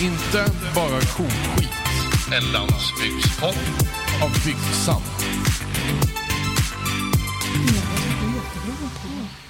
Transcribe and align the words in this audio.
Inte 0.00 0.52
bara 0.74 1.00
koskit. 1.00 1.68
En 2.32 2.52
landsbygdspodd. 2.52 3.54
Av 4.22 4.32
Byggsam. 4.44 5.02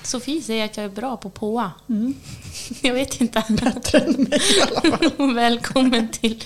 Sofie 0.03 0.43
säger 0.43 0.65
att 0.65 0.77
jag 0.77 0.87
är 0.87 0.91
bra 0.91 1.17
på 1.17 1.31
påa. 1.31 1.73
Mm. 1.89 2.15
Jag 2.81 2.95
vet 2.95 3.21
inte. 3.21 3.45
Bättre 3.49 3.99
än 3.99 4.13
mig 4.13 4.41
i 4.57 4.61
alla 4.61 4.81
fall. 5.11 5.35
Välkommen 5.35 6.09
till 6.09 6.45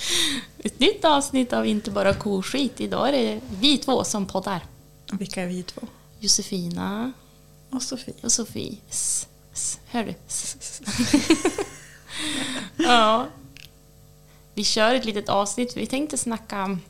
ett 0.59 0.81
nytt 0.81 1.05
avsnitt 1.05 1.53
av 1.53 1.67
Inte 1.67 1.91
bara 1.91 2.15
koskit. 2.15 2.81
Idag 2.81 3.09
är 3.09 3.13
det 3.13 3.41
vi 3.61 3.79
två 3.79 4.05
som 4.05 4.27
poddar. 4.27 4.61
Vilka 5.13 5.43
är 5.43 5.47
vi 5.47 5.63
två? 5.63 5.81
Josefina 6.21 7.13
Och 7.71 7.83
Sofie. 7.83 8.15
och 8.23 8.33
Sofie. 8.33 8.77
S, 8.91 9.27
s, 9.53 9.79
hör 9.87 10.05
du? 10.05 10.15
S, 10.29 10.57
s. 10.61 10.81
ja. 12.77 13.27
Vi 14.55 14.65
kör 14.65 14.95
ett 14.95 15.05
litet 15.05 15.29
avsnitt. 15.29 15.77
Vi 15.77 15.87
tänkte 15.87 16.19
snacka 16.19 16.65
om 16.65 16.81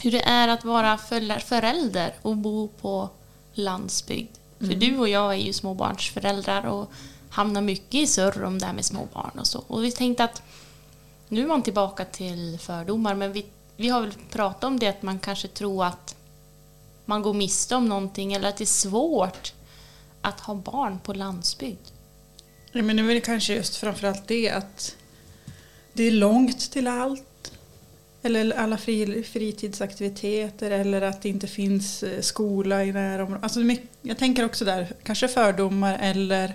hur 0.00 0.10
det 0.10 0.22
är 0.22 0.48
att 0.48 0.64
vara 0.64 0.98
förälder 1.40 2.14
och 2.22 2.36
bo 2.36 2.68
på 2.68 3.08
landsbygd. 3.52 4.36
För 4.58 4.74
du 4.74 4.98
och 4.98 5.08
jag 5.08 5.32
är 5.32 5.38
ju 5.38 5.52
småbarnsföräldrar 5.52 6.66
och 6.66 6.92
hamnar 7.30 7.60
mycket 7.60 7.94
i 7.94 8.06
surr 8.06 8.44
om 8.44 8.58
det 8.58 8.66
här 8.66 8.72
med 8.72 8.84
småbarn 8.84 9.38
och 9.38 9.46
så. 9.46 9.64
Och 9.66 9.84
vi 9.84 9.92
tänkte 9.92 10.24
att 10.24 10.42
nu 11.28 11.42
är 11.42 11.46
man 11.46 11.62
tillbaka 11.62 12.04
till 12.04 12.58
fördomar, 12.58 13.14
men 13.14 13.32
vi, 13.32 13.46
vi 13.76 13.88
har 13.88 14.00
väl 14.00 14.12
pratat 14.30 14.64
om 14.64 14.78
det 14.78 14.86
att 14.86 15.02
man 15.02 15.18
kanske 15.18 15.48
tror 15.48 15.84
att 15.84 16.16
man 17.04 17.22
går 17.22 17.34
miste 17.34 17.76
om 17.76 17.88
någonting 17.88 18.32
eller 18.32 18.48
att 18.48 18.56
det 18.56 18.64
är 18.64 18.66
svårt 18.66 19.52
att 20.20 20.40
ha 20.40 20.54
barn 20.54 20.98
på 20.98 21.12
landsbygd. 21.12 21.88
Ja, 22.76 22.82
men 22.82 22.96
det 22.96 23.02
är 23.02 23.06
väl 23.06 23.20
kanske 23.20 23.54
just 23.54 23.76
framförallt 23.76 24.28
det 24.28 24.50
att 24.50 24.96
det 25.92 26.04
är 26.04 26.10
långt 26.10 26.70
till 26.70 26.86
allt. 26.86 27.52
Eller 28.22 28.50
alla 28.50 28.76
fri, 28.76 29.22
fritidsaktiviteter 29.22 30.70
eller 30.70 31.02
att 31.02 31.22
det 31.22 31.28
inte 31.28 31.46
finns 31.46 32.02
eh, 32.02 32.20
skola 32.20 32.84
i 32.84 32.92
närområdet. 32.92 33.44
Alltså, 33.44 33.60
jag 34.02 34.18
tänker 34.18 34.44
också 34.44 34.64
där, 34.64 34.92
kanske 35.02 35.28
fördomar 35.28 35.98
eller 36.00 36.54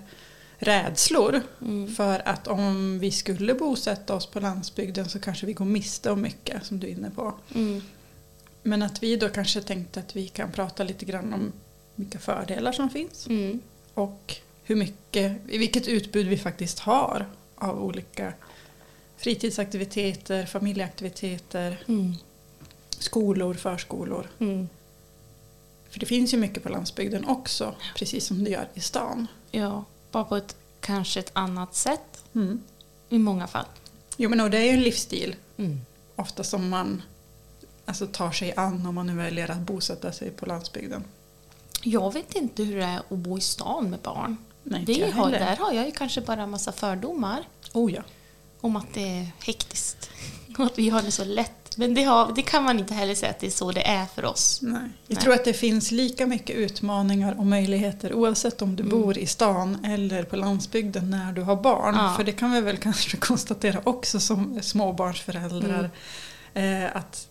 rädslor. 0.57 1.41
Mm. 1.61 1.95
För 1.95 2.27
att 2.27 2.47
om 2.47 2.99
vi 2.99 3.11
skulle 3.11 3.53
bosätta 3.53 4.15
oss 4.15 4.25
på 4.25 4.39
landsbygden 4.39 5.09
så 5.09 5.19
kanske 5.19 5.45
vi 5.45 5.53
går 5.53 5.65
miste 5.65 6.11
om 6.11 6.21
mycket 6.21 6.65
som 6.65 6.79
du 6.79 6.87
är 6.87 6.91
inne 6.91 7.09
på. 7.09 7.33
Mm. 7.55 7.81
Men 8.63 8.81
att 8.81 9.03
vi 9.03 9.15
då 9.15 9.29
kanske 9.29 9.61
tänkte 9.61 9.99
att 9.99 10.15
vi 10.15 10.27
kan 10.27 10.51
prata 10.51 10.83
lite 10.83 11.05
grann 11.05 11.33
om 11.33 11.51
vilka 11.95 12.19
fördelar 12.19 12.71
som 12.71 12.89
finns. 12.89 13.27
Mm. 13.27 13.59
Och 13.93 14.35
hur 14.69 14.75
mycket, 14.75 15.37
vilket 15.45 15.87
utbud 15.87 16.27
vi 16.27 16.37
faktiskt 16.37 16.79
har 16.79 17.25
av 17.55 17.83
olika 17.83 18.33
fritidsaktiviteter, 19.17 20.45
familjeaktiviteter, 20.45 21.83
Mm. 21.87 22.15
skolor, 22.89 23.53
förskolor. 23.53 24.29
Mm. 24.39 24.69
För 25.89 25.99
det 25.99 26.05
finns 26.05 26.33
ju 26.33 26.37
mycket 26.37 26.63
på 26.63 26.69
landsbygden 26.69 27.25
också, 27.25 27.75
precis 27.95 28.25
som 28.25 28.43
det 28.43 28.49
gör 28.49 28.67
i 28.73 28.79
stan. 28.79 29.27
Ja, 29.51 29.83
bara 30.11 30.23
på 30.23 30.35
ett 30.35 30.55
kanske 30.81 31.19
ett 31.19 31.31
annat 31.33 31.75
sätt 31.75 32.23
Mm. 32.35 32.61
i 33.09 33.17
många 33.17 33.47
fall. 33.47 33.65
Jo 34.17 34.29
men 34.29 34.39
och 34.41 34.49
det 34.49 34.57
är 34.57 34.63
ju 34.63 34.69
en 34.69 34.81
livsstil, 34.83 35.35
Mm. 35.57 35.79
ofta 36.15 36.43
som 36.43 36.69
man 36.69 37.01
alltså, 37.85 38.07
tar 38.07 38.31
sig 38.31 38.53
an 38.55 38.85
om 38.85 38.95
man 38.95 39.07
nu 39.07 39.15
väljer 39.15 39.51
att 39.51 39.57
bosätta 39.59 40.11
sig 40.11 40.31
på 40.31 40.45
landsbygden. 40.45 41.03
Jag 41.83 42.13
vet 42.13 42.35
inte 42.35 42.63
hur 42.63 42.77
det 42.77 42.85
är 42.85 42.97
att 42.99 43.09
bo 43.09 43.37
i 43.37 43.41
stan 43.41 43.89
med 43.89 43.99
barn. 43.99 44.37
Nej, 44.69 44.83
Det 44.85 45.11
har, 45.11 45.31
där 45.31 45.55
har 45.55 45.73
jag 45.73 45.85
ju 45.85 45.91
kanske 45.91 46.21
bara 46.21 46.41
en 46.41 46.49
massa 46.49 46.71
fördomar 46.71 47.39
Oh 47.73 47.93
ja. 47.93 48.01
om 48.61 48.75
att 48.75 48.93
det 48.93 49.01
är 49.19 49.27
hektiskt 49.45 50.09
och 50.57 50.65
att 50.65 50.77
vi 50.79 50.89
har 50.89 51.01
det 51.01 51.11
så 51.11 51.23
lätt. 51.25 51.77
Men 51.77 51.93
det, 51.93 52.03
har, 52.03 52.31
det 52.35 52.41
kan 52.41 52.63
man 52.63 52.79
inte 52.79 52.93
heller 52.93 53.15
säga 53.15 53.29
att 53.31 53.39
det 53.39 53.47
är 53.47 53.51
så 53.51 53.71
det 53.71 53.87
är 53.87 54.05
för 54.05 54.25
oss. 54.25 54.59
Nej. 54.61 54.73
Jag 55.07 55.15
Nej. 55.15 55.23
tror 55.23 55.33
att 55.33 55.45
det 55.45 55.53
finns 55.53 55.91
lika 55.91 56.27
mycket 56.27 56.55
utmaningar 56.55 57.39
och 57.39 57.45
möjligheter 57.45 58.13
oavsett 58.13 58.61
om 58.61 58.75
du 58.75 58.83
Mm. 58.83 59.01
bor 59.01 59.17
i 59.17 59.25
stan 59.27 59.85
eller 59.85 60.23
på 60.23 60.35
landsbygden 60.35 61.09
när 61.09 61.31
du 61.33 61.41
har 61.41 61.55
barn. 61.55 61.95
Ja. 61.95 62.13
För 62.17 62.23
det 62.23 62.31
kan 62.31 62.51
vi 62.51 62.61
väl 62.61 62.77
kanske 62.87 63.17
konstatera 63.17 63.81
också 63.83 64.19
som 64.19 64.59
småbarnsföräldrar. 64.61 65.89
Mm. 66.53 66.83
Eh, 66.83 66.95
att 66.95 67.27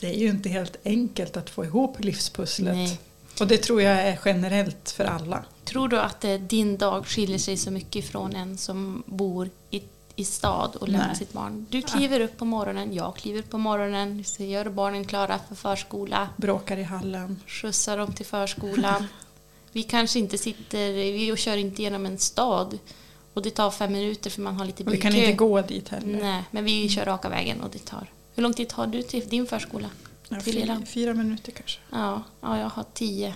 det 0.00 0.06
är 0.14 0.18
ju 0.20 0.28
inte 0.28 0.48
helt 0.48 0.76
enkelt 0.84 1.36
att 1.36 1.50
få 1.50 1.64
ihop 1.64 2.04
livspusslet. 2.04 2.74
Nej. 2.74 2.98
Och 3.40 3.46
det 3.46 3.58
tror 3.58 3.82
jag 3.82 3.92
är 4.02 4.18
generellt 4.24 4.90
för 4.90 5.04
alla. 5.04 5.44
Tror 5.64 5.88
du 5.88 5.98
att 6.00 6.24
eh, 6.24 6.34
din 6.34 6.76
dag 6.76 7.06
skiljer 7.06 7.38
sig 7.38 7.56
så 7.56 7.70
mycket 7.70 8.04
från 8.08 8.36
en 8.36 8.58
som 8.58 9.02
bor 9.06 9.50
i, 9.70 9.82
i 10.16 10.24
stad 10.24 10.76
och 10.76 10.88
lämnar 10.88 11.06
Nej. 11.06 11.16
sitt 11.16 11.32
barn? 11.32 11.66
Du 11.70 11.82
kliver 11.82 12.20
upp 12.20 12.36
på 12.38 12.44
morgonen, 12.44 12.94
jag 12.94 13.16
kliver 13.16 13.38
upp 13.38 13.50
på 13.50 13.58
morgonen, 13.58 14.24
så 14.24 14.42
gör 14.42 14.68
barnen 14.68 15.04
klara 15.04 15.38
för 15.48 15.54
förskola, 15.54 16.28
Bråkar 16.36 16.76
i 16.76 16.82
hallen. 16.82 17.40
skjutsar 17.46 17.96
dem 17.98 18.12
till 18.12 18.26
förskolan. 18.26 19.06
Vi 19.72 19.82
kanske 19.82 20.18
inte 20.18 20.38
sitter, 20.38 20.92
vi 20.92 21.36
kör 21.36 21.56
inte 21.56 21.82
genom 21.82 22.06
en 22.06 22.18
stad 22.18 22.78
och 23.34 23.42
det 23.42 23.50
tar 23.50 23.70
fem 23.70 23.92
minuter 23.92 24.30
för 24.30 24.40
man 24.42 24.54
har 24.56 24.64
lite 24.64 24.84
Och 24.84 24.92
vi 24.92 24.96
kan 25.00 25.12
bilkö. 25.12 25.26
inte 25.26 25.36
gå 25.36 25.62
dit 25.62 25.88
heller. 25.88 26.18
Nej, 26.22 26.42
men 26.50 26.64
vi 26.64 26.88
kör 26.88 27.04
raka 27.04 27.28
vägen 27.28 27.60
och 27.60 27.70
det 27.70 27.84
tar. 27.84 28.10
Hur 28.34 28.42
lång 28.42 28.54
tid 28.54 28.68
tar 28.68 28.86
du 28.86 29.02
till 29.02 29.28
din 29.28 29.46
förskola? 29.46 29.88
Ja, 30.28 30.40
till 30.40 30.52
fyra, 30.52 30.82
fyra 30.86 31.14
minuter 31.14 31.52
kanske. 31.52 31.78
Ja, 31.92 32.22
ja, 32.40 32.58
jag 32.58 32.68
har 32.68 32.84
tio. 32.94 33.34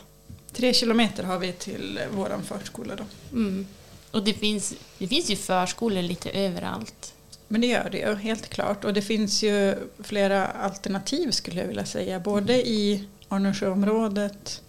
Tre 0.52 0.74
kilometer 0.74 1.22
har 1.24 1.38
vi 1.38 1.52
till 1.52 2.00
våran 2.14 2.42
förskola 2.42 2.96
då. 2.96 3.04
Mm. 3.32 3.66
Och 4.10 4.24
det 4.24 4.32
finns, 4.34 4.74
det 4.98 5.08
finns 5.08 5.30
ju 5.30 5.36
förskolor 5.36 6.02
lite 6.02 6.30
överallt. 6.30 7.14
Men 7.48 7.60
det 7.60 7.66
gör 7.66 7.88
det 7.90 7.98
ju, 7.98 8.14
helt 8.14 8.48
klart. 8.48 8.84
Och 8.84 8.92
det 8.92 9.02
finns 9.02 9.42
ju 9.42 9.74
flera 9.98 10.46
alternativ 10.46 11.30
skulle 11.30 11.60
jag 11.60 11.68
vilja 11.68 11.84
säga. 11.84 12.20
Både 12.20 12.68
i 12.68 13.04
Arnösjöområdet 13.28 14.62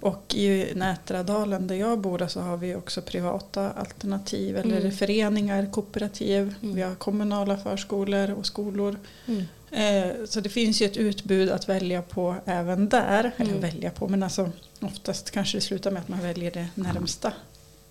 och 0.00 0.34
i 0.34 0.72
Nätradalen 0.74 1.66
där 1.66 1.74
jag 1.74 1.98
bor 1.98 2.26
så 2.28 2.40
har 2.40 2.56
vi 2.56 2.74
också 2.74 3.02
privata 3.02 3.70
alternativ 3.70 4.56
eller 4.56 4.78
Mm. 4.80 4.92
föreningar, 4.92 5.70
kooperativ. 5.72 6.54
Mm. 6.62 6.74
Vi 6.74 6.82
har 6.82 6.94
kommunala 6.94 7.56
förskolor 7.58 8.30
och 8.30 8.46
skolor. 8.46 8.96
Eh, 9.72 10.24
Så 10.26 10.40
det 10.40 10.48
finns 10.48 10.82
ju 10.82 10.86
ett 10.86 10.96
utbud 10.96 11.50
att 11.50 11.68
välja 11.68 12.02
på 12.02 12.36
även 12.44 12.88
där. 12.88 13.32
Eller 13.36 13.50
Mm. 13.50 13.60
välja 13.62 13.90
på, 13.90 14.08
men 14.08 14.22
alltså 14.22 14.50
oftast 14.80 15.30
kanske 15.30 15.56
det 15.56 15.60
slutar 15.60 15.90
med 15.90 16.02
att 16.02 16.08
man 16.08 16.20
väljer 16.22 16.50
det 16.50 16.68
närmsta 16.74 17.32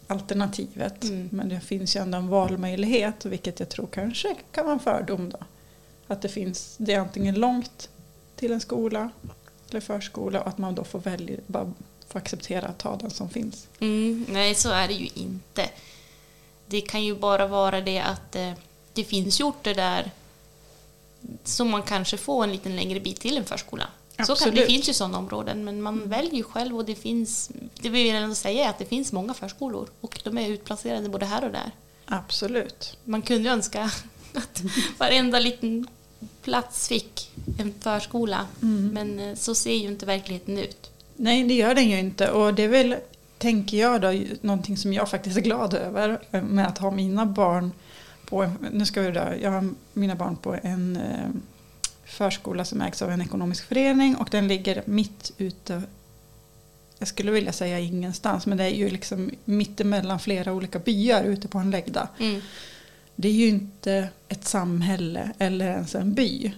alternativet. 0.07 1.03
Mm. 1.03 1.29
Men 1.31 1.49
det 1.49 1.59
finns 1.59 1.95
ju 1.95 1.99
ändå 2.01 2.17
en 2.17 2.27
valmöjlighet, 2.27 3.25
vilket 3.25 3.59
jag 3.59 3.69
tror 3.69 3.87
kanske 3.87 4.35
kan 4.51 4.65
vara 4.65 4.73
en 4.73 4.79
fördom 4.79 5.29
då. 5.29 5.37
Att 6.07 6.21
det 6.21 6.29
finns, 6.29 6.75
det 6.77 6.93
är 6.93 6.99
antingen 6.99 7.35
långt 7.35 7.89
till 8.35 8.51
en 8.51 8.59
skola 8.59 9.09
eller 9.69 9.79
förskola 9.81 10.41
och 10.41 10.47
att 10.47 10.57
man 10.57 10.75
då 10.75 10.83
får 10.83 10.99
välja, 10.99 11.37
bara 11.47 11.73
får 12.07 12.19
acceptera 12.19 12.65
att 12.67 12.77
ta 12.77 12.95
den 12.95 13.09
som 13.09 13.29
finns. 13.29 13.67
Mm, 13.79 14.25
nej, 14.29 14.55
så 14.55 14.69
är 14.69 14.87
det 14.87 14.93
ju 14.93 15.09
inte. 15.13 15.69
Det 16.67 16.81
kan 16.81 17.03
ju 17.03 17.15
bara 17.15 17.47
vara 17.47 17.81
det 17.81 17.99
att 17.99 18.35
eh, 18.35 18.51
det 18.93 19.03
finns 19.03 19.39
orter 19.41 19.75
där 19.75 20.11
som 21.43 21.69
man 21.69 21.83
kanske 21.83 22.17
får 22.17 22.43
en 22.43 22.51
liten 22.51 22.75
längre 22.75 22.99
bit 22.99 23.19
till 23.19 23.37
en 23.37 23.45
förskola. 23.45 23.87
Så 24.27 24.35
kan, 24.35 24.55
det 24.55 24.65
finns 24.65 24.89
ju 24.89 24.93
sådana 24.93 25.17
områden, 25.17 25.63
men 25.63 25.81
man 25.81 26.09
väljer 26.09 26.33
ju 26.33 26.43
själv 26.43 26.77
och 26.77 26.85
det 26.85 26.95
finns, 26.95 27.51
det 27.81 27.89
vill 27.89 28.07
jag 28.07 28.17
ändå 28.17 28.35
säga, 28.35 28.69
att 28.69 28.79
det 28.79 28.85
finns 28.85 29.11
många 29.11 29.33
förskolor 29.33 29.87
och 30.01 30.19
de 30.23 30.37
är 30.37 30.49
utplacerade 30.49 31.09
både 31.09 31.25
här 31.25 31.43
och 31.45 31.51
där. 31.51 31.71
Absolut. 32.05 32.97
Man 33.03 33.21
kunde 33.21 33.49
önska 33.49 33.91
att 34.33 34.61
varenda 34.97 35.39
liten 35.39 35.87
plats 36.43 36.87
fick 36.87 37.31
en 37.59 37.73
förskola, 37.79 38.47
Mm. 38.61 38.87
men 38.93 39.19
eh, 39.29 39.35
så 39.35 39.55
ser 39.55 39.73
ju 39.75 39.87
inte 39.87 40.05
verkligheten 40.05 40.57
ut. 40.57 40.91
Nej, 41.15 41.43
det 41.43 41.53
gör 41.53 41.75
den 41.75 41.89
ju 41.89 41.99
inte. 41.99 42.31
Och 42.31 42.53
det 42.53 42.63
är 42.63 42.67
väl, 42.67 42.95
tänker 43.37 43.77
jag 43.77 44.01
då, 44.01 44.13
någonting 44.41 44.77
som 44.77 44.93
jag 44.93 45.09
faktiskt 45.09 45.37
är 45.37 45.41
glad 45.41 45.73
över 45.73 46.21
eh, 46.31 46.41
med 46.43 46.67
att 46.67 46.77
ha 46.77 46.91
mina 46.91 47.25
barn 47.25 47.71
på, 48.31 48.51
nu 48.71 48.85
ska 48.85 49.01
vi 49.01 49.11
då, 49.11 49.33
jag 49.41 49.51
har 49.51 49.69
mina 49.93 50.15
barn 50.15 50.35
på 50.35 50.57
en 50.63 50.97
eh, 50.97 51.29
förskola 52.05 52.65
som 52.65 52.81
ägs 52.81 53.01
av 53.01 53.11
en 53.11 53.21
ekonomisk 53.21 53.63
förening 53.63 54.15
och 54.15 54.27
den 54.31 54.47
ligger 54.47 54.83
mitt 54.85 55.31
ute, 55.37 55.81
jag 56.99 57.07
skulle 57.07 57.31
vilja 57.31 57.51
säga 57.51 57.79
ingenstans, 57.79 58.45
men 58.45 58.57
det 58.57 58.63
är 58.63 58.75
ju 58.75 58.89
liksom 58.89 59.31
mittemellan 59.45 60.19
flera 60.19 60.53
olika 60.53 60.79
byar 60.79 61.23
ute 61.23 61.47
på 61.47 61.57
en 61.57 61.71
läggda. 61.71 62.07
Mm. 62.19 62.41
Det 63.15 63.27
är 63.27 63.33
ju 63.33 63.47
inte 63.47 64.09
ett 64.27 64.47
samhälle 64.47 65.31
eller 65.37 65.69
ens 65.69 65.95
en 65.95 66.13
by 66.13 66.51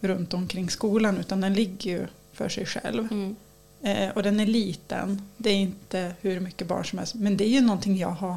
runt 0.00 0.34
omkring 0.34 0.70
skolan 0.70 1.18
utan 1.18 1.40
den 1.40 1.54
ligger 1.54 1.90
ju 1.90 2.06
för 2.32 2.48
sig 2.48 2.66
själv. 2.66 3.08
Mm. 3.10 3.36
Eh, 3.82 4.08
och 4.08 4.22
den 4.22 4.40
är 4.40 4.46
liten. 4.46 5.22
Det 5.36 5.50
är 5.50 5.54
inte 5.56 6.12
hur 6.20 6.40
mycket 6.40 6.66
barn 6.66 6.84
som 6.84 6.98
helst. 6.98 7.14
Men 7.14 7.36
det 7.36 7.44
är 7.44 7.48
ju 7.48 7.60
någonting 7.60 7.96
jag 7.96 8.08
har, 8.08 8.36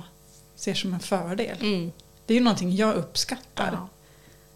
ser 0.56 0.74
som 0.74 0.94
en 0.94 1.00
fördel. 1.00 1.58
Mm. 1.62 1.92
Det 2.26 2.34
är 2.34 2.38
ju 2.38 2.44
någonting 2.44 2.76
jag 2.76 2.96
uppskattar. 2.96 3.72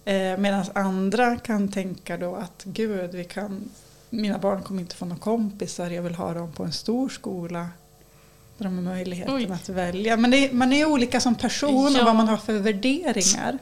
Ja. 0.06 0.12
Eh, 0.12 0.38
Medan 0.38 0.66
andra 0.76 1.38
kan 1.38 1.72
tänka 1.72 2.18
då 2.18 2.36
att 2.36 2.64
gud, 2.64 3.12
vi 3.16 3.24
kan, 3.24 3.70
mina 4.10 4.38
barn 4.38 4.64
kommer 4.64 4.82
inte 4.82 4.96
få 4.96 5.06
några 5.06 5.20
kompisar. 5.22 5.90
Jag 5.90 6.04
vill 6.04 6.16
ha 6.16 6.34
dem 6.34 6.52
på 6.52 6.64
en 6.64 6.74
stor 6.74 7.10
skola. 7.10 7.68
de 8.58 8.64
har 8.76 8.82
möjligheten 8.82 9.36
Oj. 9.36 9.52
att 9.52 9.70
välja. 9.70 10.18
Men 10.18 10.34
är- 10.34 10.54
man 10.54 10.74
är 10.74 10.86
olika 10.86 11.20
som 11.20 11.36
person 11.36 11.94
Ja. 11.94 12.00
och 12.00 12.06
vad 12.06 12.16
man 12.16 12.28
har 12.28 12.38
för 12.38 12.54
värderingar. 12.60 13.58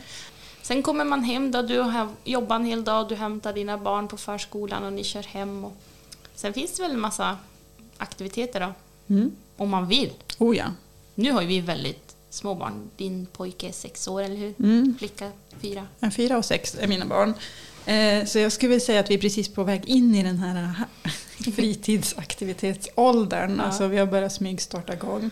Sen 0.62 0.84
kommer 0.84 1.06
man 1.06 1.24
hem 1.24 1.52
då, 1.52 1.62
du 1.62 1.80
har 1.80 2.10
jobbat 2.24 2.56
en 2.60 2.66
hel 2.66 2.84
dag, 2.84 3.10
du 3.10 3.16
hämtar 3.16 3.54
dina 3.54 3.78
barn 3.78 4.08
på 4.08 4.18
förskolan 4.18 4.84
och 4.84 4.94
ni 4.94 5.04
kör 5.04 5.24
hem. 5.24 5.66
Och... 5.66 5.74
Sen 6.36 6.54
finns 6.54 6.78
det 6.78 6.84
väl 6.84 6.92
en 6.92 7.00
massa 7.00 7.38
aktiviteter 7.98 8.60
då, 8.60 8.74
Mm. 9.16 9.32
om 9.58 9.70
man 9.70 9.88
vill. 9.88 10.14
Oh 10.40 10.58
ja. 10.58 10.66
Nu 11.16 11.32
har 11.32 11.42
ju 11.42 11.48
vi 11.48 11.62
väldigt 11.62 12.05
små 12.36 12.56
barn. 12.56 12.90
Din 12.98 13.26
pojke 13.26 13.68
är 13.68 13.72
sex 13.72 14.08
år, 14.08 14.22
eller 14.22 14.36
hur? 14.36 14.54
Mm. 14.60 14.96
Flicka 15.00 15.32
fyra. 15.60 15.88
En 16.00 16.12
fyra 16.12 16.38
och 16.38 16.46
sex 16.46 16.76
är 16.80 16.88
mina 16.88 17.06
barn. 17.06 17.34
Eh, 17.86 18.26
så 18.26 18.40
jag 18.40 18.52
skulle 18.52 18.70
vilja 18.70 18.86
säga 18.86 19.00
att 19.00 19.10
vi 19.10 19.14
är 19.14 19.18
precis 19.20 19.54
på 19.54 19.64
väg 19.64 19.86
in 19.86 20.16
i 20.16 20.24
den 20.24 20.38
här 20.38 20.64
eh, 20.64 20.72
fritidsaktivitetsåldern. 21.56 23.56
Ja. 23.58 23.64
Alltså 23.64 23.88
vi 23.88 23.98
har 23.98 24.06
börjat 24.08 24.34
smygstarta 24.34 24.94
igång. 24.94 25.30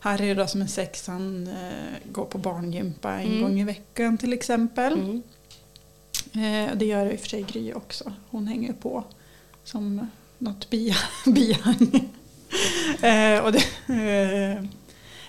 Harry 0.00 0.34
då 0.34 0.46
som 0.46 0.62
är 0.62 0.66
sex, 0.66 1.06
han 1.06 1.46
eh, 1.46 2.12
går 2.12 2.24
på 2.24 2.38
barngympa 2.38 3.12
en 3.12 3.26
Mm. 3.28 3.42
gång 3.42 3.60
i 3.60 3.64
veckan 3.64 4.18
till 4.18 4.32
exempel. 4.32 4.92
Mm. 4.92 5.22
Eh, 6.32 6.76
det 6.76 6.84
gör 6.86 7.12
i 7.12 7.16
och 7.16 7.20
för 7.20 7.28
sig 7.28 7.42
Gry 7.42 7.72
också. 7.72 8.12
Hon 8.30 8.46
hänger 8.46 8.72
på 8.72 9.04
som 9.64 10.06
något 10.38 10.70
bihang. 11.24 12.10
eh, 13.02 13.38
och 13.44 13.52
det, 13.52 13.64
eh, 13.88 14.64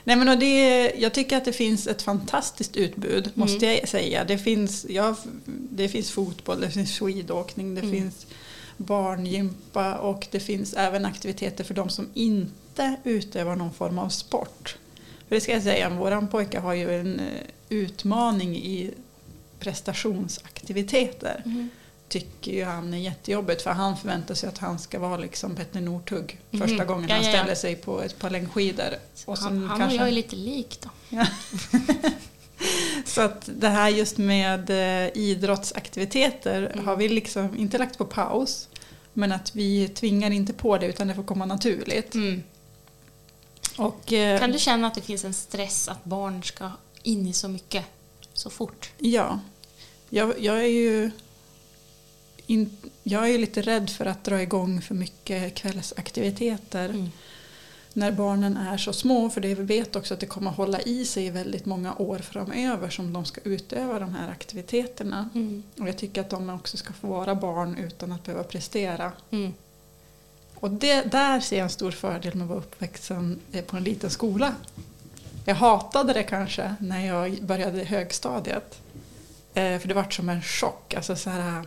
nej 0.10 0.18
men 0.18 0.30
och 0.30 0.40
det, 0.40 0.92
jag 0.98 1.14
tycker 1.14 1.38
att 1.38 1.46
det 1.46 1.54
finns 1.54 1.88
ett 1.88 2.02
fantastiskt 2.02 2.78
utbud, 2.78 3.32
måste 3.34 3.66
jag 3.66 3.90
säga. 3.90 4.24
Det 4.24 4.38
finns, 4.38 4.86
ja, 4.90 5.16
det 5.72 5.90
finns 5.90 6.12
fotboll, 6.12 6.62
det 6.62 6.72
finns 6.72 7.00
skidåkning, 7.00 7.76
det 7.76 7.82
Mm. 7.82 7.94
finns 7.94 8.28
barngympa 8.78 9.98
och 9.98 10.28
det 10.32 10.40
finns 10.40 10.74
även 10.74 11.06
aktiviteter 11.06 11.64
för 11.64 11.74
de 11.74 11.90
som 11.90 12.08
inte 12.14 12.96
utövar 13.04 13.56
någon 13.56 13.74
form 13.74 14.00
av 14.00 14.10
sport. 14.10 14.78
För 15.28 15.36
det 15.36 15.42
ska 15.42 15.52
jag 15.52 15.64
säga, 15.64 15.90
våran 15.90 16.28
pojke 16.28 16.60
har 16.60 16.74
ju 16.74 17.00
en 17.00 17.20
eh, 17.20 17.26
utmaning 17.70 18.56
i 18.58 18.92
prestationsaktiviteter. 19.60 21.42
Mm. 21.46 21.70
Tycker 22.10 22.52
ju 22.52 22.64
han 22.64 22.94
är 22.94 22.98
jättejobbigt 22.98 23.62
för 23.62 23.72
han 23.72 23.98
förväntar 23.98 24.36
sig 24.36 24.50
att 24.50 24.58
han 24.58 24.80
ska 24.80 25.00
vara 25.00 25.18
liksom 25.18 25.56
Petter 25.56 25.82
Northug 25.82 26.40
första 26.52 26.68
Mhm. 26.76 26.88
gången 26.88 27.10
Ja, 27.10 27.16
han 27.16 27.24
ja, 27.24 27.30
ja. 27.32 27.38
ställer 27.38 27.56
sig 27.56 27.76
på 27.76 28.02
ett 28.02 28.20
par 28.20 28.30
längdskidor. 28.30 28.94
Och 29.26 29.38
Han, 29.38 29.58
han 29.64 29.72
och 29.72 29.78
kanske- 29.78 29.98
jag 29.98 30.08
är 30.08 30.12
lite 30.12 30.36
lik 30.36 30.80
då. 30.82 30.90
Så 33.06 33.22
att 33.22 33.50
det 33.56 33.68
här 33.70 33.90
just 33.90 34.18
med 34.18 34.70
eh, 34.70 35.10
idrottsaktiviteter 35.18 36.72
Mm. 36.74 36.86
har 36.86 36.96
vi 36.96 37.10
liksom 37.10 37.58
inte 37.58 37.78
lagt 37.78 37.98
på 37.98 38.06
paus. 38.06 38.68
Men 39.14 39.32
att 39.32 39.56
vi 39.56 39.88
tvingar 39.88 40.32
inte 40.32 40.54
på 40.54 40.78
det 40.78 40.86
utan 40.88 41.08
det 41.08 41.16
får 41.16 41.24
komma 41.24 41.46
naturligt. 41.46 42.14
Mm. 42.16 42.44
Och, 43.78 44.14
eh, 44.14 44.40
Kan 44.40 44.52
du 44.52 44.60
känna 44.60 44.88
att 44.88 44.96
det 44.96 45.02
finns 45.02 45.26
en 45.26 45.34
stress 45.34 45.88
att 45.88 46.04
barn 46.04 46.44
ska 46.44 46.72
in 47.04 47.28
i 47.28 47.34
så 47.34 47.48
mycket 47.48 47.86
så 48.34 48.50
fort? 48.50 48.92
Ja. 48.98 49.40
Jag, 50.10 50.40
jag 50.40 50.60
är 50.60 50.68
ju 50.68 51.12
in, 52.50 52.78
jag 53.04 53.30
är 53.30 53.38
lite 53.38 53.62
rädd 53.62 53.90
för 53.90 54.06
att 54.06 54.24
dra 54.24 54.42
igång 54.42 54.82
för 54.82 54.96
mycket 54.96 55.56
kvällsaktiviteter 55.56 56.90
Mm. 56.90 57.10
när 57.94 58.12
barnen 58.12 58.58
är 58.58 58.78
så 58.78 58.94
små. 58.94 59.30
För 59.30 59.42
det 59.42 59.56
vi 59.56 59.64
vet 59.64 59.96
också 59.96 60.14
att 60.14 60.20
det 60.20 60.26
kommer 60.26 60.52
hålla 60.52 60.82
i 60.82 61.06
sig 61.06 61.26
i 61.26 61.30
väldigt 61.30 61.66
många 61.66 61.96
år 61.96 62.18
framöver 62.18 62.90
som 62.90 63.14
de 63.14 63.26
ska 63.26 63.42
utöva 63.44 64.00
de 64.00 64.16
här 64.16 64.32
aktiviteterna. 64.32 65.30
Mm. 65.36 65.64
Och 65.80 65.88
jag 65.88 65.98
tycker 65.98 66.22
att 66.22 66.30
de 66.30 66.50
också 66.50 66.78
ska 66.78 66.94
få 66.94 67.08
vara 67.08 67.36
barn 67.36 67.78
utan 67.78 68.12
att 68.12 68.24
behöva 68.24 68.44
prestera. 68.44 69.12
Mm. 69.32 69.54
Och 70.56 70.72
det, 70.72 71.02
där 71.02 71.40
ser 71.40 71.58
jag 71.58 71.64
en 71.64 71.70
stor 71.70 71.92
fördel 71.92 72.36
med 72.36 72.44
att 72.44 72.50
vara 72.50 72.60
uppväxten 72.60 73.40
eh, 73.52 73.64
på 73.64 73.78
en 73.78 73.84
liten 73.84 74.10
skola. 74.10 74.54
Jag 75.46 75.56
hatade 75.56 76.14
det 76.14 76.24
kanske 76.24 76.76
när 76.80 77.06
jag 77.06 77.44
började 77.44 77.84
högstadiet. 77.84 78.80
Eh, 79.54 79.80
för 79.80 79.88
det 79.88 79.94
var 79.94 80.10
som 80.10 80.30
en 80.30 80.42
chock. 80.42 80.94
Alltså 80.94 81.16
så 81.16 81.30
här, 81.30 81.66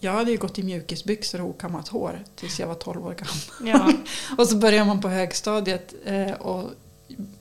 jag 0.00 0.12
hade 0.12 0.30
ju 0.30 0.36
gått 0.36 0.58
i 0.58 0.62
mjukisbyxor 0.62 1.40
och 1.40 1.48
okammat 1.48 1.88
hår 1.88 2.24
tills 2.36 2.60
jag 2.60 2.66
var 2.66 2.74
12 2.74 3.06
år 3.06 3.14
gammal. 3.14 3.74
Ja. 3.80 3.92
Och 4.38 4.48
så 4.48 4.56
började 4.56 4.84
man 4.84 5.00
på 5.00 5.08
högstadiet 5.08 5.94
eh, 6.04 6.30
och 6.32 6.70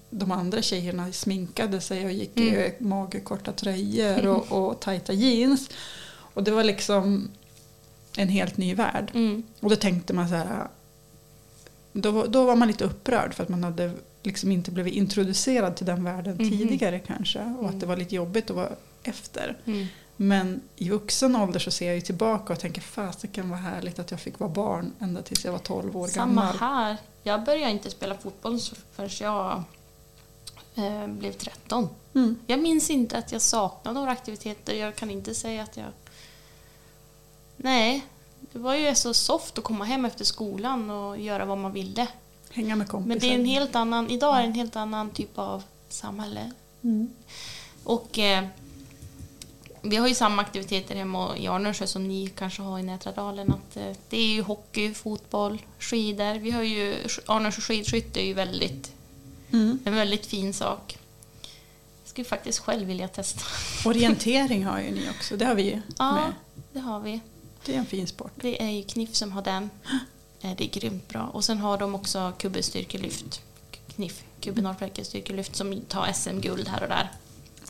de 0.10 0.32
andra 0.32 0.62
tjejerna 0.62 1.12
sminkade 1.12 1.82
sig 1.82 2.06
och 2.06 2.12
gick 2.12 2.40
i 2.40 2.50
Mm. 2.50 2.72
magerkorta 2.80 3.52
tröjor 3.52 4.28
och, 4.28 4.52
och 4.70 4.80
tajta 4.80 5.14
jeans. 5.14 5.70
Och 6.34 6.44
det 6.44 6.52
var 6.52 6.64
liksom 6.64 7.30
en 8.18 8.28
helt 8.30 8.58
ny 8.58 8.76
värld. 8.76 9.12
Mm. 9.14 9.44
Och 9.60 9.70
då 9.70 9.76
tänkte 9.76 10.14
man 10.14 10.30
så 10.30 10.36
här, 10.36 10.68
då, 11.94 12.26
då 12.26 12.44
var 12.46 12.56
man 12.56 12.68
lite 12.68 12.84
upprörd 12.86 13.34
för 13.34 13.44
att 13.44 13.50
man 13.50 13.64
hade 13.64 13.92
liksom 14.24 14.52
inte 14.52 14.72
blivit 14.72 14.94
introducerad 14.94 15.76
till 15.76 15.86
den 15.86 16.04
världen 16.04 16.36
Mhm. 16.40 16.50
tidigare 16.50 17.00
kanske. 17.00 17.40
Och 17.40 17.46
Mm. 17.64 17.66
att 17.66 17.80
det 17.80 17.86
var 17.86 17.98
lite 17.98 18.16
jobbigt 18.16 18.50
att 18.50 18.56
vara 18.56 18.70
efter. 19.04 19.58
Men 20.18 20.62
i 20.76 20.90
vuxen 20.90 21.36
ålder 21.36 21.60
så 21.60 21.72
ser 21.72 21.86
jag 21.86 21.96
ju 21.96 22.02
tillbaka 22.02 22.54
och 22.54 22.60
tänker 22.60 22.82
fasiken 22.82 23.50
vad 23.50 23.60
härligt 23.60 24.00
att 24.00 24.12
jag 24.12 24.20
fick 24.20 24.40
vara 24.40 24.50
barn 24.50 24.94
ända 25.00 25.22
tills 25.22 25.46
jag 25.46 25.52
var 25.52 25.60
12 25.60 25.98
år 25.98 26.08
Samma 26.08 26.42
gammal. 26.42 26.58
här. 26.58 26.98
Jag 27.24 27.44
började 27.44 27.72
inte 27.72 27.90
spela 27.90 28.16
fotboll 28.18 28.60
förrän 28.96 29.10
jag 29.20 29.64
eh, 30.76 31.08
blev 31.08 31.32
13. 31.32 31.90
Mm. 32.14 32.40
Jag 32.48 32.60
minns 32.60 32.90
inte 32.90 33.18
att 33.18 33.32
jag 33.32 33.42
saknade 33.42 34.00
några 34.00 34.12
aktiviteter. 34.12 34.74
Jag 34.74 34.96
kan 34.96 35.12
inte 35.12 35.36
säga 35.36 35.64
att 35.64 35.78
jag... 35.78 35.88
Nej, 37.58 38.06
det 38.40 38.60
var 38.60 38.76
ju 38.76 38.96
så 38.96 39.14
soft 39.14 39.58
att 39.58 39.64
komma 39.64 39.86
hem 39.86 40.06
efter 40.06 40.26
skolan 40.26 40.90
och 40.90 41.20
göra 41.20 41.46
vad 41.46 41.58
man 41.58 41.72
ville. 41.74 42.08
Hänga 42.50 42.76
med 42.76 42.88
kompisar. 42.88 43.08
Men 43.08 43.20
det 43.20 43.30
är 43.30 43.36
en 43.40 43.46
helt 43.46 43.76
annan, 43.76 44.10
idag 44.10 44.38
är 44.38 44.42
det 44.42 44.48
en 44.48 44.54
helt 44.54 44.76
annan 44.76 45.10
typ 45.10 45.38
av 45.38 45.64
samhälle. 45.90 46.52
Mm. 46.82 47.14
Och 47.84 48.20
eh, 48.20 48.46
vi 49.86 49.96
har 49.96 50.08
ju 50.08 50.16
samma 50.16 50.42
aktiviteter 50.42 50.96
hemma 50.96 51.38
i 51.38 51.48
Arnösjö 51.48 51.88
som 51.88 52.08
ni 52.08 52.28
kanske 52.36 52.62
har 52.62 52.80
i 52.80 52.84
Nätradalen. 52.84 53.54
Att, 53.54 53.78
eh, 53.78 53.92
det 54.10 54.18
är 54.18 54.28
ju 54.28 54.42
hockey, 54.42 54.94
fotboll, 54.94 55.62
skidor. 55.80 56.40
Vi 56.40 56.52
har 56.52 56.64
ju, 56.64 56.96
Arnösjö 57.26 57.62
skidskytte 57.62 58.22
är 58.22 58.26
ju 58.26 58.34
väldigt, 58.34 58.92
Mm. 59.52 59.80
en 59.86 59.96
väldigt 59.96 60.26
fin 60.26 60.54
sak. 60.54 60.98
Jag 62.04 62.10
skulle 62.10 62.26
faktiskt 62.26 62.60
själv 62.60 62.88
vilja 62.88 63.08
testa. 63.08 63.42
Orientering 63.90 64.66
har 64.66 64.80
ju 64.80 64.92
ni 64.92 65.10
också, 65.10 65.38
det 65.38 65.46
har 65.46 65.56
vi 65.56 65.82
Ja, 65.98 66.12
med. 66.16 66.34
det 66.74 66.80
har 66.80 67.00
vi. 67.00 67.20
Det 67.66 67.74
är 67.76 67.80
en 67.80 67.86
fin 67.86 68.08
sport. 68.08 68.32
Det 68.36 68.62
är 68.64 68.70
ju 68.70 68.84
Kniff 68.84 69.16
som 69.16 69.32
har 69.32 69.42
den. 69.42 69.70
Eh, 70.42 70.52
Det 70.58 70.64
är 70.64 70.80
grymt 70.80 71.08
bra. 71.08 71.30
Och 71.34 71.44
sen 71.46 71.58
har 71.58 71.78
de 71.78 71.96
också 71.96 72.34
kubbestyrkelyft. 72.38 73.42
Kniff, 73.96 74.24
Kubbe 74.42 74.62
Norrfläckes 74.62 75.08
styrkelyft 75.08 75.56
som 75.56 75.82
tar 75.82 76.12
SM-guld 76.14 76.68
här 76.68 76.84
och 76.84 76.90
där. 76.90 77.12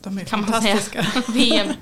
De 0.03 0.17
är 0.17 0.25
Kan 0.25 0.41
man 0.41 0.49
fantastiska. 0.49 1.03
säga. 1.11 1.23
VM. 1.27 1.73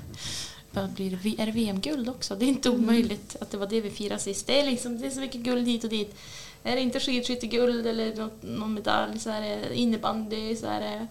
Blir 0.94 1.40
Är 1.40 1.46
det 1.46 1.52
VM-guld 1.52 2.08
också? 2.08 2.36
Det 2.36 2.44
är 2.44 2.48
inte 2.48 2.70
omöjligt 2.70 3.36
att 3.40 3.50
det 3.50 3.56
var 3.56 3.66
det 3.66 3.80
vi 3.80 3.90
firade 3.90 4.20
sist. 4.20 4.46
Det 4.46 4.60
är, 4.60 4.66
liksom, 4.66 5.00
det 5.00 5.06
är 5.06 5.10
så 5.10 5.20
mycket 5.20 5.40
guld 5.40 5.68
hit 5.68 5.84
och 5.84 5.90
dit. 5.90 6.14
Är 6.62 6.76
det 6.76 6.82
inte 6.82 7.00
skidskytteguld 7.00 7.86
eller 7.86 8.16
något, 8.16 8.42
någon 8.42 8.74
medalj 8.74 9.18
så 9.18 9.30
är 9.30 9.40
det 9.40 9.76
innebandy, 9.76 10.56
så 10.56 10.66
är 10.66 10.80
det 10.80 11.06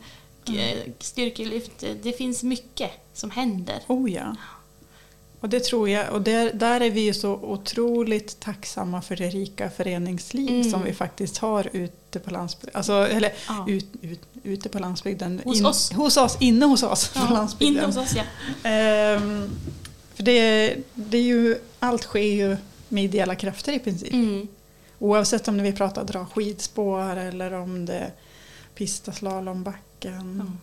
mm. 0.51 0.93
styrkelyft. 0.99 1.83
Det 2.01 2.13
finns 2.17 2.43
mycket 2.43 2.91
som 3.13 3.31
händer. 3.31 3.79
Oh 3.87 4.11
ja. 4.11 4.35
Och 5.41 5.49
det 5.49 5.59
tror 5.63 5.89
jag, 5.89 6.13
och 6.13 6.21
där, 6.21 6.51
där 6.53 6.81
är 6.81 6.89
vi 6.89 7.01
ju 7.01 7.13
så 7.13 7.33
otroligt 7.33 8.39
tacksamma 8.39 9.01
för 9.01 9.15
det 9.15 9.29
rika 9.29 9.69
föreningsliv 9.69 10.49
Mm. 10.49 10.71
som 10.71 10.83
vi 10.83 10.93
faktiskt 10.93 11.37
har 11.37 11.69
ute 11.73 12.19
på 12.19 12.31
landsbygden. 12.31 12.77
Alltså, 12.77 12.93
eller 12.93 13.33
Ja. 13.47 13.65
ut, 13.67 13.85
ut, 14.01 14.19
ute 14.43 14.69
på 14.69 14.79
landsbygden. 14.79 15.41
Hos 15.45 15.61
oss. 15.63 15.91
Hos 15.91 16.17
oss, 16.17 16.37
inne 16.39 16.65
hos 16.65 16.83
oss 16.83 17.07
på 17.13 17.19
Ja, 17.19 17.33
landsbygden. 17.33 17.75
inne 17.77 17.85
hos 17.85 17.97
oss 17.97 18.13
ja. 18.15 18.23
Ehm, 18.69 19.49
för 20.15 20.23
det, 20.23 20.75
det 20.93 21.17
är 21.17 21.21
ju, 21.21 21.57
allt 21.79 22.03
sker 22.03 22.19
ju 22.19 22.57
med 22.89 23.03
ideella 23.03 23.35
krafter 23.35 23.73
i 23.73 23.79
princip. 23.79 24.13
Mm. 24.13 24.47
Oavsett 24.99 25.47
om 25.47 25.61
vi 25.61 25.71
pratar 25.73 26.03
dra 26.03 26.25
skidspår 26.25 27.15
eller 27.17 27.53
om 27.53 27.85
det 27.85 28.11
pista 28.75 29.11
slalombacken. 29.11 30.57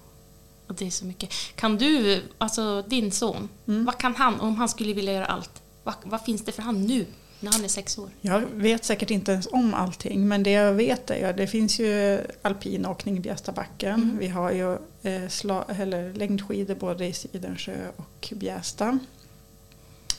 Och 0.68 0.75
det 0.75 0.87
är 0.87 0.90
så 0.90 1.04
mycket. 1.04 1.30
Kan 1.54 1.76
du, 1.76 2.22
alltså 2.38 2.82
din 2.82 3.12
son, 3.12 3.48
Mm. 3.68 3.84
vad 3.84 3.98
kan 3.98 4.14
han, 4.16 4.40
om 4.40 4.56
han 4.56 4.68
skulle 4.68 4.92
vilja 4.92 5.12
göra 5.12 5.26
allt, 5.26 5.62
vad, 5.84 5.94
vad 6.04 6.20
finns 6.20 6.44
det 6.44 6.52
för 6.52 6.62
han 6.62 6.82
nu, 6.87 7.06
när 7.40 7.52
han 7.52 7.64
är 7.64 7.68
sex 7.68 7.98
år? 7.98 8.10
Jag 8.20 8.40
vet 8.54 8.84
säkert 8.84 9.10
inte 9.10 9.32
ens 9.32 9.48
om 9.52 9.75
allting 9.75 10.28
men 10.28 10.42
det 10.42 10.50
jag 10.50 10.72
vet 10.72 11.10
är 11.10 11.30
att 11.30 11.37
det 11.37 11.46
finns 11.46 11.78
ju 11.80 12.20
alpinåkning 12.42 13.16
i 13.16 13.20
Bjästabacken. 13.20 13.94
Mm. 13.94 14.18
Vi 14.18 14.28
har 14.28 14.52
ju 14.52 14.72
eh, 15.02 15.28
sla, 15.28 15.64
eller 15.78 16.14
längdskidor 16.14 16.75
både 16.75 17.06
i 17.06 17.12
Sidensjö 17.12 17.76
och 17.96 18.32
Bjästa. 18.37 18.98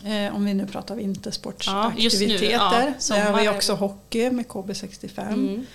Eh, 0.05 0.35
om 0.35 0.45
vi 0.45 0.53
nu 0.53 0.67
pratar 0.67 0.95
Ja, 0.95 0.99
vintersportaktiviteter. 1.01 2.51
ja, 2.51 2.69
Där 2.71 2.93
sommar 2.99 3.31
har 3.31 3.41
vi 3.41 3.49
också 3.49 3.73
hockey 3.73 4.31
med 4.31 4.45
KB65. 4.47 5.27
Mm. 5.33 5.65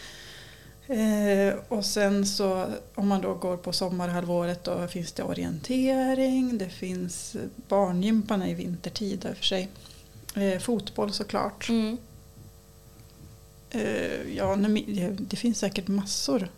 Eh, 0.86 1.54
och 1.68 1.84
sen 1.84 2.26
så 2.26 2.66
om 2.94 3.08
man 3.08 3.20
då 3.20 3.34
går 3.34 3.56
på 3.56 3.72
sommarhalvåret 3.72 4.64
då 4.64 4.86
finns 4.86 5.12
det 5.12 5.22
orientering, 5.22 6.58
det 6.58 6.68
finns 6.68 7.36
barngympan 7.68 8.42
i 8.42 8.54
vintertid 8.54 9.26
och 9.30 9.36
för 9.36 9.44
sig. 9.44 9.68
Eh, 10.34 10.58
fotboll 10.58 11.12
såklart. 11.12 11.68
Mm. 11.68 11.96
Eh, 13.70 14.36
ja, 14.36 14.56
det, 15.18 15.36
finns 15.36 15.58
säkert 15.58 15.88
massor 15.88 16.48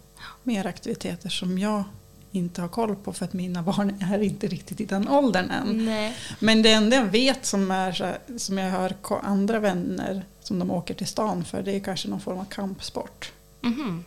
mer 0.42 0.66
aktiviteter 0.66 1.28
som 1.28 1.58
jag 1.58 1.84
inte 2.30 2.60
har 2.60 2.68
koll 2.68 2.96
på 2.96 3.12
för 3.12 3.24
att 3.24 3.32
mina 3.32 3.62
barn 3.62 4.02
är 4.12 4.22
inte 4.22 4.46
riktigt 4.46 4.80
i 4.80 4.84
den 4.84 5.08
åldern 5.08 5.50
än. 5.50 5.84
Nej. 5.84 6.16
Men 6.38 6.62
det 6.62 6.72
enda 6.72 6.96
jag 6.96 7.04
vet 7.04 7.46
som, 7.46 7.70
är, 7.70 8.18
som 8.38 8.58
jag 8.58 8.70
hör 8.70 8.94
andra 9.22 9.58
vänner 9.58 10.24
som 10.40 10.58
de 10.58 10.70
åker 10.70 10.94
till 10.94 11.06
stan 11.06 11.44
för 11.44 11.62
det 11.62 11.72
är 11.72 11.80
kanske 11.80 12.08
någon 12.08 12.20
form 12.20 12.38
av 12.38 12.44
kampsport. 12.44 13.32
Mhm. 13.60 14.04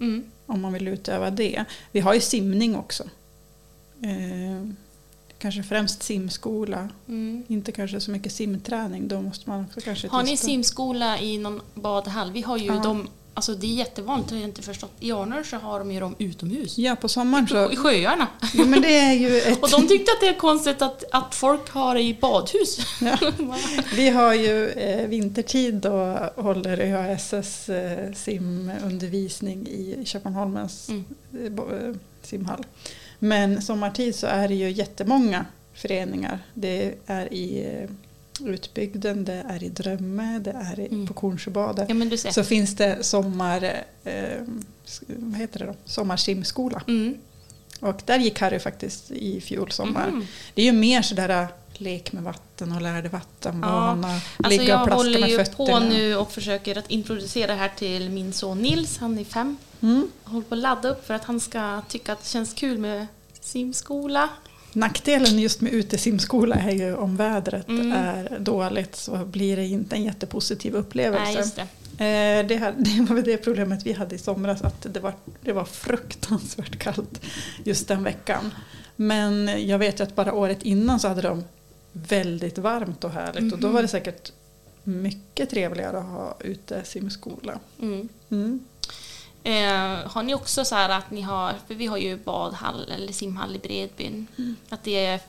Mm. 0.00 0.24
Om 0.46 0.60
man 0.60 0.72
vill 0.72 0.88
utöva 0.88 1.30
det. 1.30 1.64
Vi 1.92 2.00
har 2.00 2.14
ju 2.14 2.20
simning 2.20 2.76
också. 2.76 3.04
Eh, 4.02 4.68
kanske 5.38 5.62
främst 5.62 6.02
simskola. 6.02 6.88
Mm. 7.08 7.44
Inte 7.48 7.72
kanske 7.72 8.00
så 8.00 8.10
mycket 8.10 8.32
simträning. 8.32 9.08
Då 9.08 9.20
måste 9.22 9.48
man 9.50 9.64
också 9.64 9.80
kanske 9.80 10.08
Har 10.08 10.22
ni 10.22 10.30
testa. 10.30 10.46
simskola 10.46 11.18
i 11.20 11.38
någon 11.38 11.60
badhall? 11.74 12.32
Vi 12.32 12.42
har 12.42 12.56
ju 12.58 12.66
Ja. 12.66 12.82
dem, 12.82 13.08
alltså 13.34 13.54
det 13.54 13.66
är 13.66 13.74
jättevanligt, 13.74 14.28
det 14.28 14.34
har 14.34 14.40
jag 14.40 14.48
inte 14.48 14.62
förstått. 14.62 14.92
I 15.00 15.12
Arnör 15.12 15.42
så 15.42 15.56
har 15.56 15.78
de 15.78 15.92
ju 15.92 16.00
dem 16.00 16.14
utomhus. 16.18 16.78
Ja, 16.78 16.96
på 16.96 17.08
sommaren 17.08 17.48
så... 17.48 17.72
I 17.72 17.76
sjöarna. 17.76 18.26
Ja, 18.54 18.64
men 18.64 18.82
det 18.82 18.98
är 18.98 19.12
ju 19.12 19.38
ett... 19.52 19.62
Och 19.62 19.70
de 19.70 19.88
tyckte 19.88 20.12
att 20.12 20.20
det 20.20 20.28
är 20.28 20.38
konstigt 20.38 20.82
att, 20.82 21.04
att 21.10 21.34
folk 21.34 21.70
har 21.70 21.94
det 21.94 22.00
i 22.02 22.14
badhus. 22.20 22.78
Ja. 23.00 23.18
Vi 23.96 24.08
har 24.10 24.34
ju 24.34 24.68
eh, 24.68 25.06
vintertid 25.08 25.74
då 25.74 26.18
håller 26.36 26.80
ÖASS 26.80 27.68
eh, 27.68 28.12
simundervisning 28.12 29.66
i 29.68 30.02
Köpmanholmens 30.04 30.88
Mm. 30.88 31.04
eh, 31.34 31.78
eh, 31.88 31.94
simhall. 32.22 32.64
Men 33.18 33.62
sommartid 33.62 34.14
så 34.14 34.26
är 34.26 34.48
det 34.48 34.54
ju 34.54 34.70
jättemånga 34.70 35.46
föreningar. 35.74 36.38
Det 36.54 36.94
är 37.06 37.32
i 37.34 37.66
Utbygden, 38.46 39.24
det 39.24 39.44
är 39.48 39.62
i 39.62 39.68
Drömme, 39.68 40.38
det 40.38 40.50
är 40.50 40.80
i, 40.80 40.86
Mm. 40.86 41.06
på 41.06 41.14
Kornsjöbadet. 41.14 41.88
Ja. 42.24 42.32
Så 42.32 42.44
finns 42.44 42.76
det 42.76 43.04
sommar, 43.04 43.84
eh, 44.04 44.42
vad 45.06 45.40
heter 45.40 45.58
det 45.58 45.66
då? 45.66 45.74
sommarsimskola. 45.84 46.82
Mm. 46.88 47.14
Och 47.80 48.02
där 48.06 48.18
gick 48.18 48.40
Harry 48.40 48.58
faktiskt 48.58 49.10
i 49.10 49.40
fjol 49.40 49.70
sommar. 49.70 50.08
Mhm. 50.10 50.26
Det 50.54 50.62
är 50.62 50.66
ju 50.66 50.72
mer 50.72 51.02
sådär 51.02 51.28
äh, 51.42 51.46
lek 51.74 52.12
med 52.12 52.22
vatten 52.22 52.72
och 52.72 52.82
lär 52.82 53.02
dig 53.02 53.10
vattenvana, 53.10 54.08
Alltså 54.08 54.48
ligga 54.60 54.62
och 54.62 54.68
jag 54.80 54.86
plaska 54.86 54.96
håller 54.96 55.20
med 55.20 55.30
ju 55.30 55.36
fötterna. 55.36 55.80
på 55.80 55.86
nu 55.86 56.16
och 56.16 56.32
försöker 56.32 56.78
att 56.78 56.90
introducera 56.90 57.46
det 57.46 57.58
här 57.58 57.72
till 57.76 58.10
min 58.10 58.32
son 58.32 58.58
Nils, 58.62 58.98
han 58.98 59.18
är 59.18 59.24
fem. 59.24 59.56
Mm. 59.80 60.08
Jag 60.24 60.30
håller 60.30 60.46
på 60.46 60.54
att 60.54 60.60
ladda 60.60 60.88
upp 60.88 61.06
för 61.06 61.14
att 61.14 61.24
han 61.24 61.40
ska 61.40 61.82
tycka 61.88 62.12
att 62.12 62.22
det 62.22 62.28
känns 62.28 62.54
kul 62.54 62.78
med 62.78 63.06
simskola. 63.40 64.28
Nackdelen 64.72 65.38
just 65.38 65.60
med 65.60 65.72
utesimskola 65.72 66.54
är 66.56 66.70
ju 66.72 66.94
om 66.96 67.16
vädret 67.16 67.68
Mm. 67.68 67.92
är 67.92 68.38
dåligt 68.38 68.96
så 68.96 69.16
blir 69.24 69.56
det 69.56 69.66
inte 69.66 69.96
en 69.96 70.04
jättepositiv 70.04 70.74
upplevelse. 70.74 71.52
Nej, 71.56 71.66
det. 71.96 72.40
Eh, 72.40 72.46
det, 72.46 72.56
här, 72.56 72.74
det 72.78 73.00
var 73.14 73.22
det 73.22 73.36
problemet 73.36 73.86
vi 73.86 73.92
hade 73.92 74.14
i 74.14 74.18
somras, 74.18 74.62
att 74.62 74.86
det 74.94 75.00
var, 75.00 75.14
det 75.40 75.52
var 75.52 75.64
fruktansvärt 75.64 76.78
kallt 76.78 77.20
just 77.64 77.88
den 77.88 78.04
veckan. 78.04 78.50
Men 78.96 79.50
jag 79.68 79.78
vet 79.78 80.00
ju 80.00 80.04
att 80.04 80.14
bara 80.14 80.32
året 80.32 80.62
innan 80.62 81.00
så 81.00 81.08
hade 81.08 81.22
de 81.22 81.44
väldigt 81.92 82.58
varmt 82.58 83.04
och 83.04 83.10
härligt 83.10 83.52
och 83.52 83.58
då 83.58 83.66
Mhm. 83.66 83.74
var 83.74 83.82
det 83.82 83.88
säkert 83.88 84.32
mycket 84.84 85.50
trevligare 85.50 85.98
att 85.98 86.04
ha 86.04 86.36
utesimskola. 86.40 87.58
Mm. 87.80 88.60
Mm. 89.44 89.92
Eh, 90.02 90.10
har 90.10 90.22
ni 90.22 90.34
också 90.34 90.64
så 90.64 90.74
här 90.74 90.88
att 90.88 91.10
ni 91.10 91.20
har, 91.20 91.52
för 91.66 91.74
vi 91.74 91.86
har 91.86 91.96
ju 91.98 92.16
badhall 92.16 92.90
eller 92.96 93.12
simhall 93.12 93.56
i 93.56 93.58
Bredbyn, 93.58 94.26
Mm. 94.38 94.56
att 94.68 94.84
det 94.84 95.06
är 95.06 95.20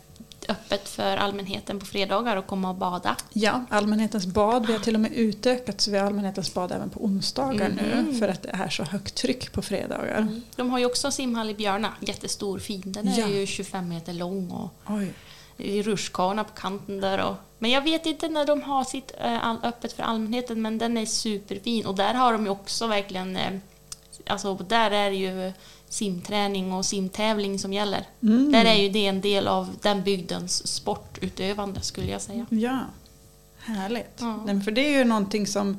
öppet 0.49 0.89
för 0.89 1.17
allmänheten 1.17 1.79
på 1.79 1.85
fredagar 1.85 2.37
att 2.37 2.47
komma 2.47 2.69
och 2.69 2.75
bada. 2.75 3.15
Ja, 3.33 3.65
allmänhetens 3.69 4.25
bad. 4.25 4.65
Vi 4.67 4.73
har 4.73 4.79
till 4.79 4.95
och 4.95 5.01
med 5.01 5.13
utökat 5.13 5.81
så 5.81 5.91
vi 5.91 5.97
har 5.97 6.05
allmänhetens 6.07 6.53
bad 6.53 6.71
även 6.71 6.89
på 6.89 7.03
onsdagar 7.05 7.69
nu 7.69 8.01
Mhm. 8.03 8.19
för 8.19 8.27
att 8.27 8.43
det 8.43 8.49
är 8.49 8.69
så 8.69 8.83
högt 8.83 9.15
tryck 9.15 9.51
på 9.51 9.61
fredagar. 9.61 10.41
De 10.55 10.69
har 10.69 10.79
ju 10.79 10.85
också 10.85 11.11
simhall 11.11 11.49
i 11.49 11.53
Björna, 11.53 11.93
jättestor 11.99 12.59
fin. 12.59 12.81
Den 12.85 13.07
är 13.07 13.19
Ja. 13.19 13.27
ju 13.27 13.45
25 13.45 13.89
meter 13.89 14.13
lång 14.13 14.51
och 14.51 14.69
Oj. 14.87 15.13
är 15.57 15.83
rutschkana 15.83 16.43
på 16.43 16.53
kanten 16.53 17.01
där. 17.01 17.21
Och, 17.21 17.35
men 17.59 17.71
jag 17.71 17.81
vet 17.81 18.05
inte 18.05 18.27
när 18.29 18.45
de 18.45 18.61
har 18.61 18.83
sitt 18.83 19.11
eh, 19.21 19.51
öppet 19.63 19.93
för 19.93 20.03
allmänheten 20.03 20.61
men 20.61 20.77
den 20.77 20.97
är 20.97 21.05
superfin 21.05 21.85
och 21.85 21.95
där 21.95 22.13
har 22.13 22.33
de 22.33 22.43
ju 22.43 22.49
också 22.49 22.87
verkligen, 22.87 23.35
eh, 23.37 23.51
alltså 24.27 24.55
där 24.55 24.91
är 24.91 25.09
det 25.09 25.15
ju 25.15 25.51
simträning 25.89 26.73
och 26.73 26.85
simtävling 26.85 27.59
som 27.59 27.73
gäller. 27.73 28.07
Mm. 28.23 28.51
Där 28.51 28.65
är 28.65 28.75
ju 28.75 28.89
det 28.89 29.05
en 29.07 29.21
del 29.21 29.47
av 29.47 29.69
den 29.81 30.03
bygdens 30.03 30.67
sportutövande 30.67 31.81
skulle 31.81 32.11
jag 32.11 32.21
säga. 32.21 32.45
Ja, 32.49 32.79
härligt. 33.59 34.17
Ja. 34.19 34.43
Nej, 34.45 34.61
för 34.61 34.71
det 34.71 34.81
är 34.93 34.97
ju 34.97 35.03
någonting 35.03 35.47
som 35.47 35.77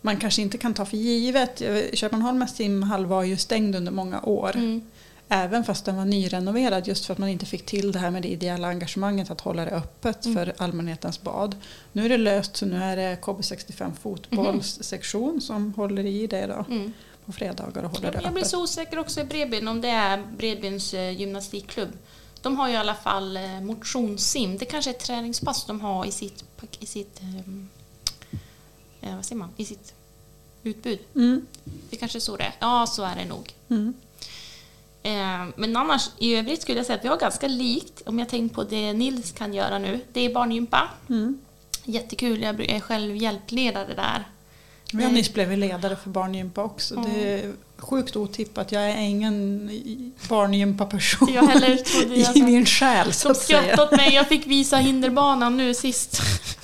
man 0.00 0.16
kanske 0.16 0.42
inte 0.42 0.58
kan 0.58 0.74
ta 0.74 0.84
för 0.84 0.96
givet. 0.96 1.62
Köpenholmens 1.92 2.56
simhall 2.56 3.06
var 3.06 3.22
ju 3.22 3.36
stängd 3.36 3.76
under 3.76 3.92
många 3.92 4.20
år. 4.20 4.56
Mm. 4.56 4.82
Även 5.28 5.64
fast 5.64 5.84
den 5.84 5.96
var 5.96 6.04
nyrenoverad 6.04 6.88
just 6.88 7.04
för 7.06 7.12
att 7.12 7.18
man 7.18 7.28
inte 7.28 7.46
fick 7.46 7.66
till 7.66 7.92
det 7.92 7.98
här 7.98 8.10
med 8.10 8.22
det 8.22 8.28
ideella 8.28 8.68
engagemanget 8.68 9.30
att 9.30 9.40
hålla 9.40 9.64
det 9.64 9.70
öppet 9.70 10.24
Mm. 10.24 10.36
för 10.36 10.54
allmänhetens 10.58 11.22
bad. 11.22 11.56
Nu 11.92 12.04
är 12.04 12.08
det 12.08 12.16
löst 12.18 12.56
så 12.56 12.66
nu 12.66 12.76
är 12.82 12.96
det 12.96 13.18
KB65 13.22 13.90
fotbollssektion 14.02 15.40
som 15.40 15.74
håller 15.74 16.06
i 16.06 16.26
det 16.26 16.46
då 16.46 16.64
Mm. 16.74 16.92
På 17.26 17.32
fredagar 17.32 17.82
och 17.82 17.90
håller 17.90 18.12
det 18.12 18.20
Jag, 18.22 18.34
blir 18.34 18.44
så 18.44 18.62
osäker 18.62 18.98
också 18.98 19.20
i 19.20 19.24
Bredbyn 19.24 19.68
om 19.68 19.80
det 19.80 19.88
är 19.88 20.22
Bredbyns 20.36 20.94
eh, 20.94 21.20
gymnastikklubb. 21.20 21.92
De 22.42 22.56
har 22.56 22.68
ju 22.68 22.74
i 22.74 22.76
alla 22.76 22.94
fall 22.94 23.36
eh, 23.36 23.60
motionssim. 23.60 24.58
Det 24.58 24.64
kanske 24.64 24.90
är 24.90 24.94
ett 24.94 25.00
träningspass 25.00 25.64
de 25.64 25.80
har 25.80 26.06
i 26.06 26.10
sitt, 26.10 26.44
i 26.78 26.86
sitt, 26.86 27.20
eh, 29.00 29.14
vad 29.16 29.24
säger 29.24 29.38
man, 29.38 29.50
i 29.56 29.64
sitt 29.64 29.94
utbud. 30.62 30.98
Mm. 31.14 31.46
Det 31.90 31.96
kanske 31.96 32.18
är 32.18 32.20
så 32.20 32.36
det 32.36 32.44
är. 32.44 32.54
Ja, 32.58 32.86
så 32.86 33.02
är 33.02 33.16
det 33.16 33.24
nog. 33.24 33.52
Mm. 33.68 33.94
Eh, 35.02 35.54
men 35.56 35.76
annars 35.76 36.10
i 36.18 36.34
övrigt 36.34 36.62
skulle 36.62 36.78
jag 36.78 36.86
säga 36.86 36.98
att 36.98 37.04
vi 37.04 37.08
har 37.08 37.16
ganska 37.16 37.48
likt, 37.48 38.02
om 38.06 38.18
jag 38.18 38.28
tänker 38.28 38.54
på 38.54 38.64
det 38.64 38.92
Nils 38.92 39.32
kan 39.32 39.54
göra 39.54 39.78
nu. 39.78 40.00
Det 40.12 40.20
är 40.20 40.34
barngympa. 40.34 40.90
Mm. 41.08 41.38
Jättekul, 41.84 42.42
jag 42.42 42.60
är 42.60 42.80
själv 42.80 43.16
hjälpledare 43.16 43.94
där. 43.94 44.24
Vi 44.94 45.04
har 45.04 45.10
nyss 45.12 45.32
blivit 45.32 45.58
ledare 45.58 45.96
för 45.96 46.10
barngympa 46.10 46.62
också. 46.62 46.94
Ja. 46.94 47.04
Det 47.14 47.32
är 47.32 47.52
sjukt 47.78 48.16
otippat. 48.16 48.72
Jag 48.72 48.82
är 48.90 48.96
ingen 49.00 49.70
barngympa-person 50.28 51.28
Jag 51.34 51.46
heller 51.46 52.36
i 52.38 52.42
min 52.42 52.66
själ 52.66 53.12
så 53.12 53.28
De 53.28 53.32
att 53.32 53.38
säga. 53.38 53.62
skrattade 53.62 53.82
åt 53.82 53.96
mig. 53.96 54.14
Jag 54.14 54.28
fick 54.28 54.46
visa 54.46 54.76
hinderbanan 54.76 55.56
nu 55.56 55.74
sist. 55.74 56.22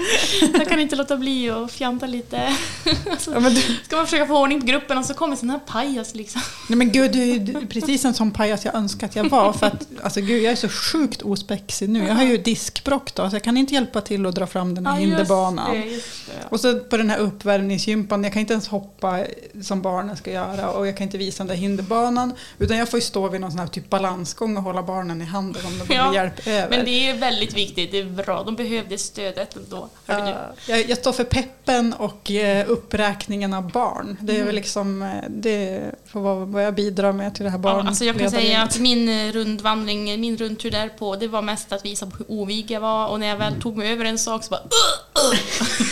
Jag 0.54 0.68
kan 0.68 0.80
inte 0.80 0.96
låta 0.96 1.16
bli 1.16 1.50
att 1.50 1.72
fjanta 1.72 2.06
lite. 2.06 2.56
Alltså, 3.10 3.32
Ja, 3.34 3.40
du, 3.40 3.60
ska 3.84 3.96
man 3.96 4.06
försöka 4.06 4.26
få 4.26 4.42
ordning 4.42 4.60
på 4.60 4.66
gruppen 4.66 4.98
och 4.98 5.04
så 5.04 5.14
kommer 5.14 5.36
sån 5.36 5.50
här 5.50 5.58
pajas 5.58 6.14
liksom. 6.14 6.40
nej 6.68 6.76
men 6.76 6.92
gud, 6.92 7.12
du 7.12 7.32
är 7.32 7.66
precis 7.66 8.04
en 8.04 8.14
sån 8.14 8.30
pajas 8.30 8.64
jag 8.64 8.74
önskar 8.74 9.06
att 9.06 9.16
jag 9.16 9.28
var. 9.28 9.52
För 9.52 9.66
att, 9.66 9.86
alltså, 10.02 10.20
gud, 10.20 10.42
jag 10.42 10.52
är 10.52 10.56
så 10.56 10.68
sjukt 10.68 11.22
ospexig 11.22 11.88
nu. 11.88 12.06
Jag 12.06 12.14
har 12.14 12.24
ju 12.24 12.36
diskbråck 12.36 13.14
då, 13.14 13.30
så 13.30 13.36
jag 13.36 13.42
kan 13.42 13.56
inte 13.56 13.74
hjälpa 13.74 14.00
till 14.00 14.26
att 14.26 14.34
dra 14.34 14.46
fram 14.46 14.74
den 14.74 14.86
här 14.86 14.96
hinderbanan. 14.96 15.74
Just 15.74 15.86
det, 15.88 15.94
just 15.94 16.26
det. 16.26 16.46
Och 16.48 16.60
så 16.60 16.78
på 16.78 16.96
den 16.96 17.10
här 17.10 17.18
uppvärmningsgympan, 17.18 18.24
jag 18.24 18.32
kan 18.32 18.40
inte 18.40 18.52
ens 18.52 18.68
hoppa 18.68 19.24
som 19.62 19.82
barnen 19.82 20.16
ska 20.16 20.32
göra 20.32 20.70
och 20.70 20.86
jag 20.86 20.96
kan 20.96 21.04
inte 21.04 21.18
visa 21.18 21.38
den 21.38 21.46
där 21.48 21.54
hinderbanan. 21.54 22.32
Utan 22.58 22.76
jag 22.76 22.88
får 22.88 22.98
ju 22.98 23.04
stå 23.04 23.28
vid 23.28 23.40
någon 23.40 23.50
sån 23.50 23.60
här 23.60 23.66
typ 23.66 23.90
balansgång 23.90 24.56
och 24.56 24.62
hålla 24.62 24.82
barnen 24.82 25.22
i 25.22 25.24
handen 25.24 25.66
om 25.66 25.78
de 25.78 25.84
behöver 25.84 26.14
Ja, 26.14 26.22
hjälp 26.22 26.46
över. 26.46 26.76
Men 26.76 26.84
det 26.84 27.10
är 27.10 27.14
väldigt 27.18 27.56
viktigt, 27.56 27.92
det 27.92 27.98
är 27.98 28.04
bra. 28.04 28.42
De 28.42 28.56
behövde 28.56 28.98
stödet 28.98 29.56
ändå. 29.56 29.88
Ja, 30.06 30.52
jag, 30.68 30.88
jag 30.90 30.98
står 30.98 31.12
för 31.12 31.24
peppen 31.24 31.92
och 31.92 32.30
eh, 32.30 32.70
uppräkningen 32.70 33.54
av 33.54 33.70
barn. 33.72 34.16
Det 34.20 34.32
är 34.32 34.34
Mm. 34.36 34.46
väl 34.46 34.54
liksom 34.54 35.02
eh, 35.02 35.08
det 35.28 35.82
får 36.06 36.20
vara 36.20 36.44
vad 36.44 36.64
jag 36.64 36.74
bidrar 36.74 37.12
med 37.12 37.34
till 37.34 37.44
det 37.44 37.50
här 37.50 37.58
Ja, 37.58 37.62
barn. 37.62 37.88
alltså 37.88 38.04
jag 38.04 38.18
kan 38.18 38.30
säga 38.30 38.62
att 38.62 38.78
min 38.78 39.08
eh, 39.08 39.32
rundvandring, 39.32 40.20
min 40.20 40.36
rundtur 40.36 40.70
därpå, 40.70 41.16
det 41.16 41.28
var 41.28 41.42
mest 41.42 41.72
att 41.72 41.84
visa 41.84 42.06
på 42.06 42.16
hur 42.16 42.30
ovig 42.30 42.70
jag 42.70 42.80
var 42.80 43.06
och 43.08 43.20
när 43.20 43.26
jag 43.26 43.36
väl 43.36 43.60
tog 43.60 43.76
mig 43.76 43.92
över 43.92 44.04
en 44.04 44.18
sak 44.18 44.44
så 44.44 44.50
bara 44.50 44.60
"Ugh, 44.60 45.30
ugh." 45.32 45.40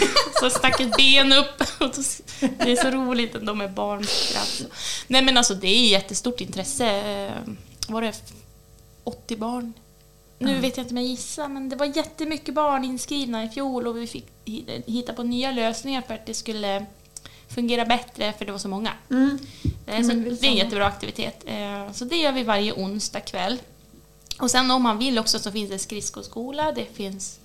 Så 0.41 0.51
stack 0.51 0.81
ett 0.81 0.97
ben 0.97 1.33
upp. 1.33 1.59
Det 2.59 2.73
är 2.73 2.77
så 2.83 2.91
roligt 2.91 3.35
ändå 3.35 3.55
med 3.55 3.73
barnskratt. 3.73 4.63
Nej 5.07 5.23
men 5.23 5.37
alltså 5.37 5.55
det 5.55 5.67
är 5.69 5.89
jättestort 5.89 6.41
intresse. 6.41 7.31
Var 7.89 8.03
det 8.03 8.13
80 9.05 9.37
barn? 9.37 9.73
Nu 10.39 10.61
vet 10.61 10.77
jag 10.77 10.85
inte 10.85 10.95
om 10.95 10.99
jag 10.99 11.07
gissar, 11.07 11.49
men 11.49 11.69
det 11.69 11.77
var 11.77 11.87
jättemycket 11.87 12.55
barn 12.55 12.85
inskrivna 12.85 13.45
i 13.45 13.49
fjol 13.49 13.87
och 13.87 13.97
vi 13.97 14.07
fick 14.07 14.27
hi- 14.45 14.83
hitta 14.87 15.13
på 15.13 15.23
nya 15.23 15.51
lösningar 15.53 16.03
för 16.03 16.15
att 16.15 16.27
det 16.27 16.35
skulle 16.35 16.87
fungera 17.49 17.85
bättre 17.85 18.33
för 18.33 18.45
det 18.45 18.53
var 18.53 18.59
så 18.59 18.69
många. 18.69 18.93
Mm. 19.11 19.39
Eh, 19.87 20.01
Så 20.03 20.07
men 20.09 20.25
det 20.25 20.47
är 20.47 20.51
en 20.51 20.57
jättebra 20.57 20.87
aktivitet. 20.87 21.45
Eh, 21.47 21.93
Så 21.93 22.05
det 22.05 22.17
gör 22.17 22.33
vi 22.33 22.43
varje 22.43 22.73
onsdag 22.73 23.21
kväll. 23.21 23.59
Och 24.41 24.51
sen 24.51 24.71
om 24.71 24.83
man 24.83 24.99
vill 24.99 25.19
också 25.19 25.39
så 25.39 25.51
finns 25.53 25.71
det 25.71 25.79
skridskoskola, 25.79 26.73
det 26.73 26.85
finns 26.95 27.39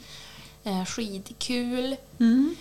eh, 0.64 0.86
skidkul. 0.86 1.96
Mm. 2.20 2.56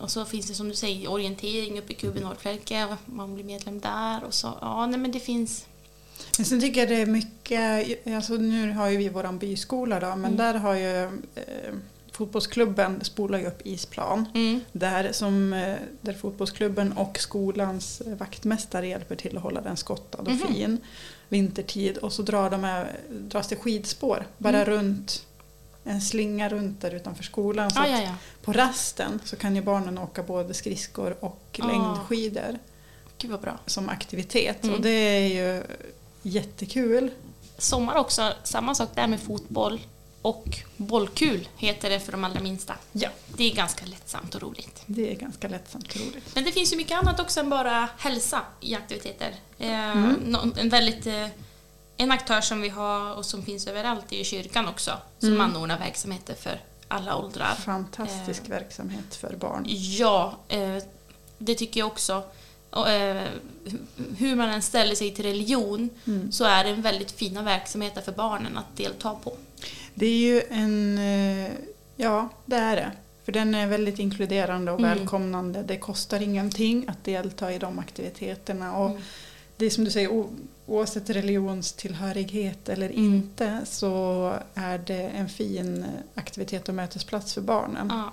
Och 0.00 0.10
så 0.10 0.24
finns 0.24 0.46
det 0.46 0.54
som 0.54 0.68
du 0.68 0.74
säger 0.74 1.10
orientering 1.10 1.78
uppe 1.78 1.92
i 1.92 1.96
Kuben 1.96 2.22
Nordfälke. 2.22 2.96
Man 3.04 3.34
blir 3.34 3.44
medlem 3.44 3.80
där. 3.80 4.24
Och 4.24 4.34
så, 4.34 4.58
ja, 4.60 4.86
nej, 4.86 4.98
men 5.00 5.12
det 5.12 5.20
finns... 5.20 5.66
Men 6.38 6.44
sen 6.46 6.60
tycker 6.60 6.80
jag 6.80 6.88
det 6.88 7.02
är 7.02 7.06
mycket, 7.06 8.06
alltså 8.16 8.32
nu 8.34 8.72
har 8.72 8.88
ju 8.88 8.96
vi 8.96 9.08
våran 9.08 9.38
byskola 9.38 10.00
då, 10.00 10.06
men 10.06 10.18
Mm. 10.24 10.36
där 10.36 10.54
har 10.54 10.74
ju 10.74 11.02
eh, 11.34 11.74
fotbollsklubben 12.12 13.04
spolar 13.04 13.38
ju 13.38 13.46
upp 13.46 13.60
isplan. 13.66 14.24
Mm. 14.34 14.60
Där, 14.72 15.12
som, 15.12 15.52
eh, 15.52 15.74
där 16.00 16.12
fotbollsklubben 16.12 16.92
och 16.92 17.18
skolans 17.20 18.00
eh, 18.00 18.14
vaktmästare 18.14 18.86
hjälper 18.88 19.16
till 19.16 19.36
att 19.36 19.42
hålla 19.42 19.60
den 19.60 19.76
skottad 19.76 20.18
och 20.18 20.28
Mhm. 20.28 20.38
fin 20.54 20.78
vintertid. 21.28 21.96
Och 21.98 22.12
så 22.12 22.22
drar 22.22 22.50
de, 22.50 22.60
med- 22.60 22.86
dras 23.10 23.48
det 23.48 23.56
skidspår 23.56 24.26
bara 24.38 24.62
Mm. 24.62 24.68
runt 24.78 25.24
en 25.84 26.00
slinga 26.00 26.48
runt 26.48 26.80
där 26.80 26.94
utanför 26.94 27.24
skolan. 27.24 27.70
Så 27.70 27.80
ja, 27.86 28.02
ja. 28.02 28.14
På 28.42 28.52
rasten 28.52 29.20
så 29.24 29.36
kan 29.36 29.56
ju 29.56 29.62
barnen 29.62 29.98
åka 29.98 30.22
både 30.22 30.54
skridskor 30.54 31.16
och 31.20 31.60
Ah. 31.62 31.66
längdskidor 31.66 32.58
Gud 33.18 33.30
vad 33.30 33.40
bra. 33.40 33.58
som 33.66 33.88
aktivitet. 33.88 34.62
Mm. 34.64 34.74
Och 34.74 34.80
det 34.82 34.90
är 34.90 35.26
ju 35.28 35.62
jättekul. 36.22 37.10
Sommar 37.58 37.94
också, 37.94 38.32
samma 38.44 38.74
sak 38.74 38.88
där 38.94 39.06
med 39.06 39.20
fotboll. 39.20 39.80
Och 40.22 40.44
bollkul 40.76 41.48
heter 41.56 41.90
det 41.90 42.00
för 42.00 42.12
de 42.12 42.24
allra 42.24 42.40
minsta. 42.40 42.74
Ja, 42.92 43.08
Det 43.36 43.44
är 43.50 43.54
ganska 43.54 43.86
lättsamt 43.86 44.34
och 44.34 44.42
roligt. 44.42 44.82
det 44.86 45.10
är 45.12 45.14
ganska 45.16 45.48
lättsamt 45.48 45.94
och 45.94 45.96
roligt. 46.00 46.34
Men 46.34 46.44
det 46.44 46.52
finns 46.52 46.72
ju 46.72 46.76
mycket 46.76 46.98
annat 46.98 47.20
också 47.20 47.40
än 47.40 47.50
bara 47.50 47.88
hälsa 47.98 48.40
i 48.60 48.74
aktiviteter. 48.74 49.34
Eh, 49.58 49.90
Mm. 49.90 50.52
en, 50.56 50.68
väldigt, 50.68 51.06
eh, 51.06 51.26
en 51.96 52.12
aktör 52.12 52.40
som 52.40 52.60
vi 52.60 52.68
har 52.68 53.14
och 53.14 53.24
som 53.26 53.42
finns 53.42 53.66
överallt 53.66 54.12
är 54.12 54.16
ju 54.16 54.24
kyrkan 54.24 54.68
också. 54.68 54.92
Som 55.18 55.28
Mm. 55.28 55.40
anordnar 55.40 55.78
verksamheter 55.78 56.34
för 56.34 56.60
alla 56.88 57.16
åldrar. 57.16 57.54
Fantastisk 57.54 58.42
Eh. 58.44 58.50
verksamhet 58.50 59.14
för 59.14 59.36
barn. 59.36 59.64
Ja, 59.68 60.36
eh, 60.48 60.76
det 61.38 61.54
tycker 61.54 61.80
jag 61.80 61.86
också. 61.86 62.22
Och, 62.70 62.90
eh, 62.90 63.26
hur 64.18 64.36
man 64.36 64.48
än 64.48 64.62
ställer 64.62 64.94
sig 64.94 65.14
till 65.14 65.24
religion 65.24 65.90
Mm. 66.06 66.32
så 66.32 66.44
är 66.44 66.64
det 66.64 66.70
en 66.70 66.82
väldigt 66.82 67.10
fina 67.10 67.42
verksamheter 67.42 68.00
för 68.00 68.12
barnen 68.12 68.58
att 68.58 68.76
delta 68.76 69.14
på. 69.14 69.32
Det 69.94 70.06
är 70.06 70.18
ju 70.18 70.42
en... 70.50 70.98
eh, 70.98 71.50
Ja, 72.00 72.28
det 72.46 72.56
är 72.56 72.76
det. 72.76 72.92
För 73.24 73.32
den 73.32 73.54
är 73.54 73.66
väldigt 73.66 73.98
inkluderande 73.98 74.72
och 74.72 74.78
Mm. 74.80 74.98
välkomnande. 74.98 75.62
Det 75.62 75.76
kostar 75.76 76.22
ingenting 76.22 76.84
att 76.88 77.04
delta 77.04 77.52
i 77.52 77.58
de 77.58 77.78
aktiviteterna. 77.78 78.76
Och 78.76 78.90
Mm. 78.90 79.02
det 79.56 79.66
är 79.66 79.70
som 79.70 79.84
du 79.84 79.90
säger, 79.90 80.24
oavsett 80.66 81.10
religionstillhörighet 81.10 82.68
eller 82.68 82.86
Mm. 82.90 83.04
inte 83.04 83.60
så 83.66 84.34
är 84.54 84.78
det 84.78 85.02
en 85.08 85.28
fin 85.28 85.84
aktivitet 86.14 86.68
och 86.68 86.74
mötesplats 86.74 87.34
för 87.34 87.40
barnen. 87.40 87.86
Ja. 87.90 88.12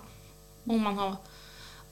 Och 0.73 0.79
man 0.79 0.97
har... 0.97 1.15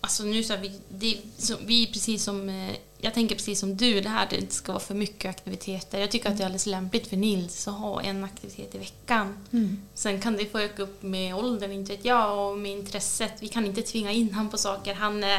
Alltså 0.06 0.24
nu 0.24 0.44
så 0.44 0.54
här, 0.54 0.62
vi, 0.62 0.72
det, 0.90 1.18
så, 1.38 1.56
vi 1.66 1.84
är 1.84 1.88
precis 1.94 2.24
som... 2.24 2.50
eh, 2.50 2.76
Jag 2.98 3.14
tänker 3.14 3.36
precis 3.36 3.60
som 3.60 3.78
du, 3.78 4.02
det 4.02 4.10
här 4.10 4.28
det 4.30 4.38
inte 4.38 4.56
ska 4.56 4.72
vara 4.72 4.84
för 4.84 4.96
mycket 4.96 5.30
aktiviteter. 5.30 6.00
Jag 6.00 6.12
tycker 6.12 6.30
att 6.30 6.38
det 6.38 6.44
är 6.44 6.46
alldeles 6.46 6.66
lämpligt 6.66 7.08
för 7.08 7.18
Nils 7.18 7.68
att 7.68 7.74
ha 7.74 8.02
en 8.02 8.24
aktivitet 8.24 8.76
i 8.76 8.78
veckan. 8.78 9.38
Mm. 9.52 9.82
Sen 9.94 10.22
kan 10.22 10.38
det 10.38 10.46
få 10.46 10.60
öka 10.60 10.84
upp 10.84 11.04
med 11.04 11.36
åldern, 11.36 11.72
inte 11.72 11.92
vet 11.96 12.06
jag, 12.06 12.52
och 12.52 12.58
med 12.58 12.72
intresset. 12.72 13.34
Vi 13.40 13.48
kan 13.48 13.66
inte 13.66 13.82
tvinga 13.82 14.12
in 14.12 14.34
han 14.34 14.50
på 14.50 14.58
saker. 14.58 14.94
Han, 14.94 15.24
eh, 15.24 15.30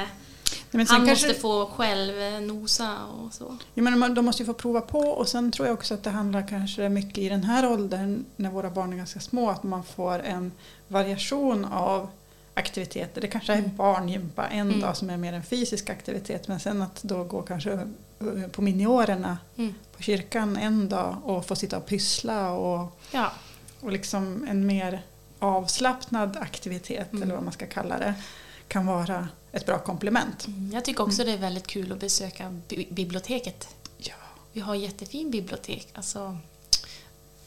Nej, 0.70 0.86
han 0.88 1.06
kanske, 1.06 1.26
måste 1.28 1.40
få 1.40 1.66
själv 1.66 2.20
eh, 2.20 2.40
nosa 2.40 3.04
och 3.04 3.34
så. 3.34 3.56
Ja, 3.74 3.82
men 3.82 4.14
de 4.14 4.24
måste 4.24 4.42
ju 4.42 4.46
få 4.46 4.54
prova 4.54 4.80
på 4.80 4.98
och 4.98 5.28
sen 5.28 5.52
tror 5.52 5.68
jag 5.68 5.74
också 5.74 5.94
att 5.94 6.02
det 6.02 6.10
handlar 6.10 6.48
kanske 6.48 6.88
mycket 6.88 7.18
i 7.18 7.28
den 7.28 7.44
här 7.44 7.72
åldern 7.72 8.24
när 8.36 8.50
våra 8.50 8.70
barn 8.70 8.92
är 8.92 8.96
ganska 8.96 9.20
små 9.20 9.50
att 9.50 9.62
man 9.62 9.84
får 9.84 10.18
en 10.18 10.52
variation 10.88 11.64
av 11.64 12.08
aktiviteter. 12.54 13.20
Det 13.20 13.28
kanske 13.28 13.52
är 13.52 13.58
Mm. 13.58 13.76
barngympa 13.76 14.46
en 14.46 14.68
Mm. 14.68 14.80
dag 14.80 14.96
som 14.96 15.10
är 15.10 15.16
mer 15.16 15.32
en 15.32 15.42
fysisk 15.42 15.90
aktivitet 15.90 16.48
men 16.48 16.60
sen 16.60 16.82
att 16.82 17.02
då 17.02 17.24
gå 17.24 17.42
kanske 17.42 17.72
eh, 17.72 18.48
på 18.52 18.62
miniårerna 18.62 19.38
Mm. 19.56 19.74
på 19.96 20.02
kyrkan 20.02 20.56
en 20.56 20.88
dag 20.88 21.16
och 21.24 21.46
få 21.46 21.56
sitta 21.56 21.76
och 21.76 21.86
pyssla 21.86 22.50
och, 22.50 22.98
Ja. 23.10 23.32
och 23.80 23.92
liksom 23.92 24.46
en 24.50 24.66
mer 24.66 25.02
avslappnad 25.38 26.36
aktivitet 26.36 27.12
Mm. 27.12 27.22
eller 27.22 27.34
vad 27.34 27.44
man 27.44 27.52
ska 27.52 27.66
kalla 27.66 27.98
det 27.98 28.14
kan 28.68 28.86
vara 28.86 29.28
ett 29.52 29.66
bra 29.66 29.78
komplement. 29.78 30.46
Mm, 30.46 30.70
Jag 30.72 30.84
tycker 30.84 31.02
också 31.02 31.24
det 31.24 31.32
är 31.32 31.38
väldigt 31.38 31.66
kul 31.66 31.92
att 31.92 32.00
besöka 32.00 32.60
bi- 32.68 32.88
biblioteket. 32.90 33.68
Ja. 33.98 34.14
Vi 34.52 34.60
har 34.60 34.74
jättefin 34.74 35.30
bibliotek. 35.30 35.88
Alltså, 35.94 36.38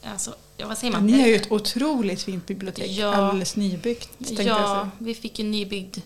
alltså 0.02 0.34
ja, 0.56 0.66
vad 0.68 0.78
säger 0.78 0.92
man? 0.92 1.06
Ni 1.06 1.20
har 1.20 1.28
ju 1.28 1.34
ett 1.36 1.52
otroligt 1.52 2.22
fint 2.22 2.46
bibliotek, 2.46 2.90
Ja. 2.90 3.14
alldeles 3.14 3.56
nybyggt. 3.56 4.10
Ja, 4.18 4.88
vi 4.98 5.14
fick 5.14 5.38
en 5.38 5.50
nybyggd, 5.50 5.96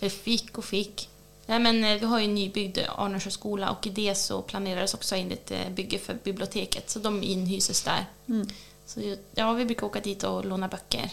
eller 0.00 0.10
fick 0.10 0.58
och 0.58 0.64
fick. 0.64 1.08
Nej, 1.46 1.58
men 1.58 1.84
eh, 1.84 2.00
vi 2.00 2.06
har 2.06 2.18
ju 2.18 2.24
en 2.24 2.34
nybyggd 2.34 2.78
Arnösjö 2.96 3.30
skola 3.30 3.70
och 3.70 3.86
i 3.86 3.90
det 3.90 4.14
så 4.14 4.42
planerades 4.42 4.94
också 4.94 5.16
in 5.16 5.32
ett 5.32 5.50
eh, 5.50 5.70
bygge 5.70 5.98
för 5.98 6.14
biblioteket. 6.24 6.90
Så 6.90 6.98
de 6.98 7.22
inhyses 7.22 7.82
där. 7.82 8.06
Mm. 8.28 8.48
Så 8.86 9.00
ju- 9.00 9.18
ja, 9.34 9.52
vi 9.52 9.64
brukar 9.64 9.86
åka 9.86 10.00
dit 10.00 10.22
och 10.24 10.44
låna 10.44 10.68
böcker. 10.68 11.10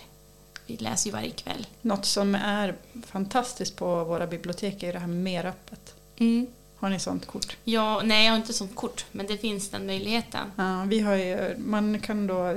Vi 0.65 0.77
läser 0.77 1.05
ju 1.09 1.11
varje 1.13 1.29
kväll. 1.29 1.67
Något 1.81 2.05
som 2.05 2.35
är 2.35 2.75
fantastiskt 3.07 3.75
på 3.75 4.03
våra 4.03 4.27
bibliotek 4.27 4.83
är 4.83 4.93
det 4.93 4.99
här 4.99 5.07
med 5.07 5.17
mer 5.23 5.45
öppet. 5.45 5.93
Mm. 6.17 6.47
Har 6.77 6.89
ni 6.89 6.99
sånt 6.99 7.25
kort? 7.25 7.57
Ja, 7.63 8.01
nej, 8.03 8.25
jag 8.25 8.31
har 8.31 8.37
inte 8.37 8.53
sånt 8.53 8.75
kort, 8.75 9.05
men 9.11 9.25
det 9.27 9.37
finns 9.37 9.69
den 9.69 9.85
möjligheten. 9.85 10.51
Ja, 10.55 10.83
vi 10.87 10.99
har 10.99 11.15
ju, 11.15 11.55
man 11.57 11.99
kan 11.99 12.27
då 12.27 12.55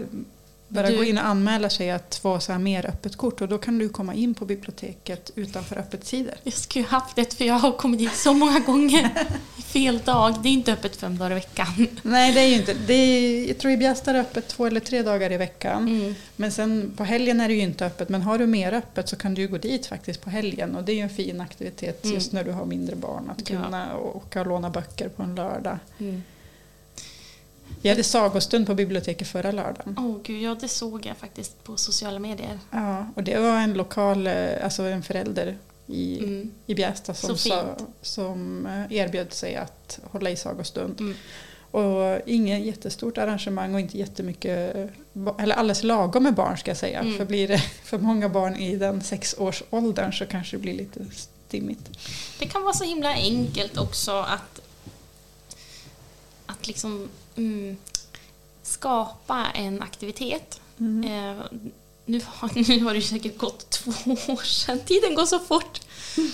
bara 0.69 0.91
Du- 0.91 0.97
gå 0.97 1.05
in 1.05 1.19
och 1.19 1.27
anmäla 1.27 1.71
sig 1.71 1.91
att 1.91 2.15
få 2.23 2.41
så 2.41 2.53
här 2.53 2.59
mer 2.59 2.87
öppet 2.87 3.17
kort 3.17 3.41
och 3.41 3.49
då 3.49 3.59
kan 3.59 3.79
du 3.79 3.89
komma 3.89 4.15
in 4.15 4.35
på 4.35 4.45
biblioteket 4.45 5.31
utanför 5.35 5.77
öppettider. 5.79 6.35
Jag 6.43 6.53
skulle 6.55 6.85
ju 6.85 6.89
haft 6.91 7.17
det 7.17 7.35
för 7.35 7.45
jag 7.45 7.55
har 7.55 7.73
kommit 7.73 8.01
dit 8.01 8.15
så 8.15 8.35
många 8.35 8.59
gånger. 8.61 9.11
Fel 9.65 9.99
dag. 10.05 10.35
Det 10.43 10.49
är 10.49 10.53
inte 10.53 10.73
öppet 10.73 10.97
fem 10.97 11.19
dagar 11.19 11.31
i 11.31 11.35
veckan. 11.35 11.87
Nej, 12.03 12.33
det 12.33 12.41
är 12.41 12.47
ju 12.47 12.55
inte. 12.55 12.75
Det 12.87 12.95
är, 12.95 13.49
jag 13.49 13.59
tror 13.59 13.73
i 13.73 13.77
Bjästa 13.77 14.11
är 14.11 14.15
det 14.15 14.21
öppet 14.21 14.49
två 14.49 14.67
eller 14.67 14.81
tre 14.81 15.03
dagar 15.03 15.33
i 15.33 15.37
veckan. 15.37 15.89
Mm. 15.89 16.15
Men 16.37 16.53
sen 16.53 16.93
på 16.97 17.05
helgen 17.05 17.41
är 17.41 17.49
det 17.49 17.55
ju 17.55 17.61
inte 17.61 17.87
öppet. 17.87 18.09
Men 18.09 18.23
har 18.23 18.39
du 18.39 18.47
mer 18.47 18.73
öppet 18.73 19.09
så 19.09 19.17
kan 19.17 19.35
du 19.35 19.43
ju 19.43 19.49
gå 19.49 19.59
dit 19.59 19.87
faktiskt 19.87 20.21
på 20.21 20.31
helgen. 20.31 20.77
Och 20.77 20.85
det 20.85 20.93
är 20.93 20.97
ju 20.97 21.03
en 21.03 21.11
fin 21.11 21.41
aktivitet 21.41 22.05
Mm. 22.05 22.15
just 22.15 22.33
när 22.33 22.45
du 22.45 22.53
har 22.53 22.65
mindre 22.65 22.97
barn. 22.97 23.31
Att 23.31 23.51
Ja. 23.51 23.63
kunna 23.63 23.97
åka 23.99 24.41
och 24.41 24.47
låna 24.47 24.71
böcker 24.71 25.09
på 25.09 25.23
en 25.23 25.35
lördag. 25.35 25.79
Mm. 25.99 26.23
Vi 27.83 27.89
hade 27.89 28.05
sagostund 28.05 28.67
på 28.67 28.75
biblioteket 28.75 29.29
förra 29.29 29.53
lördagen. 29.53 29.97
Åh 29.99 30.17
gud, 30.23 30.43
ja 30.43 30.57
det 30.61 30.69
såg 30.69 31.07
jag 31.07 31.17
faktiskt 31.17 31.65
på 31.65 31.77
sociala 31.77 32.19
medier. 32.19 32.59
Ja, 32.71 33.07
och 33.15 33.23
det 33.23 33.39
var 33.39 33.57
en 33.59 33.73
lokal, 33.75 34.27
eh, 34.27 34.65
alltså 34.65 34.83
en 34.83 35.03
förälder 35.03 35.59
i, 35.87 36.19
Mm. 36.19 36.51
i 36.67 36.75
Bjästa 36.75 37.15
som, 37.15 37.39
sa, 37.39 37.77
som 38.03 38.67
eh, 38.67 38.97
erbjöd 38.99 39.33
sig 39.33 39.57
att 39.57 40.01
hålla 40.11 40.31
i 40.31 40.37
sagostund. 40.37 41.01
Mm. 41.01 41.15
Och 41.71 42.21
inget 42.27 42.65
jättestort 42.65 43.19
arrangemang 43.19 43.75
och 43.75 43.81
inte 43.81 43.99
jättemycket, 43.99 44.77
eller 45.39 45.55
alldeles 45.55 45.83
lagom 45.83 46.23
med 46.23 46.35
barn 46.35 46.59
ska 46.59 46.71
jag 46.71 46.79
säga. 46.79 47.01
Mm. 47.01 47.17
För 47.17 47.25
blir 47.25 47.49
det 47.49 47.59
för 47.85 47.99
många 47.99 48.29
barn 48.29 48.57
i 48.57 48.77
den 48.77 49.03
sexårsåldern 49.03 50.13
så 50.13 50.27
kanske 50.27 50.57
det 50.57 50.61
blir 50.61 50.75
lite 50.75 51.01
stimmigt. 51.47 51.91
Det 52.39 52.47
kan 52.47 52.63
vara 52.63 52.73
så 52.73 52.85
himla 52.85 53.13
enkelt 53.13 53.79
också 53.79 54.13
att, 54.13 54.61
att 56.47 56.67
liksom 56.67 57.09
mm, 57.39 57.77
skapa 58.63 59.47
en 59.55 59.83
aktivitet. 59.83 60.61
Mm. 60.79 61.05
Eh, 61.05 61.45
nu, 62.05 62.21
har, 62.27 62.51
nu 62.79 62.85
har 62.85 62.95
det 62.95 63.03
säkert 63.03 63.39
gått 63.39 63.71
två 63.71 63.91
år 64.13 64.45
sedan. 64.45 64.81
Tiden 64.81 65.15
går 65.15 65.27
så 65.27 65.39
fort. 65.39 65.81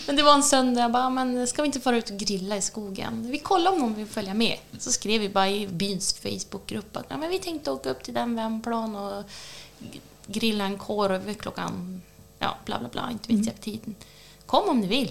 Men 0.06 0.16
det 0.16 0.22
var 0.22 0.34
en 0.34 0.42
söndag. 0.42 0.80
Jag 0.80 0.92
bara, 0.92 1.10
men 1.10 1.46
ska 1.46 1.62
vi 1.62 1.66
inte 1.66 1.80
fara 1.80 1.96
ut 1.96 2.10
och 2.10 2.16
grilla 2.16 2.56
i 2.56 2.62
skogen? 2.62 3.30
Vi 3.30 3.38
kollar 3.38 3.72
om 3.72 3.78
någon 3.78 3.94
vill 3.94 4.06
följa 4.06 4.34
med. 4.34 4.58
Så 4.78 4.92
skrev 4.92 5.20
vi 5.20 5.28
bara 5.28 5.50
i 5.50 5.66
byns 5.66 6.14
Facebookgrupp 6.14 6.96
att 6.96 7.06
ja, 7.08 7.16
men 7.16 7.30
vi 7.30 7.38
tänkte 7.38 7.70
åka 7.70 7.90
upp 7.90 8.02
till 8.02 8.14
den 8.14 8.36
vändplan 8.36 8.96
och 8.96 9.24
grilla 10.26 10.64
en 10.64 10.78
korv 10.78 11.34
klockan, 11.34 12.02
ja 12.38 12.56
bla 12.64 12.78
bla 12.78 12.88
bla, 12.88 13.08
inte 13.10 13.32
vet 13.32 13.46
jag 13.46 13.60
tiden. 13.60 13.94
Kom 14.46 14.68
om 14.68 14.80
ni 14.80 14.86
vill. 14.86 15.10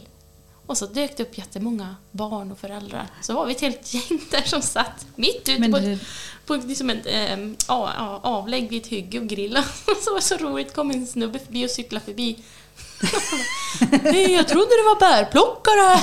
Och 0.74 0.78
så 0.78 0.86
dök 0.86 1.18
det 1.18 1.24
upp 1.24 1.38
jättemånga 1.38 1.96
barn 2.12 2.52
och 2.52 2.60
föräldrar. 2.60 3.08
Så 3.22 3.34
var 3.34 3.46
vi 3.46 3.52
ett 3.52 3.62
helt 3.62 3.94
gäng 3.94 4.20
där 4.32 4.42
som 4.42 4.62
satt 4.62 5.06
mitt 5.16 5.50
ute 5.50 5.70
på, 5.70 5.80
det- 5.80 6.00
på 6.46 6.56
liksom 6.56 6.90
ett 6.90 7.06
ähm, 7.06 7.56
avlägg 8.22 8.70
vid 8.70 8.82
ett 8.82 8.88
hygge 8.88 9.20
och 9.20 9.28
grilla. 9.28 9.64
Så 10.04 10.10
var 10.12 10.16
det 10.16 10.22
så 10.26 10.38
roligt. 10.38 10.74
kom 10.76 10.92
en 10.92 11.08
snubbe 11.08 11.40
förbi 11.40 11.66
och 11.66 11.70
cyklade 11.70 12.06
förbi. 12.06 12.40
Nej, 14.04 14.32
jag 14.34 14.48
trodde 14.48 14.66
det 14.70 14.84
var 14.86 15.00
bärplockare. 15.00 16.00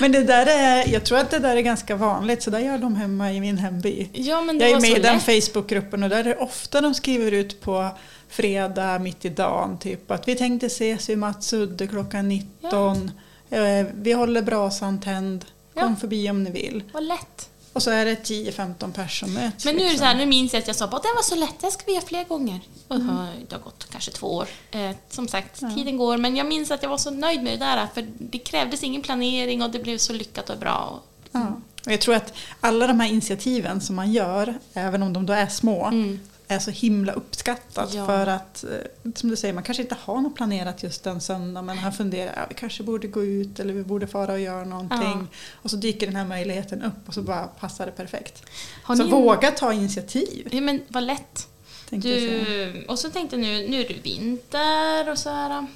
Men 0.00 0.12
det 0.12 0.24
där 0.24 0.46
är, 0.46 0.92
jag 0.92 1.04
tror 1.04 1.18
att 1.18 1.30
det 1.30 1.38
där 1.38 1.56
är 1.56 1.60
ganska 1.60 1.96
vanligt, 1.96 2.42
så 2.42 2.50
där 2.50 2.58
gör 2.58 2.78
de 2.78 2.96
hemma 2.96 3.32
i 3.32 3.40
min 3.40 3.58
hemby. 3.58 4.08
ja, 4.12 4.44
Jag 4.52 4.62
är 4.70 4.80
med 4.80 4.90
i 4.90 5.00
den. 5.00 5.20
Facebookgruppen 5.20 6.02
och 6.02 6.08
där 6.10 6.18
är 6.18 6.24
det 6.24 6.36
ofta 6.36 6.80
de 6.80 6.94
skriver 6.94 7.32
ut 7.32 7.60
på 7.60 7.88
fredag 8.30 8.98
mitt 8.98 9.24
i 9.24 9.28
dagen 9.28 9.78
typ 9.78 10.10
att 10.10 10.28
vi 10.28 10.36
tänkte 10.36 10.66
ses 10.66 11.08
vid 11.08 11.18
Mats 11.18 11.52
Udde 11.52 11.86
klockan 11.86 12.28
19. 12.28 13.10
Eh, 13.50 13.86
Vi 13.94 14.12
håller 14.12 14.42
brasan 14.42 15.00
tänd. 15.00 15.44
Kom 15.74 15.82
Ja. 15.90 15.96
förbi 16.00 16.30
om 16.30 16.42
ni 16.44 16.50
vill. 16.50 16.82
Vad 16.92 17.02
lätt. 17.04 17.48
Och 17.72 17.82
så 17.82 17.90
är 17.90 18.04
det 18.04 18.14
10-15 18.24 18.92
personer 18.92 19.32
möts. 19.32 19.64
Men 19.64 19.74
nu 19.74 19.80
är 19.80 19.84
det 19.84 19.90
liksom. 19.90 19.98
så 19.98 20.04
här, 20.04 20.14
nu 20.16 20.26
minns 20.26 20.52
jag 20.52 20.60
att 20.60 20.66
jag 20.66 20.76
sa 20.76 20.84
att 20.84 20.90
det 21.02 21.08
var 21.16 21.22
så 21.22 21.34
lätt, 21.34 21.60
det 21.60 21.70
ska 21.70 21.82
vi 21.86 21.92
göra 21.94 22.04
fler 22.06 22.24
gånger. 22.24 22.60
Och 22.88 22.96
har- 23.00 23.28
det 23.48 23.54
har 23.54 23.62
gått 23.62 23.86
kanske 23.90 24.10
två 24.10 24.26
år. 24.26 24.48
Eh, 24.70 24.90
som 25.10 25.28
sagt, 25.28 25.62
Ja. 25.62 25.70
tiden 25.74 25.96
går. 25.96 26.16
Men 26.16 26.36
jag 26.36 26.46
minns 26.46 26.70
att 26.70 26.82
jag 26.82 26.90
var 26.90 26.98
så 26.98 27.10
nöjd 27.10 27.42
med 27.42 27.52
det 27.52 27.64
där. 27.64 27.86
För 27.94 28.06
det 28.18 28.38
krävdes 28.38 28.82
ingen 28.82 29.02
planering 29.02 29.62
och 29.62 29.70
det 29.70 29.78
blev 29.78 29.98
så 29.98 30.12
lyckat 30.12 30.50
och 30.50 30.58
bra. 30.58 31.00
Ja. 31.32 31.46
Och 31.86 31.92
jag 31.92 32.00
tror 32.00 32.14
att 32.14 32.32
alla 32.60 32.86
de 32.86 33.00
här 33.00 33.08
initiativen 33.08 33.80
som 33.80 33.96
man 33.96 34.12
gör, 34.12 34.54
även 34.74 35.02
om 35.02 35.12
de 35.12 35.26
då 35.26 35.32
är 35.32 35.46
små, 35.46 35.84
Mm. 35.86 36.20
Är 36.50 36.58
så 36.58 36.70
himla 36.70 37.12
uppskattat 37.12 37.94
Ja. 37.94 38.06
för 38.06 38.26
att, 38.26 38.64
eh, 38.64 39.12
som 39.14 39.28
du 39.30 39.36
säger, 39.36 39.54
man 39.54 39.62
kanske 39.62 39.82
inte 39.82 39.96
har 40.00 40.20
något 40.20 40.34
planerat 40.36 40.82
just 40.82 41.04
den 41.04 41.20
söndagen 41.20 41.66
men 41.66 41.78
han 41.78 41.92
funderar, 41.92 42.32
ja, 42.36 42.46
vi 42.48 42.54
kanske 42.54 42.82
borde 42.82 43.08
gå 43.08 43.24
ut 43.24 43.60
eller 43.60 43.72
vi 43.74 43.82
borde 43.82 44.06
fara 44.06 44.32
och 44.32 44.40
göra 44.40 44.64
någonting. 44.64 45.26
Och 45.52 45.70
så 45.70 45.76
dyker 45.76 46.06
den 46.06 46.16
här 46.16 46.24
möjligheten 46.26 46.82
upp 46.82 47.08
och 47.08 47.14
så 47.14 47.22
bara 47.22 47.46
passar 47.46 47.86
det 47.86 47.92
perfekt. 47.92 48.42
Har 48.82 48.96
så 48.96 49.04
ni- 49.04 49.10
våga 49.10 49.50
ta 49.50 49.72
initiativ. 49.72 50.48
Ja, 50.52 50.60
men 50.60 50.80
vad 50.88 51.02
lätt. 51.02 51.46
Du, 51.90 52.84
och 52.88 52.98
så 52.98 53.10
tänkte 53.10 53.36
jag 53.36 53.42
nu, 53.42 53.68
nu 53.68 53.80
är 53.80 53.88
det 53.88 53.94
vinter 54.02 55.10
och 55.10 55.18
så 55.18 55.30
här. 55.30 55.66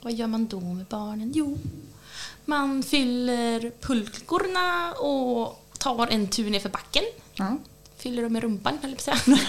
Vad 0.00 0.12
gör 0.12 0.26
man 0.26 0.46
då 0.46 0.60
med 0.60 0.84
barnen? 0.86 1.32
Jo, 1.34 1.58
man 2.44 2.82
fyller 2.82 3.72
pulkorna 3.80 4.92
och 4.92 5.64
tar 5.78 6.06
en 6.06 6.28
tur 6.28 6.50
ner 6.50 6.60
för 6.60 6.68
backen. 6.68 7.02
Ja. 7.34 7.56
Fyller 7.98 8.22
dem 8.22 8.32
med 8.32 8.42
rumpan, 8.42 8.78
höll 8.82 8.96
jag 9.06 9.24
på. 9.24 9.30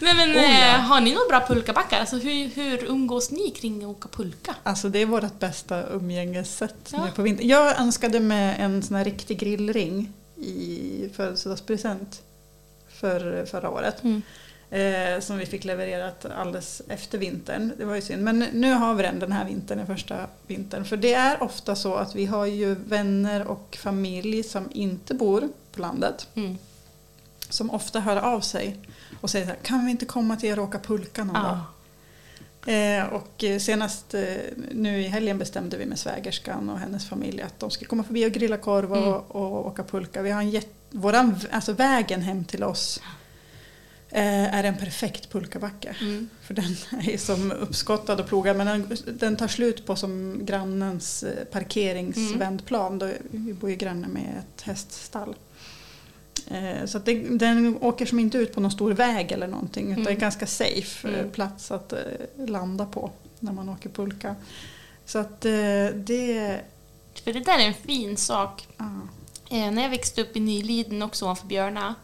Nej 0.00 0.14
men, 0.14 0.30
Oh, 0.30 0.36
ja. 0.36 0.74
eh, 0.74 0.80
har 0.80 1.00
ni 1.00 1.14
några 1.14 1.28
bra 1.28 1.46
pulkabackar? 1.46 2.00
Alltså, 2.00 2.16
hur, 2.16 2.46
hur 2.48 2.84
umgås 2.84 3.30
ni 3.30 3.50
kring 3.50 3.84
att 3.84 3.90
åka 3.90 4.08
pulka? 4.08 4.54
Alltså 4.62 4.88
det 4.88 4.98
är 4.98 5.06
vårt 5.06 5.38
bästa 5.38 5.82
umgängessätt 5.86 6.74
Ja. 6.92 7.04
nu 7.04 7.10
på 7.10 7.22
vintern. 7.22 7.48
Jag 7.48 7.80
önskade 7.80 8.20
mig 8.20 8.56
en 8.58 8.82
sån 8.82 8.96
här 8.96 9.04
riktig 9.04 9.38
grillring 9.38 10.12
i 10.36 11.08
födelsedagspresent 11.16 12.22
för 12.88 13.44
förra 13.46 13.70
året. 13.70 14.02
Mm. 14.04 14.22
Eh, 14.70 15.20
som 15.20 15.38
vi 15.38 15.46
fick 15.46 15.64
levererat 15.64 16.26
alldeles 16.36 16.82
efter 16.88 17.18
vintern. 17.18 17.72
Det 17.78 17.84
var 17.84 17.94
ju 17.94 18.02
synd. 18.02 18.22
Men 18.22 18.38
nu 18.38 18.72
har 18.72 18.94
vi 18.94 19.02
den 19.02 19.18
den 19.18 19.32
här 19.32 19.44
vintern, 19.44 19.78
den 19.78 19.86
första 19.86 20.26
vintern. 20.46 20.84
För 20.84 20.96
det 20.96 21.14
är 21.14 21.42
ofta 21.42 21.76
så 21.76 21.94
att 21.94 22.14
vi 22.14 22.26
har 22.26 22.46
ju 22.46 22.74
vänner 22.74 23.46
och 23.46 23.78
familj 23.80 24.42
som 24.42 24.68
inte 24.72 25.14
bor 25.14 25.48
på 25.72 25.80
landet. 25.80 26.28
Mm. 26.34 26.58
Som 27.48 27.70
ofta 27.70 28.00
hör 28.00 28.16
av 28.16 28.40
sig 28.40 28.76
och 29.20 29.30
säger 29.30 29.46
så 29.46 29.52
här, 29.52 29.58
kan 29.62 29.84
vi 29.84 29.90
inte 29.90 30.06
komma 30.06 30.36
till 30.36 30.48
er 30.48 30.58
och 30.58 30.64
åka 30.68 30.78
pulka 30.78 31.24
någon 31.24 31.34
dag? 31.34 31.58
Ja. 32.64 32.72
Eh, 32.72 33.04
och 33.06 33.44
eh, 33.44 33.58
senast 33.58 34.14
eh, 34.14 34.22
nu 34.72 35.00
i 35.02 35.08
helgen 35.08 35.38
bestämde 35.38 35.76
vi 35.76 35.86
med 35.86 35.98
svägerskan 35.98 36.70
och 36.70 36.78
hennes 36.78 37.08
familj 37.08 37.42
att 37.42 37.60
de 37.60 37.70
ska 37.70 37.84
komma 37.84 38.04
förbi 38.04 38.26
och 38.26 38.32
grilla 38.32 38.56
korv 38.56 38.92
och, 38.92 38.98
Mm. 38.98 39.12
och 39.12 39.66
åka 39.66 39.84
pulka. 39.84 40.22
Vi 40.22 40.30
har 40.30 40.40
en 40.40 40.50
jätt, 40.50 40.74
våran, 40.90 41.40
alltså 41.50 41.72
vägen 41.72 42.22
hem 42.22 42.44
till 42.44 42.64
oss 42.64 43.00
eh, 44.10 44.54
är 44.54 44.64
en 44.64 44.76
perfekt 44.76 45.30
pulkabacke. 45.32 45.96
Mm. 46.00 46.28
För 46.42 46.54
den 46.54 46.76
är 47.08 47.18
som 47.18 47.52
uppskottad 47.52 48.20
och 48.20 48.26
plogad 48.26 48.56
men 48.56 48.66
den, 48.66 48.96
den 49.18 49.36
tar 49.36 49.48
slut 49.48 49.86
på 49.86 49.96
som 49.96 50.40
grannens 50.46 51.22
eh, 51.22 51.44
parkeringsvändplan. 51.44 52.98
Då, 52.98 53.10
vi 53.30 53.52
bor 53.52 53.70
ju 53.70 53.76
granne 53.76 54.08
med 54.08 54.38
ett 54.38 54.62
häststall. 54.62 55.34
Eh, 56.50 56.86
Så 56.86 56.98
det, 56.98 57.38
den 57.38 57.78
åker 57.80 58.06
som 58.06 58.18
inte 58.18 58.38
ut 58.38 58.54
på 58.54 58.60
någon 58.60 58.70
stor 58.70 58.92
väg 58.92 59.32
eller 59.32 59.46
någonting 59.46 59.84
utan 59.92 60.02
Mm. 60.02 60.16
är 60.16 60.20
ganska 60.20 60.46
safe 60.46 61.08
eh, 61.08 61.14
Mm. 61.18 61.30
plats 61.30 61.70
att 61.70 61.92
eh, 61.92 61.98
landa 62.46 62.86
på 62.86 63.10
när 63.40 63.52
man 63.52 63.68
åker 63.68 63.88
pulka. 63.88 64.34
Så 65.06 65.18
att 65.18 65.40
det... 65.94 66.60
För 67.24 67.32
det 67.32 67.40
där 67.40 67.58
är 67.58 67.66
en 67.66 67.74
fin 67.74 68.16
sak. 68.16 68.68
Ja. 68.76 68.84
Eh, 69.50 69.70
när 69.70 69.82
jag 69.82 69.90
växte 69.90 70.22
upp 70.22 70.36
i 70.36 70.40
Nyliden 70.40 71.02
också 71.02 71.24
ovanför 71.24 71.46
Björna. 71.46 71.94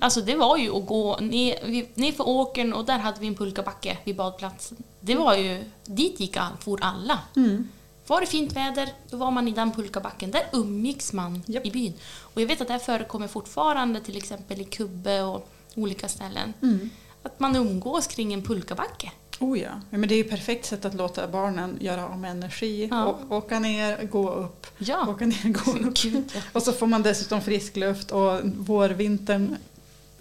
Alltså 0.00 0.20
det 0.20 0.34
var 0.36 0.56
ju 0.56 0.70
att 0.76 0.86
gå 0.86 1.16
ner, 1.20 2.12
för 2.12 2.28
åkern 2.28 2.72
och 2.72 2.84
där 2.84 2.98
hade 2.98 3.20
vi 3.20 3.26
en 3.26 3.34
pulkabacke 3.34 3.98
vid 4.04 4.16
badplatsen. 4.16 4.76
Det 5.00 5.14
var 5.14 5.36
ju, 5.36 5.64
dit 5.84 6.20
gick 6.20 6.36
all, 6.36 6.52
for 6.60 6.78
alla. 6.82 7.18
Mm. 7.36 7.68
Var 8.06 8.20
det 8.20 8.26
fint 8.26 8.52
väder, 8.52 8.88
då 9.10 9.16
var 9.16 9.30
man 9.30 9.48
i 9.48 9.50
den 9.50 9.72
pulkabacken. 9.72 10.30
Där 10.30 10.42
umgicks 10.52 11.12
man 11.12 11.42
Japp. 11.46 11.66
i 11.66 11.70
byn. 11.70 11.92
Och 12.20 12.40
jag 12.42 12.46
vet 12.46 12.60
att 12.60 12.66
det 12.66 12.72
här 12.72 12.80
förekommer 12.80 13.28
fortfarande 13.28 14.00
till 14.00 14.16
exempel 14.16 14.60
i 14.60 14.64
Kubbe 14.64 15.22
och 15.22 15.48
olika 15.74 16.08
ställen. 16.08 16.52
Mm. 16.62 16.90
Att 17.22 17.40
man 17.40 17.56
umgås 17.56 18.06
kring 18.06 18.32
en 18.34 18.42
pulkabacke. 18.42 19.12
Oh 19.40 19.58
ja. 19.58 19.70
ja, 19.90 19.98
men 19.98 20.08
det 20.08 20.14
är 20.14 20.16
ju 20.16 20.24
ett 20.24 20.30
perfekt 20.30 20.66
sätt 20.66 20.84
att 20.84 20.94
låta 20.94 21.28
barnen 21.28 21.78
göra 21.80 22.16
med 22.16 22.30
energi. 22.30 22.88
Ja. 22.90 23.06
Å- 23.06 23.34
åka 23.36 23.58
ner, 23.58 24.04
gå 24.04 24.30
upp, 24.32 24.66
Ja, 24.78 25.06
åka 25.08 25.26
ner, 25.26 25.52
gå 25.64 25.72
upp. 25.72 25.94
gud 26.02 26.30
ja. 26.34 26.40
Och 26.52 26.62
så 26.62 26.72
får 26.72 26.86
man 26.86 27.02
dessutom 27.02 27.40
frisk 27.40 27.76
luft 27.76 28.10
och 28.10 28.40
vårvintern, 28.44 29.56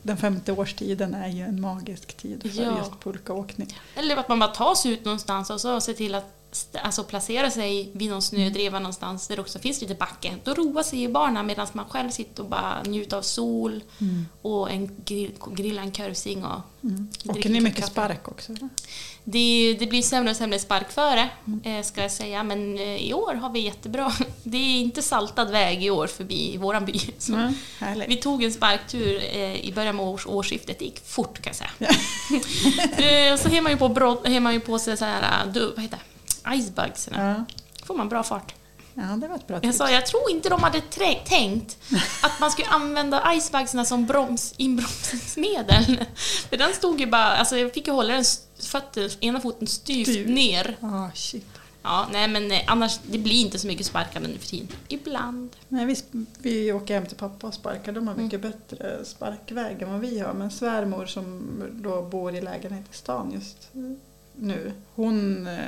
den 0.01 0.17
femte 0.17 0.51
årstiden 0.51 1.13
är 1.13 1.27
ju 1.27 1.41
en 1.43 1.61
magisk 1.61 2.17
tid 2.17 2.41
för 2.55 2.63
Ja. 2.63 2.77
just 2.77 2.99
pulkaåkning. 3.03 3.79
Eller 3.95 4.17
att 4.17 4.29
man 4.29 4.39
bara 4.39 4.51
tar 4.53 4.75
sig 4.75 4.91
ut 4.91 5.05
någonstans 5.05 5.49
och 5.49 5.61
så 5.61 5.81
ser 5.81 5.93
till 5.93 6.15
att 6.15 6.44
alltså 6.81 7.03
placera 7.03 7.51
sig 7.51 7.89
vid 7.93 8.09
någon 8.09 8.21
snödriva 8.21 8.79
någonstans 8.79 9.27
där 9.27 9.35
det 9.35 9.41
också 9.41 9.59
finns 9.59 9.81
lite 9.81 9.95
backe. 9.95 10.35
Då 10.43 10.53
roar 10.53 10.83
sig 10.83 10.99
ju 10.99 11.07
barnen 11.07 11.45
medan 11.45 11.67
man 11.73 11.85
själv 11.85 12.09
sitter 12.09 12.43
och 12.43 12.49
bara 12.49 12.83
njuter 12.83 13.17
av 13.17 13.21
sol 13.21 13.83
och 14.41 14.71
en 14.71 15.01
grill, 15.05 15.31
grilla 15.53 15.81
en 15.81 15.91
korvsing 15.91 16.45
och 16.45 16.61
Mm. 16.85 17.07
Åker 17.25 17.49
ni 17.49 17.61
mycket 17.61 17.79
kaffe. 17.79 17.91
spark 17.91 18.27
också? 18.27 18.53
Det, 19.23 19.75
det 19.79 19.87
blir 19.87 20.01
sämre 20.01 20.31
och 20.31 20.37
sämre 20.37 20.59
sparkföre, 20.59 21.29
eh, 21.63 21.83
ska 21.83 22.01
jag 22.01 22.11
säga. 22.11 22.43
Men 22.43 22.77
eh, 22.77 22.95
i 22.95 23.13
år 23.13 23.33
har 23.33 23.49
vi 23.49 23.59
jättebra. 23.59 24.13
Det 24.43 24.57
är 24.57 24.81
inte 24.81 25.01
saltad 25.01 25.51
väg 25.51 25.83
i 25.83 25.89
år 25.89 26.07
förbi 26.07 26.57
våran 26.57 26.85
by. 26.85 26.99
Mm. 27.29 27.53
Vi 28.07 28.15
tog 28.17 28.43
en 28.43 28.51
sparktur 28.51 29.23
eh, 29.31 29.55
i 29.55 29.73
början 29.75 29.99
av 29.99 30.09
års, 30.09 30.27
årsskiftet. 30.27 30.79
Det 30.79 30.85
gick 30.85 31.05
fort 31.05 31.41
kan 31.41 31.53
jag 31.53 31.55
säga. 31.55 33.33
Och 33.33 33.39
så 33.39 33.49
har 33.49 33.61
man 33.61 33.71
ju 33.71 33.77
på, 33.77 33.89
brott, 33.89 34.27
har 34.27 34.39
man 34.39 34.53
ju 34.53 34.59
på 34.59 34.79
sig 34.79 34.97
så 34.97 35.05
här, 35.05 35.45
du, 35.53 35.73
vad 35.75 35.83
heter 35.83 35.97
det? 35.97 36.14
Icebugs. 36.53 37.09
Ja. 37.11 37.45
får 37.85 37.95
man 37.95 38.09
bra 38.09 38.23
fart. 38.23 38.55
ja, 38.93 39.01
det 39.03 39.27
var 39.27 39.35
ett 39.35 39.47
bra 39.47 39.59
Jag 39.63 39.75
sa, 39.75 39.91
jag 39.91 40.05
tror 40.05 40.31
inte 40.31 40.49
de 40.49 40.63
hade 40.63 40.81
tänkt 41.25 41.77
att 42.23 42.39
man 42.39 42.51
skulle 42.51 42.67
använda 42.67 43.33
icebugsna 43.33 43.85
som 43.85 44.05
broms, 44.05 44.53
inbromsningsmedel. 44.57 45.85
För 46.49 46.57
den 46.57 46.73
stod 46.73 46.99
ju 46.99 47.05
bara, 47.05 47.35
alltså 47.37 47.57
jag 47.57 47.73
fick 47.73 47.87
ju 47.87 47.93
hålla 47.93 48.13
den 48.13 48.23
fötter, 48.59 49.11
ena 49.19 49.39
foten 49.41 49.67
styvt 49.67 50.07
Styvt. 50.07 50.29
ner. 50.29 50.77
Ah, 50.81 51.09
shit. 51.13 51.45
Ja, 51.83 52.07
nej 52.11 52.27
men 52.27 52.51
eh, 52.51 52.61
annars, 52.67 52.99
det 53.03 53.17
blir 53.17 53.35
inte 53.41 53.59
så 53.59 53.67
mycket 53.67 53.85
sparkande 53.85 54.27
nu 54.29 54.37
för 54.37 54.47
tiden. 54.47 54.67
Ibland. 54.87 55.49
Nej, 55.67 55.85
vi, 55.85 55.95
vi 56.39 56.71
åker 56.73 56.93
hem 56.93 57.05
till 57.05 57.17
pappa 57.17 57.47
och 57.47 57.53
sparkar. 57.53 57.91
De 57.91 58.07
har 58.07 58.13
Mm. 58.13 58.25
mycket 58.25 58.41
bättre 58.41 59.05
sparkväg 59.05 59.81
än 59.81 59.91
vad 59.91 59.99
vi 60.01 60.19
har. 60.19 60.33
Men 60.33 60.51
svärmor 60.51 61.05
som 61.05 61.49
då 61.71 62.01
bor 62.01 62.35
i 62.35 62.41
lägenhet 62.41 62.85
i 62.93 62.95
stan 62.97 63.31
just 63.33 63.69
nu. 64.39 64.73
Hon, 64.95 65.47
eh, 65.47 65.59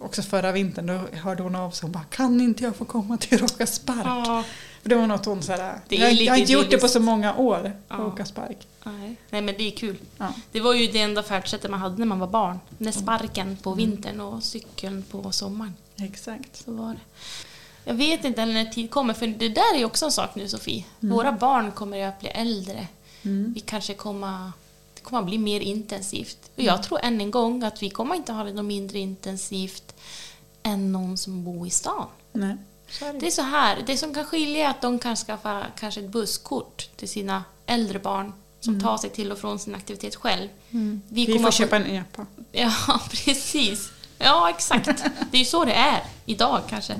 också 0.00 0.22
förra 0.22 0.52
vintern, 0.52 0.86
då 0.86 1.18
hörde 1.18 1.42
hon 1.42 1.54
av 1.54 1.70
sig 1.70 1.86
och 1.86 1.90
bara 1.90 2.04
Kan 2.04 2.40
inte 2.40 2.64
jag 2.64 2.76
få 2.76 2.84
komma 2.84 3.16
till 3.16 3.44
att 3.44 3.52
åka 3.54 3.66
spark? 3.66 4.02
Ja, 4.04 4.44
För 4.82 4.88
det 4.88 4.94
var 4.94 5.06
något 5.06 5.24
hon 5.24 5.42
såhär, 5.42 5.78
jag, 5.88 6.12
jag 6.12 6.32
har 6.32 6.38
inte 6.38 6.52
gjort 6.52 6.70
det 6.70 6.78
på 6.78 6.88
så 6.88 7.00
många 7.00 7.34
år, 7.34 7.72
Ja. 7.88 7.94
att 7.94 8.00
åka 8.12 8.24
spark. 8.24 8.66
nej. 8.84 9.16
nej 9.30 9.42
men 9.42 9.54
det 9.58 9.66
är 9.66 9.70
kul. 9.70 9.96
Ja. 10.18 10.32
Det 10.52 10.60
var 10.60 10.74
ju 10.74 10.86
det 10.86 11.00
enda 11.00 11.22
färdsättet 11.22 11.70
man 11.70 11.80
hade 11.80 11.96
när 11.98 12.06
man 12.06 12.18
var 12.18 12.26
barn. 12.26 12.60
Med 12.78 12.94
sparken 12.94 13.56
på 13.56 13.74
vintern 13.74 14.20
och 14.20 14.42
cykeln 14.42 15.04
på 15.10 15.32
sommaren. 15.32 15.74
Exakt. 15.96 16.56
Så 16.56 16.72
var 16.72 16.88
det. 16.88 17.00
Jag 17.84 17.94
vet 17.94 18.24
inte 18.24 18.44
när 18.46 18.64
tid 18.64 18.90
kommer, 18.90 19.14
för 19.14 19.26
det 19.26 19.48
där 19.48 19.74
är 19.74 19.78
ju 19.78 19.84
också 19.84 20.04
en 20.04 20.12
sak 20.12 20.34
nu 20.34 20.48
Sofie. 20.48 20.84
Våra 21.00 21.32
barn 21.32 21.72
kommer 21.72 22.08
att 22.08 22.20
bli 22.20 22.28
äldre. 22.28 22.86
Mm. 23.22 23.52
Vi 23.54 23.60
kanske 23.60 23.94
kommer, 23.94 24.52
kommer 25.04 25.22
bli 25.22 25.38
mer 25.38 25.60
intensivt. 25.60 26.50
Och 26.56 26.62
jag 26.62 26.82
tror 26.82 27.00
än 27.02 27.20
en 27.20 27.30
gång 27.30 27.62
att 27.62 27.82
vi 27.82 27.90
kommer 27.90 28.14
inte 28.14 28.32
ha 28.32 28.44
det 28.44 28.52
något 28.52 28.64
mindre 28.64 28.98
intensivt 28.98 29.94
än 30.62 30.92
någon 30.92 31.18
som 31.18 31.44
bor 31.44 31.66
i 31.66 31.70
stan. 31.70 32.06
Nej, 32.32 32.56
är 33.02 33.12
det. 33.12 33.18
Det 33.18 33.26
är 33.26 33.30
så 33.30 33.42
här, 33.42 33.82
det 33.86 33.96
som 33.96 34.14
kan 34.14 34.24
skilja 34.24 34.66
är 34.66 34.70
att 34.70 34.82
de 34.82 34.98
kan 34.98 35.16
skaffa 35.16 35.66
kanske 35.78 36.00
ett 36.00 36.10
busskort 36.10 36.88
till 36.96 37.08
sina 37.08 37.44
äldre 37.66 37.98
barn 37.98 38.32
som 38.60 38.80
tar 38.80 38.98
sig 38.98 39.10
till 39.10 39.32
och 39.32 39.38
från 39.38 39.58
sin 39.58 39.74
aktivitet 39.74 40.16
själv. 40.16 40.48
Mm. 40.70 41.02
Vi 41.08 41.26
Vi, 41.26 41.38
får 41.38 41.50
köpa 41.50 41.76
en 41.76 41.86
epa. 41.86 42.26
Ja, 42.52 42.72
precis. 43.10 43.92
Ja, 44.18 44.50
exakt. 44.50 44.86
Det 45.30 45.36
är 45.36 45.38
ju 45.38 45.44
så 45.44 45.64
det 45.64 45.74
är 45.74 46.04
idag 46.24 46.60
kanske. 46.68 46.94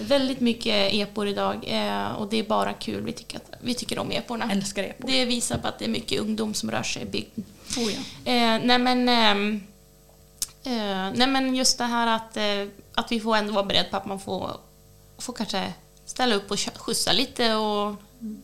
Väldigt 0.00 0.40
mycket 0.40 0.92
epor 0.92 1.28
idag 1.28 1.64
eh, 1.66 2.12
och 2.12 2.28
det 2.28 2.36
är 2.36 2.42
bara 2.42 2.72
kul. 2.72 3.02
Vi 3.04 3.12
tycker, 3.12 3.36
att, 3.36 3.50
vi 3.60 3.74
tycker 3.74 3.98
om 3.98 4.10
eporna. 4.10 4.52
Älskar 4.52 4.84
epor. 4.84 5.08
Det 5.08 5.24
visar 5.24 5.58
på 5.58 5.68
att 5.68 5.78
det 5.78 5.84
är 5.84 5.88
mycket 5.88 6.20
ungdom 6.20 6.54
som 6.54 6.70
rör 6.70 6.82
sig 6.82 7.02
i 7.02 7.06
bygden. 7.06 7.44
Oh, 7.76 7.92
ja. 7.92 8.32
Eh, 8.32 8.60
nej, 8.64 8.78
men, 8.78 9.08
ehm, 9.08 9.60
eh, 10.64 11.12
nej 11.14 11.26
men 11.26 11.54
just 11.54 11.78
det 11.78 11.84
här 11.84 12.06
att, 12.06 12.36
eh, 12.36 12.74
att 12.94 13.12
vi 13.12 13.20
får 13.20 13.36
ändå 13.36 13.52
vara 13.52 13.64
beredda 13.64 13.88
på 13.88 13.96
att 13.96 14.06
man 14.06 14.20
får, 14.20 14.50
får 15.18 15.32
kanske 15.32 15.72
ställa 16.04 16.34
upp 16.34 16.50
och 16.50 16.58
skjutsa 16.76 17.12
lite 17.12 17.54
och 17.54 17.94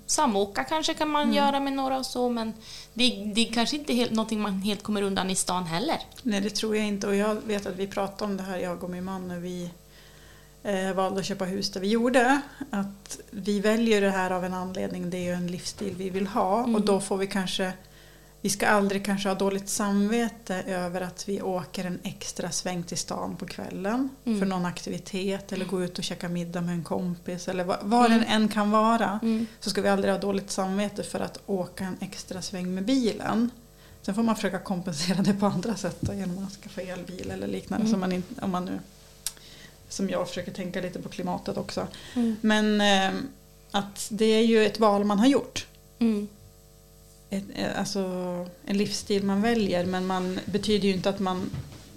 samåka 0.07 0.65
kanske 0.65 0.95
kan 0.95 1.11
man 1.11 1.35
göra 1.35 1.61
med 1.61 1.73
några 1.73 1.99
och 1.99 2.07
så 2.07 2.29
men 2.29 2.55
det, 2.95 3.33
det 3.35 3.49
är 3.49 3.53
kanske 3.53 3.77
inte 3.77 3.95
helt, 3.95 4.11
någonting 4.11 4.41
man 4.41 4.63
helt 4.63 4.83
kommer 4.83 5.03
undan 5.03 5.31
i 5.31 5.35
stan 5.35 5.65
heller. 5.65 5.99
Nej, 6.23 6.41
det 6.41 6.51
tror 6.51 6.77
jag 6.77 6.87
inte. 6.87 7.07
Och 7.07 7.17
jag 7.17 7.35
vet 7.35 7.67
att 7.67 7.77
vi 7.77 7.87
pratade 7.87 8.25
om 8.25 8.37
det 8.37 8.43
här, 8.43 8.59
jag 8.59 8.85
och 8.85 8.91
min 8.91 9.05
man, 9.05 9.29
när 9.29 9.39
vi 9.39 9.71
eh, 10.63 10.93
valde 10.93 11.21
att 11.21 11.27
köpa 11.27 11.45
hus 11.45 11.71
där 11.71 11.81
vi 11.81 11.89
gjorde. 11.89 12.41
Att 12.71 13.19
vi 13.31 13.61
väljer 13.61 14.01
det 14.01 14.11
här 14.11 14.31
av 14.31 14.45
en 14.45 14.55
anledning, 14.55 15.11
det 15.11 15.17
är 15.17 15.23
ju 15.25 15.33
en 15.33 15.47
livsstil 15.47 15.95
vi 15.97 16.11
vill 16.11 16.27
ha. 16.27 16.59
Mm. 16.59 16.75
Och 16.75 16.81
då 16.83 17.01
får 17.01 17.17
vi 17.17 17.27
kanske 17.27 17.73
vi 18.43 18.51
ska 18.51 18.67
aldrig 18.67 19.05
kanske 19.05 19.29
ha 19.29 19.35
dåligt 19.37 19.69
samvete 19.69 20.55
över 20.67 21.01
att 21.01 21.29
vi 21.29 21.43
åker 21.43 21.85
en 21.85 21.99
extra 22.03 22.51
sväng 22.51 22.83
till 22.83 22.99
stan 22.99 23.37
på 23.37 23.47
kvällen 23.47 24.09
Mm. 24.25 24.39
för 24.39 24.47
någon 24.47 24.67
aktivitet 24.67 25.53
eller 25.53 25.65
gå 25.65 25.83
ut 25.85 25.99
och 25.99 26.05
käka 26.05 26.29
middag 26.29 26.61
med 26.61 26.75
en 26.75 26.85
kompis 26.85 27.49
eller 27.49 27.65
vad, 27.65 27.79
vad 27.83 28.07
Mm. 28.07 28.19
det 28.21 28.25
än 28.27 28.49
kan 28.49 28.71
vara. 28.71 29.19
Mm. 29.23 29.47
Så 29.61 29.71
ska 29.71 29.83
vi 29.83 29.89
aldrig 29.89 30.15
ha 30.15 30.21
dåligt 30.21 30.51
samvete 30.51 31.03
för 31.03 31.21
att 31.21 31.41
åka 31.47 31.85
en 31.85 31.97
extra 32.01 32.43
sväng 32.43 32.75
med 32.75 32.85
bilen. 32.85 33.51
Sen 34.03 34.15
får 34.15 34.23
man 34.23 34.37
försöka 34.37 34.59
kompensera 34.59 35.23
det 35.23 35.35
på 35.35 35.47
andra 35.47 35.77
sätt 35.77 35.97
då, 36.01 36.13
genom 36.15 36.45
att 36.47 36.53
skaffa 36.63 36.81
elbil 36.81 37.31
eller 37.31 37.47
liknande. 37.47 37.87
Mm. 37.87 38.01
Man 38.01 38.13
inte, 38.13 38.41
om 38.43 38.51
man 38.51 38.65
nu, 38.65 38.79
som 39.91 40.11
jag 40.11 40.29
försöker 40.29 40.53
tänka 40.53 40.81
lite 40.81 40.99
på 41.03 41.09
klimatet 41.09 41.57
också. 41.57 41.87
Mm. 42.15 42.37
Men 42.41 42.81
eh, 42.81 43.21
att 43.71 44.07
det 44.11 44.25
är 44.25 44.43
ju 44.45 44.67
ett 44.67 44.81
val 44.81 45.05
man 45.05 45.19
har 45.19 45.27
gjort. 45.27 45.67
Mm. 45.99 46.29
Ett, 47.31 47.45
eh, 47.55 47.79
alltså 47.79 48.01
en 48.67 48.79
livsstil 48.79 49.23
man 49.25 49.43
väljer 49.43 49.87
men 49.87 50.07
man 50.07 50.41
betyder 50.45 50.89
ju 50.89 50.95
inte 50.95 51.11
att 51.11 51.19
man 51.21 51.51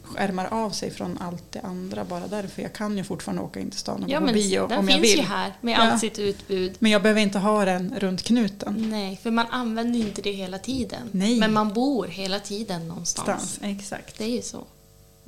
skärmar 0.03 0.45
av 0.45 0.69
sig 0.69 0.91
från 0.91 1.17
allt 1.21 1.43
det 1.51 1.59
andra 1.61 2.03
bara 2.05 2.27
därför. 2.27 2.61
Jag 2.61 2.73
kan 2.73 2.97
ju 2.97 3.03
fortfarande 3.03 3.41
åka 3.43 3.59
in 3.59 3.69
till 3.69 3.79
stan 3.79 4.03
och 4.03 4.09
Ja 4.09 4.19
gå 4.19 4.27
på 4.27 4.33
bio 4.33 4.67
den 4.67 4.79
om 4.79 4.89
jag 4.89 4.99
finns 5.01 5.11
vill. 5.11 5.17
ju 5.19 5.23
här 5.25 5.53
med 5.61 5.73
Ja. 5.73 5.77
allt 5.77 5.99
sitt 6.01 6.19
utbud. 6.19 6.75
Men 6.79 6.91
jag 6.91 7.01
behöver 7.01 7.21
inte 7.21 7.39
ha 7.39 7.65
den 7.65 7.93
runt 7.99 8.21
knuten. 8.23 8.89
Nej, 8.89 9.19
för 9.23 9.31
man 9.31 9.45
använder 9.47 9.99
ju 9.99 10.05
inte 10.05 10.21
det 10.21 10.31
hela 10.31 10.59
tiden. 10.59 11.09
Nej. 11.11 11.39
Men 11.39 11.53
man 11.53 11.73
bor 11.73 12.07
hela 12.07 12.39
tiden 12.39 12.87
någonstans. 12.87 13.25
Stans. 13.53 13.59
Exakt. 13.61 14.17
Det 14.17 14.23
är 14.23 14.29
ju 14.35 14.41
så. 14.41 14.63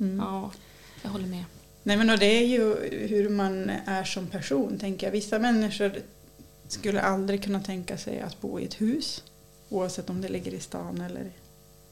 Mm. 0.00 0.18
Ja, 0.18 0.50
jag 1.02 1.10
håller 1.10 1.26
med. 1.26 1.44
Nej 1.86 1.96
men 1.96 2.10
och 2.10 2.18
det 2.18 2.26
är 2.26 2.46
ju 2.46 2.74
hur 3.08 3.28
man 3.28 3.70
är 3.86 4.04
som 4.04 4.26
person 4.26 4.78
tänker 4.78 5.06
jag. 5.06 5.12
Vissa 5.12 5.38
människor 5.38 5.92
skulle 6.68 7.00
aldrig 7.00 7.42
kunna 7.44 7.60
tänka 7.60 7.98
sig 7.98 8.20
att 8.20 8.40
bo 8.40 8.60
i 8.60 8.64
ett 8.64 8.80
hus. 8.80 9.22
Oavsett 9.68 10.10
om 10.10 10.20
det 10.22 10.28
ligger 10.28 10.54
i 10.54 10.60
stan 10.60 11.00
eller 11.00 11.30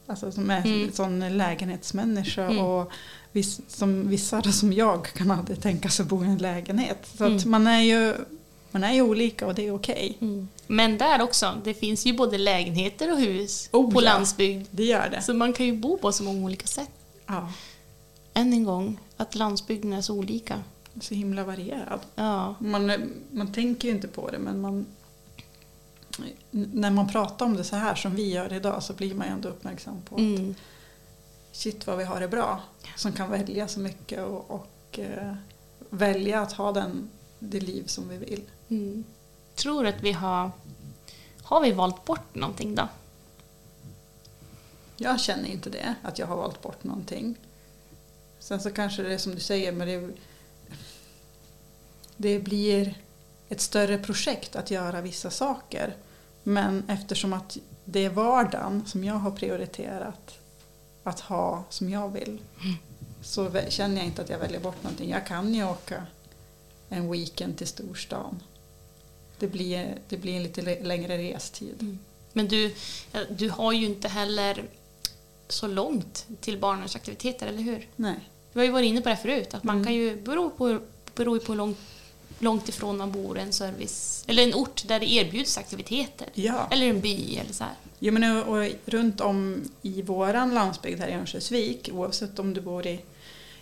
Alltså 0.06 0.32
som 0.32 0.50
är 0.50 0.66
Mm. 0.66 0.92
sån 0.92 1.36
lägenhetsmänniska 1.36 2.42
Mm. 2.44 2.58
och 2.58 2.90
viss, 3.32 3.60
som 3.68 4.08
vissa 4.08 4.42
som 4.42 4.72
jag 4.72 5.06
kan 5.06 5.30
aldrig 5.30 5.62
tänka 5.62 5.88
sig 5.88 6.04
bo 6.04 6.24
i 6.24 6.26
en 6.26 6.38
lägenhet. 6.38 6.98
Så 7.18 7.24
att 7.24 7.30
Mm. 7.30 7.50
man 7.50 7.66
är 7.66 7.80
ju 7.80 8.14
man 8.70 8.84
är 8.84 8.92
ju 8.92 9.02
olika 9.02 9.46
och 9.46 9.54
det 9.54 9.66
är 9.66 9.74
okej. 9.74 10.18
Men 10.66 10.98
där 10.98 11.22
också, 11.22 11.60
det 11.64 11.74
finns 11.74 12.06
ju 12.06 12.12
både 12.12 12.38
lägenheter 12.38 13.12
och 13.12 13.18
hus 13.20 13.68
Oh, 13.72 13.92
på 13.92 14.00
ja. 14.00 14.04
landsbygd. 14.04 14.66
Det 14.70 14.84
gör 14.84 15.08
det. 15.10 15.22
Så 15.22 15.34
man 15.34 15.52
kan 15.52 15.66
ju 15.66 15.76
bo 15.76 15.96
på 15.98 16.12
så 16.12 16.22
många 16.22 16.44
olika 16.44 16.66
sätt. 16.66 16.90
Ja, 17.26 17.52
Än 18.34 18.52
en 18.52 18.64
gång, 18.64 19.00
att 19.16 19.34
landsbygden 19.34 19.92
är 19.92 20.00
så 20.00 20.14
olika. 20.14 20.62
så 21.00 21.14
himla 21.14 21.44
varierad. 21.44 22.00
Ja. 22.14 22.54
Man, 22.58 23.12
man 23.30 23.52
tänker 23.52 23.88
ju 23.88 23.94
inte 23.94 24.08
på 24.08 24.30
det 24.30 24.38
men 24.38 24.60
man 24.60 24.86
när 26.50 26.90
man 26.90 27.08
pratar 27.08 27.46
om 27.46 27.56
det 27.56 27.64
så 27.64 27.76
här 27.76 27.94
som 27.94 28.14
vi 28.14 28.32
gör 28.32 28.52
idag 28.52 28.82
så 28.82 28.92
blir 28.92 29.14
man 29.14 29.26
ju 29.26 29.32
ändå 29.32 29.48
uppmärksam 29.48 30.02
på 30.02 30.14
att 30.14 30.20
Mm. 30.20 30.54
shit 31.52 31.86
vad 31.86 31.98
vi 31.98 32.04
har 32.04 32.20
det 32.20 32.28
bra. 32.28 32.60
Som 32.96 33.12
kan 33.12 33.30
välja 33.30 33.68
så 33.68 33.80
mycket 33.80 34.20
och, 34.26 34.50
och 34.50 34.98
eh, 34.98 35.34
välja 35.90 36.40
att 36.40 36.52
ha 36.52 36.72
den, 36.72 37.10
det 37.38 37.60
liv 37.60 37.86
som 37.86 38.08
vi 38.08 38.16
vill. 38.16 38.42
Mm. 38.68 39.04
Tror 39.54 39.86
att 39.86 40.02
vi 40.02 40.12
har... 40.12 40.50
Har 41.42 41.60
vi 41.60 41.72
valt 41.72 42.04
bort 42.04 42.34
någonting 42.34 42.74
då? 42.74 42.88
Jag 44.96 45.20
känner 45.20 45.48
inte 45.48 45.70
det, 45.70 45.94
att 46.02 46.18
jag 46.18 46.26
har 46.26 46.36
valt 46.36 46.62
bort 46.62 46.84
någonting. 46.84 47.36
Sen 48.44 48.60
så 48.60 48.70
kanske 48.70 49.02
det 49.02 49.14
är 49.14 49.18
som 49.18 49.34
du 49.34 49.40
säger, 49.40 49.72
men 49.72 49.88
det, 49.88 50.10
det 52.16 52.38
blir 52.38 52.94
ett 53.48 53.60
större 53.60 53.98
projekt 53.98 54.56
att 54.56 54.70
göra 54.70 55.00
vissa 55.00 55.30
saker. 55.30 55.96
Men 56.42 56.88
eftersom 56.88 57.32
att 57.32 57.56
det 57.84 58.04
är 58.04 58.10
vardagen 58.10 58.82
som 58.86 59.04
jag 59.04 59.14
har 59.14 59.30
prioriterat 59.30 60.38
att 61.02 61.20
ha 61.20 61.64
som 61.70 61.90
jag 61.90 62.08
vill 62.08 62.38
så 63.22 63.48
vä- 63.48 63.70
känner 63.70 63.96
jag 63.96 64.04
inte 64.06 64.22
att 64.22 64.28
jag 64.28 64.38
väljer 64.38 64.60
bort 64.60 64.82
någonting. 64.82 65.10
Jag 65.10 65.26
kan 65.26 65.54
ju 65.54 65.64
åka 65.64 66.06
en 66.88 67.10
weekend 67.12 67.58
till 67.58 67.66
storstan. 67.66 68.42
Det 69.38 69.46
blir, 69.46 69.98
det 70.08 70.16
blir 70.16 70.36
en 70.36 70.42
lite 70.42 70.62
lä- 70.62 70.82
längre 70.82 71.18
restid. 71.18 71.98
Men 72.32 72.48
du, 72.48 72.74
du 73.30 73.50
har 73.50 73.72
ju 73.72 73.86
inte 73.86 74.08
heller 74.08 74.64
så 75.48 75.66
långt 75.66 76.26
till 76.40 76.58
barnens 76.58 76.96
aktiviteter, 76.96 77.46
eller 77.46 77.62
hur? 77.62 77.88
Nej. 77.96 78.30
Vi 78.54 78.60
har 78.60 78.64
ju 78.64 78.72
varit 78.72 78.86
inne 78.86 79.00
på 79.00 79.08
det 79.08 79.16
förut, 79.16 79.54
att 79.54 79.64
man 79.64 79.74
Mm. 79.76 79.84
kan 79.84 79.94
ju, 79.94 80.16
beror 80.16 80.50
på, 80.50 80.80
beror 81.14 81.38
ju 81.38 81.44
på 81.44 81.52
hur 81.52 81.56
långt, 81.58 81.78
långt 82.38 82.68
ifrån 82.68 82.96
man 82.96 83.12
bor, 83.12 83.38
en 83.38 83.52
service, 83.52 84.24
eller 84.28 84.42
en 84.42 84.54
ort 84.54 84.88
där 84.88 85.00
det 85.00 85.12
erbjuds 85.12 85.58
aktiviteter. 85.58 86.28
Ja. 86.34 86.68
Eller 86.70 86.86
en 86.86 87.00
by 87.00 87.36
eller 87.36 87.52
så 87.52 87.64
här. 87.64 87.72
Jo, 87.98 88.12
men 88.12 88.36
och, 88.42 88.58
och 88.58 88.70
runt 88.86 89.20
om 89.20 89.62
i 89.82 90.02
våran 90.02 90.54
landsbygd 90.54 91.00
här 91.00 91.08
i 91.08 91.12
Örnsköldsvik, 91.12 91.90
oavsett 91.92 92.38
om 92.38 92.54
du 92.54 92.60
bor 92.60 92.86
i, 92.86 93.00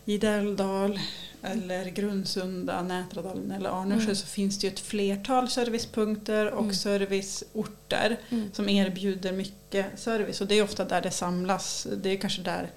i 0.04 0.18
Dälldal 0.18 1.00
eller 1.42 1.84
Grundsunda, 1.84 2.82
Nätradalen 2.82 3.50
eller 3.52 3.70
Arnösjö 3.70 4.02
Mm. 4.04 4.16
så 4.16 4.26
finns 4.26 4.58
det 4.58 4.66
ju 4.66 4.72
ett 4.72 4.80
flertal 4.80 5.48
servicepunkter 5.48 6.50
och 6.50 6.62
Mm. 6.62 6.74
serviceorter 6.74 8.16
Mm. 8.30 8.50
som 8.52 8.68
erbjuder 8.68 9.32
mycket 9.32 10.00
service. 10.00 10.40
Och 10.40 10.46
det 10.46 10.54
är 10.54 10.62
ofta 10.62 10.84
där 10.84 11.00
det 11.00 11.10
samlas. 11.10 11.86
Det 12.02 12.10
är 12.10 12.16
kanske 12.16 12.42
där 12.42 12.70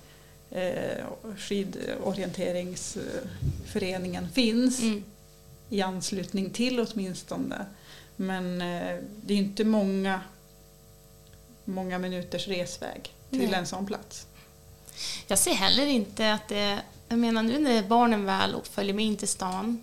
skidorienteringsföreningen 1.38 4.30
finns 4.34 4.80
Mm. 4.82 5.04
i 5.70 5.82
anslutning 5.82 6.50
till 6.50 6.80
åtminstone. 6.80 7.65
Men 8.15 8.62
eh, 8.62 8.98
det 9.26 9.34
är 9.34 9.38
inte 9.38 9.63
många, 9.63 10.22
många 11.65 12.00
minuters 12.00 12.48
resväg 12.48 13.13
till 13.30 13.39
Nej. 13.39 13.54
en 13.54 13.68
sån 13.68 13.86
plats. 13.86 14.28
Jag 15.28 15.39
ser 15.39 15.54
heller 15.54 15.86
inte 15.86 16.34
att 16.34 16.48
det... 16.48 16.80
Jag 17.10 17.20
menar 17.20 17.44
nu 17.44 17.60
när 17.60 17.84
barnen 17.84 18.26
väl 18.26 18.56
följer 18.63 18.94
med 18.94 19.06
in 19.06 19.18
till 19.18 19.28
stan. 19.28 19.82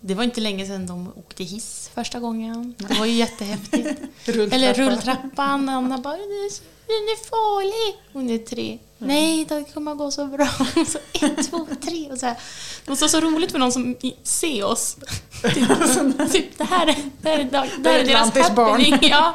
Det 0.00 0.14
var 0.14 0.24
inte 0.24 0.40
länge 0.40 0.66
sedan 0.66 0.86
de 0.86 1.12
åkte 1.16 1.44
hiss 1.44 1.90
första 1.94 2.20
gången. 2.20 2.74
Det 2.78 2.94
var 2.98 3.06
ju 3.06 3.12
jättehäftigt. 3.12 4.00
Eller 4.28 4.74
rulltrappan. 4.74 5.68
Anna 5.68 5.98
bara, 5.98 6.16
"Den 6.16 6.22
är 6.24 6.50
så- 6.50 6.62
den 6.86 6.94
är 6.94 7.28
farlig. 7.30 8.00
Hon 8.12 8.30
är 8.30 8.38
tre. 8.38 8.78
Nej, 8.98 9.44
det 9.44 9.64
kommer 9.74 9.94
gå 9.94 10.10
så 10.10 10.26
bra. 10.26 10.46
Så 10.86 10.98
ett, 11.12 11.50
två, 11.50 11.66
tre. 11.84 12.10
Och 12.12 12.18
så 12.18 12.26
här. 12.26 12.36
Det 12.84 12.90
måste 12.90 13.02
vara 13.02 13.10
så 13.10 13.20
roligt 13.20 13.52
för 13.52 13.58
någon 13.58 13.72
som 13.72 13.96
ser 14.22 14.64
oss. 14.64 14.96
Typ, 15.42 16.32
typ 16.32 16.58
det 16.58 16.64
här 16.64 16.86
är, 16.86 16.96
det 17.22 17.28
här 17.28 17.38
är, 17.38 17.44
dag, 17.44 17.68
det 17.78 17.90
här 17.90 17.98
är 17.98 18.04
deras 18.04 18.36
happening. 18.36 18.98
Ja. 19.02 19.34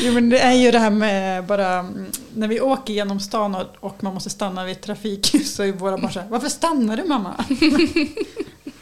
Jo, 0.00 0.12
men 0.12 0.28
det 0.28 0.38
är 0.38 0.52
ju 0.52 0.70
det 0.70 0.78
här 0.78 0.90
med 0.90 1.44
bara 1.44 1.78
mm, 1.78 2.06
när 2.34 2.48
vi 2.48 2.60
åker 2.60 2.92
genom 2.92 3.20
stan 3.20 3.54
och, 3.54 3.66
och 3.80 4.02
man 4.02 4.14
måste 4.14 4.30
stanna 4.30 4.64
vid 4.64 4.76
ett 4.76 4.82
trafikljus 4.82 5.54
så 5.54 5.62
är 5.62 5.72
våra 5.72 5.98
barn 5.98 6.12
så 6.12 6.20
här, 6.20 6.28
varför 6.28 6.48
stannar 6.48 6.96
du 6.96 7.04
mamma? 7.04 7.44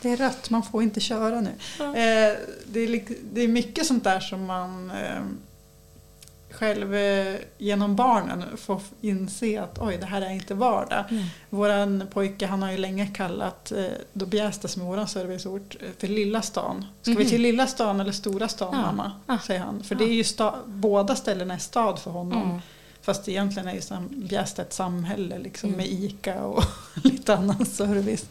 det 0.01 0.11
är 0.11 0.17
rött, 0.17 0.51
man 0.51 0.63
får 0.63 0.83
inte 0.83 1.01
köra 1.01 1.41
nu. 1.41 1.51
Ja. 1.79 1.85
Eh, 1.85 2.37
det, 2.67 2.81
är, 2.81 3.03
det 3.33 3.41
är 3.41 3.49
mycket 3.49 3.87
sånt 3.87 4.05
där 4.05 4.21
som 4.21 4.47
man 4.47 4.91
eh, 4.91 5.23
själv 6.61 6.95
eh, 6.95 7.37
genom 7.59 7.97
barnen 7.97 8.45
får 8.57 8.77
f- 8.77 8.91
inse 9.01 9.63
att 9.63 9.79
oj, 9.79 9.97
det 9.97 10.07
här 10.07 10.23
är 10.23 10.31
inte 10.31 10.55
vardag. 10.55 11.05
Mm. 11.11 11.25
Våran 11.51 12.05
pojke 12.13 12.47
han 12.47 12.63
har 12.63 12.71
ju 12.71 12.77
länge 12.79 13.07
kallat 13.07 13.73
eh, 13.73 13.85
då 14.13 14.27
Bjästa 14.27 14.69
som 14.69 14.83
är 14.83 14.87
vår 14.87 15.07
serviceort 15.07 15.77
eh, 15.81 15.89
för 15.99 16.07
lilla 16.09 16.43
stan. 16.43 16.87
Ska 17.03 17.11
vi 17.11 17.17
Mhm. 17.17 17.29
till 17.31 17.43
lilla 17.43 17.67
stan 17.67 18.01
eller 18.01 18.13
stora 18.13 18.49
stan 18.49 18.75
Ja. 18.75 18.93
mamma? 18.93 19.39
Säger 19.47 19.61
han. 19.61 19.83
För 19.85 19.95
Ja. 19.95 19.99
det 19.99 20.05
är 20.05 20.15
ju 20.15 20.23
sta- 20.23 20.59
båda 20.67 21.17
ställena 21.17 21.55
är 21.55 21.59
stad 21.59 21.99
för 21.99 22.11
honom. 22.11 22.43
Mm. 22.43 22.61
Fast 23.03 23.29
egentligen 23.29 23.69
är 23.69 23.75
ju 23.75 23.81
Bjästa 24.09 24.63
ett 24.63 24.73
samhälle 24.73 25.39
liksom, 25.39 25.69
Mm. 25.69 25.77
med 25.79 25.87
ICA 25.87 26.43
och 26.45 26.65
lite 27.05 27.35
annan 27.37 27.67
service. 27.67 28.27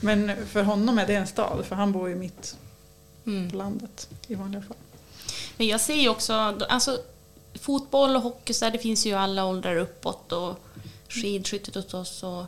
Men 0.00 0.32
för 0.46 0.62
honom 0.62 0.98
är 0.98 1.06
det 1.06 1.14
en 1.14 1.26
stad 1.26 1.64
för 1.68 1.76
han 1.76 1.92
bor 1.92 2.08
ju 2.08 2.14
mitt 2.14 2.56
Mm. 3.26 3.50
på 3.50 3.56
landet 3.56 4.08
i 4.26 4.34
vanliga 4.34 4.62
fall. 4.62 4.76
Men 5.56 5.66
jag 5.66 5.80
ser 5.80 5.94
ju 5.94 6.08
också, 6.08 6.32
alltså 6.68 6.98
fotboll 7.58 8.16
och 8.16 8.22
hockey, 8.22 8.52
så 8.54 8.64
där, 8.64 8.72
det 8.72 8.78
finns 8.78 9.06
ju 9.06 9.12
alla 9.14 9.46
åldrar 9.46 9.76
uppåt 9.76 10.32
och 10.32 10.58
skidskyttet 11.08 11.74
hos 11.74 11.94
oss. 11.94 12.22
Och, 12.22 12.44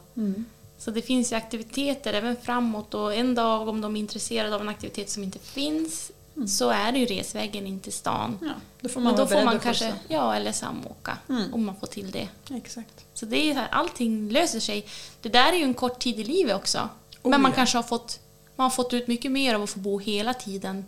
så 0.78 0.90
det 0.90 1.02
finns 1.02 1.32
ju 1.32 1.36
aktiviteter 1.36 2.12
även 2.14 2.36
framåt 2.36 2.94
och 2.94 3.14
en 3.14 3.34
dag 3.34 3.68
om 3.68 3.80
de 3.80 3.96
är 3.96 4.00
intresserade 4.00 4.54
av 4.54 4.60
en 4.60 4.68
aktivitet 4.68 5.10
som 5.10 5.22
inte 5.22 5.38
finns 5.38 6.10
Mm. 6.36 6.48
så 6.48 6.70
är 6.70 6.92
det 6.92 6.98
ju 6.98 7.06
resvägen 7.06 7.66
in 7.66 7.80
till 7.80 7.92
stan. 7.92 8.38
Ja, 8.42 8.52
då 8.80 8.88
får 8.88 9.00
man 9.00 9.16
då 9.16 9.26
får 9.26 9.44
man 9.44 9.58
kanske, 9.60 9.94
ja 10.08 10.34
eller 10.34 10.52
samåka 10.52 11.18
Mm. 11.28 11.54
om 11.54 11.64
man 11.66 11.76
får 11.76 11.86
till 11.86 12.10
det. 12.10 12.28
Exakt. 12.50 13.04
Så 13.14 13.26
det 13.26 13.36
är 13.36 13.52
så 13.54 13.58
här, 13.60 13.68
allting 13.70 14.30
löser 14.30 14.60
sig. 14.60 14.86
Det 15.22 15.28
där 15.28 15.52
är 15.52 15.56
ju 15.56 15.64
en 15.64 15.74
kort 15.74 15.98
tid 15.98 16.20
i 16.20 16.24
livet 16.24 16.56
också. 16.56 16.88
Oh, 17.22 17.30
Men 17.30 17.42
man 17.42 17.50
ja. 17.50 17.54
kanske 17.54 17.78
har 17.78 17.82
fått, 17.82 18.20
man 18.56 18.64
har 18.64 18.70
fått 18.70 18.92
ut 18.94 19.08
mycket 19.08 19.32
mer 19.32 19.54
av 19.54 19.62
att 19.62 19.70
få 19.70 19.78
bo 19.78 19.98
hela 19.98 20.34
tiden 20.34 20.84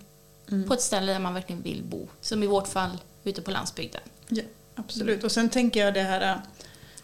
Mm. 0.50 0.68
på 0.68 0.74
ett 0.74 0.82
ställe 0.82 1.12
där 1.12 1.18
man 1.20 1.34
verkligen 1.34 1.62
vill 1.62 1.82
bo. 1.82 2.08
Som 2.20 2.42
i 2.42 2.46
vårt 2.46 2.68
fall 2.68 2.98
ute 3.24 3.42
på 3.42 3.50
landsbygden. 3.50 4.00
Ja, 4.28 4.42
absolut. 4.74 5.24
Och 5.24 5.32
sen 5.32 5.48
tänker 5.48 5.84
jag 5.84 5.94
det 5.94 6.02
här, 6.02 6.32
äh, 6.32 6.36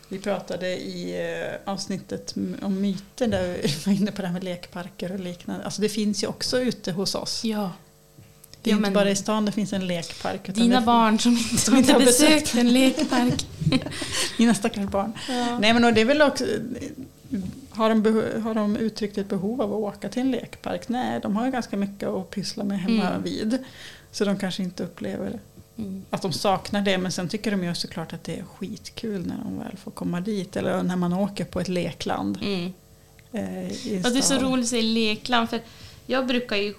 vi 0.09 0.19
pratade 0.19 0.69
i 0.69 1.31
äh, 1.65 1.73
avsnittet 1.73 2.35
om 2.63 2.81
myter 2.81 3.27
där 3.27 3.59
vi 3.63 3.69
var 3.87 3.93
inne 3.93 4.13
på 4.13 4.21
det 4.23 4.29
här 4.29 4.35
med 4.35 4.45
lekparker 4.45 5.13
och 5.13 5.21
liknande. 5.21 5.65
Alltså 5.65 5.83
det 5.83 5.89
finns 5.89 6.23
ju 6.23 6.27
också 6.27 6.61
ute 6.61 6.93
hos 6.93 7.15
oss. 7.15 7.45
Ja. 7.45 7.71
Det 8.63 8.71
är 8.71 8.73
Ja, 8.73 8.79
inte 8.79 8.91
bara 8.91 9.11
i 9.11 9.17
stan 9.17 9.45
det 9.45 9.53
finns 9.53 9.73
en 9.73 9.87
lekpark. 9.87 10.55
Dina 10.55 10.81
barn 10.81 11.19
som 11.19 11.33
inte, 11.33 11.57
Som 11.57 11.77
inte 11.77 11.93
har 11.93 12.01
besökt 12.01 12.55
en 12.55 12.73
lekpark. 12.73 13.47
Mina 14.39 14.55
stackars 14.55 14.89
barn. 14.91 15.13
Ja. 15.29 15.59
Nej 15.59 15.73
men 15.73 15.85
och 15.85 15.93
det 15.95 16.01
är 16.01 16.05
väl 16.05 16.23
också... 16.23 16.45
Har 17.71 17.89
de, 17.91 18.23
har 18.43 18.55
de 18.55 18.77
uttryckt 18.77 19.19
ett 19.19 19.29
behov 19.29 19.63
av 19.63 19.73
att 19.73 19.79
åka 19.95 20.09
till 20.09 20.23
en 20.23 20.31
lekpark? 20.31 20.89
Nej, 20.89 21.21
de 21.23 21.37
har 21.37 21.45
ju 21.47 21.53
ganska 21.53 21.77
mycket 21.77 22.09
att 22.09 22.31
pyssla 22.31 22.65
med 22.65 22.81
hemma 22.81 23.09
Mm. 23.09 23.23
vid. 23.23 23.59
Så 24.13 24.25
de 24.25 24.39
kanske 24.39 24.63
inte 24.63 24.83
upplever 24.85 25.41
Mm. 25.79 26.05
att 26.11 26.23
de 26.23 26.33
saknar 26.33 26.83
det. 26.83 26.99
Men 26.99 27.13
sen 27.13 27.29
tycker 27.29 27.51
de 27.51 27.65
ju 27.65 27.75
såklart 27.75 28.13
att 28.13 28.25
det 28.25 28.37
är 28.39 28.45
skitkul 28.45 29.27
när 29.27 29.37
de 29.45 29.59
väl 29.59 29.77
får 29.77 29.91
komma 29.91 30.21
dit. 30.21 30.57
Eller 30.57 30.83
när 30.83 30.97
man 30.97 31.13
åker 31.13 31.45
på 31.45 31.61
ett 31.61 31.69
lekland. 31.69 32.39
Mm. 32.43 32.73
Eh, 33.33 34.05
Och 34.07 34.13
det 34.13 34.19
är 34.19 34.23
så 34.23 34.39
roligt 34.39 34.63
att 34.65 34.69
säga 34.71 34.83
lekland, 34.83 35.51
för 35.51 35.61
jag 36.07 36.27
brukar 36.27 36.57
ju... 36.57 36.75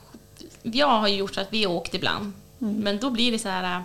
Jag 0.63 0.88
har 0.99 1.07
ju 1.07 1.15
gjort 1.15 1.36
så 1.36 1.41
att 1.41 1.53
vi 1.53 1.63
har 1.63 1.73
åkt 1.73 1.93
ibland, 1.93 2.33
Mm. 2.62 2.75
men 2.75 2.99
då 2.99 3.10
blir 3.10 3.31
det 3.31 3.39
så 3.39 3.49
här... 3.49 3.83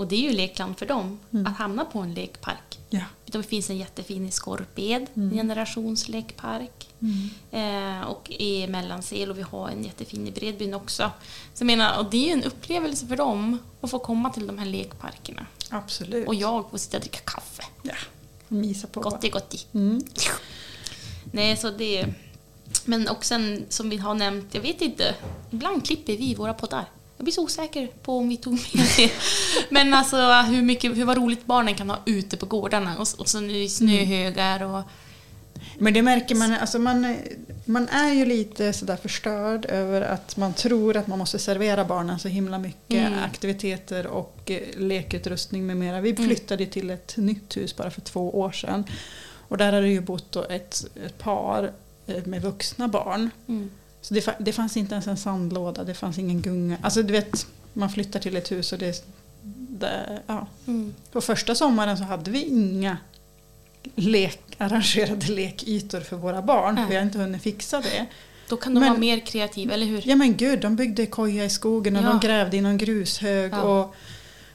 Och 0.00 0.06
det 0.06 0.16
är 0.16 0.30
ju 0.30 0.32
lekland 0.36 0.78
för 0.78 0.86
dem, 0.86 1.18
Mm. 1.32 1.46
att 1.46 1.56
hamna 1.58 1.84
på 1.84 1.98
en 1.98 2.14
lekpark. 2.14 2.78
Ja. 2.90 3.00
Det 3.26 3.42
finns 3.42 3.70
en 3.70 3.76
jättefin 3.78 4.26
i 4.26 4.30
Skorped, 4.30 5.06
Mm. 5.14 5.30
en 5.30 5.30
generationslekpark. 5.36 6.88
Eh, 7.50 8.00
och 8.00 8.30
i 8.30 8.66
Mellansel 8.66 9.30
och 9.30 9.38
vi 9.38 9.42
har 9.42 9.68
en 9.68 9.84
jättefin 9.84 10.26
i 10.26 10.30
Bredbyn 10.30 10.74
också. 10.74 11.10
Så 11.54 11.64
menar, 11.64 11.98
och 11.98 12.10
det 12.10 12.16
är 12.16 12.26
ju 12.26 12.32
en 12.32 12.44
upplevelse 12.44 13.06
för 13.06 13.16
dem 13.16 13.58
att 13.80 13.90
få 13.90 13.98
komma 13.98 14.30
till 14.30 14.46
de 14.46 14.58
här 14.58 14.66
lekparkerna. 14.66 15.46
Absolut. 15.70 16.28
Och 16.28 16.34
jag 16.34 16.70
får 16.70 16.78
sitta 16.78 16.96
och 16.96 17.00
dricka 17.00 17.18
kaffe. 17.24 17.62
Ja. 17.82 17.94
Mysa 18.48 18.86
på. 18.86 19.00
Gotti, 19.00 19.28
gotti. 19.28 19.58
Mm. 19.74 20.02
Nej, 21.32 21.56
så 21.56 21.70
det... 21.70 22.06
Men 22.84 23.08
också 23.08 23.34
en, 23.34 23.64
som 23.68 23.90
vi 23.90 23.96
har 23.96 24.14
nämnt, 24.14 24.54
jag 24.54 24.60
vet 24.62 24.80
inte, 24.80 25.14
ibland 25.50 25.86
klipper 25.86 26.16
vi 26.16 26.34
våra 26.34 26.54
poddar. 26.54 26.84
Jag 27.20 27.24
blir 27.24 27.32
så 27.32 27.42
osäker 27.44 27.88
på 28.02 28.18
om 28.18 28.28
vi 28.28 28.36
tog 28.36 28.52
med 28.52 28.86
det. 28.96 29.10
Men 29.70 29.94
alltså 29.94 30.16
hur, 30.32 30.62
mycket, 30.62 30.96
hur 30.96 31.04
vad 31.04 31.16
roligt 31.16 31.46
barnen 31.46 31.74
kan 31.74 31.90
ha 31.90 31.98
ute 32.06 32.36
på 32.36 32.46
gårdarna 32.46 32.94
och, 32.98 33.06
och 33.18 33.28
så 33.28 33.40
nu 33.40 33.68
snöhögar 33.68 34.62
och... 34.62 34.82
Men 35.78 35.92
det 35.94 36.02
märker 36.02 36.34
man, 36.34 36.52
alltså 36.54 36.78
man, 36.78 37.16
man 37.64 37.88
är 37.88 38.12
ju 38.12 38.24
lite 38.24 38.72
sådär 38.72 38.96
förstörd 38.96 39.66
över 39.66 40.02
att 40.02 40.36
man 40.36 40.54
tror 40.54 40.96
att 40.96 41.06
man 41.06 41.18
måste 41.18 41.38
servera 41.38 41.84
barnen 41.84 42.18
så 42.18 42.28
himla 42.28 42.58
mycket 42.58 43.06
Mm. 43.06 43.18
aktiviteter 43.24 44.06
och 44.06 44.50
eh, 44.50 44.60
lekutrustning 44.78 45.66
med 45.66 45.76
mera. 45.76 46.00
Vi 46.00 46.10
Mm. 46.10 46.24
flyttade 46.28 46.66
till 46.66 46.90
ett 46.90 47.16
nytt 47.16 47.56
hus 47.56 47.76
bara 47.76 47.90
för 47.90 48.00
två 48.00 48.38
år 48.40 48.52
sedan. 48.52 48.84
Och 49.48 49.58
där 49.58 49.66
hade 49.66 49.80
det 49.80 49.88
ju 49.88 50.00
bott 50.00 50.36
ett, 50.36 50.84
ett 51.06 51.18
par 51.18 51.72
eh, 52.06 52.24
med 52.26 52.42
vuxna 52.42 52.88
barn. 52.88 53.30
Mm. 53.48 53.70
Så 54.02 54.14
det, 54.14 54.28
det 54.38 54.52
fanns 54.52 54.76
inte 54.76 54.94
ens 54.94 55.06
en 55.06 55.16
sandlåda, 55.16 55.84
det 55.84 55.94
fanns 55.94 56.18
ingen 56.18 56.42
gunga. 56.42 56.76
Alltså 56.82 57.02
du 57.02 57.12
vet, 57.12 57.46
man 57.72 57.90
flyttar 57.90 58.20
till 58.20 58.36
ett 58.36 58.52
hus 58.52 58.72
och 58.72 58.78
det, 58.78 59.04
det 59.68 60.18
ja. 60.26 60.46
Mm. 60.66 60.94
På 61.12 61.20
första 61.20 61.54
sommaren 61.54 61.98
så 61.98 62.04
hade 62.04 62.30
vi 62.30 62.44
inga 62.44 62.96
lek, 63.94 64.40
arrangerade 64.58 65.26
lekytor 65.32 66.00
för 66.00 66.16
våra 66.16 66.42
barn. 66.42 66.76
För 66.76 66.94
jag 66.94 67.00
har 67.00 67.06
inte 67.06 67.18
hunnit 67.18 67.42
fixa 67.42 67.80
det. 67.80 68.06
Då 68.48 68.56
kan 68.56 68.74
de 68.74 68.80
Men- 68.80 68.88
vara 68.88 69.00
mer 69.00 69.18
kreativa, 69.20 69.74
eller 69.74 69.86
hur? 69.86 70.02
Ja 70.08 70.16
men 70.16 70.36
gud, 70.36 70.60
de 70.60 70.76
byggde 70.76 71.06
koja 71.06 71.44
i 71.44 71.50
skogen 71.50 71.96
och 71.96 72.02
Ja. 72.02 72.08
de 72.08 72.20
grävde 72.20 72.56
i 72.56 72.60
någon 72.60 72.78
grushög 72.78 73.52
Ja. 73.52 73.62
och 73.62 73.94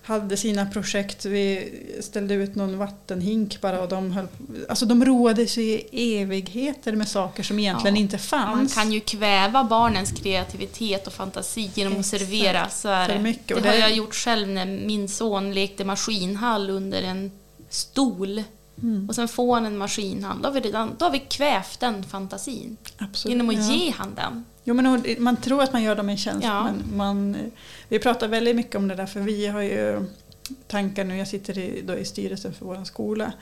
hade 0.05 0.37
sina 0.37 0.65
projekt. 0.65 1.25
Vi 1.25 1.71
ställde 2.01 2.33
ut 2.33 2.55
någon 2.55 2.77
vattenhink 2.77 3.61
bara 3.61 3.81
och 3.81 3.89
de 3.89 4.11
höll 4.11 4.27
Alltså 4.69 4.85
de 4.85 5.05
roade 5.05 5.47
sig 5.47 5.87
i 5.91 6.17
evigheter 6.17 6.95
med 6.95 7.07
saker 7.07 7.43
som 7.43 7.59
egentligen 7.59 7.95
Ja. 7.95 8.01
inte 8.01 8.17
fanns. 8.17 8.75
Man 8.75 8.83
kan 8.83 8.91
ju 8.93 8.99
kväva 8.99 9.63
barnens 9.63 10.11
kreativitet 10.11 11.07
och 11.07 11.13
fantasi 11.13 11.71
genom 11.73 11.93
att 11.93 11.99
Exakt. 11.99 12.21
servera. 12.21 12.69
Så 12.69 12.89
är 12.89 13.05
För 13.07 13.13
det. 13.13 13.19
mycket. 13.21 13.47
det 13.47 13.53
Och 13.55 13.61
har 13.61 13.71
det- 13.71 13.77
jag 13.79 13.93
gjort 13.95 14.15
själv 14.15 14.47
när 14.47 14.65
min 14.65 15.09
son 15.09 15.53
lekte 15.53 15.85
maskinhall 15.85 16.69
under 16.69 17.01
en 17.01 17.31
stol. 17.69 18.43
Mm, 18.81 19.09
Och 19.09 19.15
sen 19.15 19.27
får 19.27 19.53
han 19.55 19.65
en 19.65 19.77
maskinhall. 19.77 20.41
Då 20.41 20.47
har 20.47 20.53
vi, 20.53 20.59
redan, 20.59 20.95
då 20.97 21.05
har 21.05 21.11
vi 21.11 21.19
kvävt 21.19 21.79
den 21.79 22.03
fantasin. 22.03 22.77
absolut. 22.97 23.31
Genom 23.33 23.49
att 23.49 23.55
Ja. 23.69 23.75
ge 23.75 23.91
han 23.91 24.15
den. 24.15 24.45
Jo, 24.67 24.73
men 24.73 25.03
man 25.19 25.37
tror 25.37 25.63
att 25.63 25.73
man 25.73 25.83
gör 25.83 25.95
dem 25.95 26.09
en 26.09 26.17
tjänst 26.17 26.43
Ja. 26.47 26.63
men 26.63 26.97
man, 26.97 27.37
vi 27.89 27.99
pratar 27.99 28.27
väldigt 28.27 28.55
mycket 28.55 28.75
om 28.75 28.87
det 28.87 28.95
där 28.95 29.05
för 29.05 29.19
vi 29.19 29.47
har 29.47 29.61
ju 29.61 30.05
tankar 30.67 31.03
nu, 31.03 31.17
jag 31.17 31.27
sitter 31.27 31.57
i, 31.57 31.81
då 31.87 31.95
i 31.97 32.05
styrelsen 32.05 32.53
för 32.53 32.65
vår 32.65 32.83
skola 32.83 33.33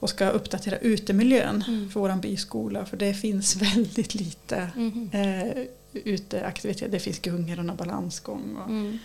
och 0.00 0.10
ska 0.10 0.28
uppdatera 0.28 0.76
utemiljön 0.78 1.64
Mm. 1.68 1.90
för 1.90 2.00
vår 2.00 2.16
byskola 2.16 2.86
för 2.86 2.96
det 2.96 3.14
finns 3.14 3.56
väldigt 3.62 4.14
lite 4.14 4.70
Mhm. 4.76 5.10
eh, 5.12 5.64
uteaktiviteter. 5.92 6.88
Det 6.92 7.00
finns 7.00 7.18
gungor 7.18 7.70
och 7.70 7.76
balansgång 7.76 8.56
och 8.64 8.70
Mm. 8.70 8.98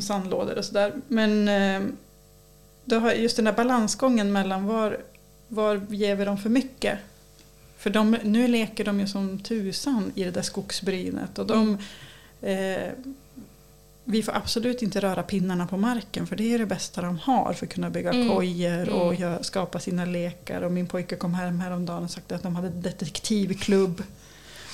sandlådor 0.00 0.58
och 0.58 0.64
sådär. 0.64 0.92
Men 1.08 1.48
eh, 1.48 1.82
då 2.84 2.98
har 2.98 3.12
just 3.12 3.36
den 3.36 3.44
där 3.44 3.52
balansgången 3.52 4.32
mellan 4.32 4.64
var, 4.66 4.98
var 5.48 5.80
ger 5.90 6.16
vi 6.16 6.24
dem 6.24 6.38
för 6.38 6.48
mycket? 6.50 6.98
För 7.84 7.90
de, 7.90 8.10
nu 8.24 8.48
leker 8.48 8.84
de 8.84 9.00
ju 9.00 9.06
som 9.06 9.38
tusan 9.38 10.12
i 10.14 10.24
det 10.24 10.30
där 10.30 10.42
skogsbrynet 10.42 11.38
och 11.38 11.46
de 11.46 11.78
eh, 12.42 12.88
vi 14.04 14.22
får 14.22 14.32
absolut 14.36 14.82
inte 14.82 15.00
röra 15.00 15.22
pinnarna 15.22 15.66
på 15.66 15.76
marken 15.76 16.26
för 16.26 16.36
det 16.36 16.54
är 16.54 16.58
det 16.58 16.66
bästa 16.66 17.02
de 17.02 17.18
har 17.18 17.52
för 17.52 17.66
att 17.66 17.72
kunna 17.72 17.90
bygga 17.90 18.12
Mm. 18.12 18.28
kojor 18.28 18.88
och 18.88 19.14
Mm. 19.20 19.42
skapa 19.44 19.80
sina 19.80 20.04
lekar. 20.04 20.62
Och 20.62 20.72
min 20.72 20.86
pojke 20.86 21.16
kom 21.16 21.34
hem 21.34 21.60
häromdagen 21.60 22.04
och 22.04 22.10
sa 22.10 22.20
att 22.28 22.42
de 22.42 22.56
hade 22.56 22.68
detektivklubb 22.68 24.02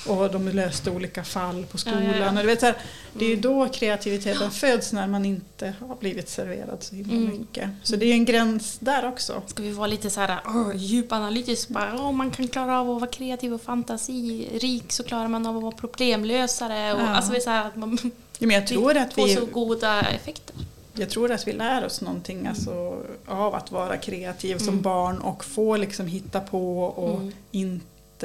och 0.07 0.31
de 0.31 0.47
löste 0.49 0.91
olika 0.91 1.23
fall 1.23 1.65
på 1.71 1.77
skolan. 1.77 2.03
Ja, 2.05 2.11
ja, 2.19 2.25
ja. 2.35 2.41
Du 2.41 2.47
vet, 2.47 2.59
så 2.59 2.65
här, 2.65 2.75
det 3.13 3.25
är 3.25 3.29
ju 3.29 3.33
Mm. 3.33 3.41
då 3.41 3.67
kreativiteten 3.69 4.51
föds 4.51 4.93
när 4.93 5.07
man 5.07 5.25
inte 5.25 5.73
har 5.87 5.95
blivit 5.95 6.29
serverad 6.29 6.77
så 6.83 6.95
himla 6.95 7.13
Mm. 7.15 7.37
mycket. 7.39 7.69
Så 7.83 7.95
det 7.95 8.05
är 8.05 8.13
en 8.13 8.25
gräns 8.25 8.77
där 8.79 9.07
också. 9.07 9.41
Ska 9.47 9.63
vi 9.63 9.71
vara 9.71 9.87
lite 9.87 10.09
så 10.09 10.19
här 10.21 10.39
oh, 10.45 10.71
djupanalytisk? 10.75 11.69
Bara, 11.69 11.95
oh, 11.95 12.11
man 12.11 12.31
kan 12.31 12.47
klara 12.47 12.79
av 12.79 12.89
att 12.91 13.01
vara 13.01 13.11
kreativ 13.11 13.53
och 13.53 13.61
fantasirik 13.61 14.91
så 14.91 15.03
klarar 15.03 15.27
man 15.27 15.45
av 15.45 15.57
att 15.57 15.63
vara 15.63 15.75
problemlösare. 15.75 16.93
Och. 16.93 17.01
Alltså, 17.01 17.33
så 17.41 17.49
här 17.49 17.67
att 17.67 17.75
man 17.75 17.97
Ja, 18.39 18.47
men 18.47 18.55
jag, 18.55 18.67
tror 18.67 18.97
att 18.97 19.13
får 19.13 19.25
vi, 19.25 19.35
så 19.35 19.45
goda 19.45 20.01
effekter. 20.01 20.55
jag 20.93 21.09
tror 21.09 21.31
att 21.31 21.47
vi 21.47 21.53
lär 21.53 21.85
oss 21.85 22.01
någonting 22.01 22.47
alltså, 22.47 22.97
av 23.27 23.55
att 23.55 23.71
vara 23.71 23.97
kreativ 23.97 24.57
som 24.57 24.67
Mm. 24.67 24.81
barn 24.81 25.17
och 25.17 25.45
få 25.45 25.77
liksom 25.77 26.07
hitta 26.07 26.39
på 26.39 26.83
och 26.83 27.19
Mm. 27.19 27.31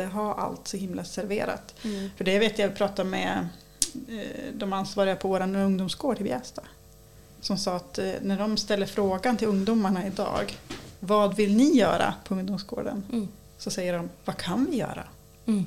Inte 0.02 0.14
ha 0.14 0.34
allt 0.34 0.68
så 0.68 0.76
himla 0.76 1.04
serverat. 1.04 1.74
Mm. 1.84 2.10
För 2.16 2.24
det 2.24 2.38
vet 2.38 2.58
jag, 2.58 2.70
jag 2.70 2.76
pratade 2.76 3.10
med 3.10 3.48
eh, 4.08 4.54
de 4.54 4.72
ansvariga 4.72 5.16
på 5.16 5.28
vår 5.28 5.40
ungdomsgård 5.40 6.20
i 6.20 6.24
Bjästa. 6.24 6.62
Som 7.40 7.58
sa 7.58 7.76
att 7.76 7.98
eh, 7.98 8.12
när 8.22 8.38
de 8.38 8.56
ställer 8.56 8.86
frågan 8.86 9.36
till 9.36 9.48
ungdomarna 9.48 10.06
idag, 10.06 10.56
vad 11.00 11.36
vill 11.36 11.56
ni 11.56 11.76
göra 11.76 12.14
på 12.24 12.34
ungdomsgården? 12.34 13.02
Mm. 13.12 13.28
Så 13.58 13.70
säger 13.70 13.92
de, 13.92 14.10
vad 14.24 14.36
kan 14.36 14.66
vi 14.70 14.76
göra? 14.76 15.04
Mm. 15.46 15.66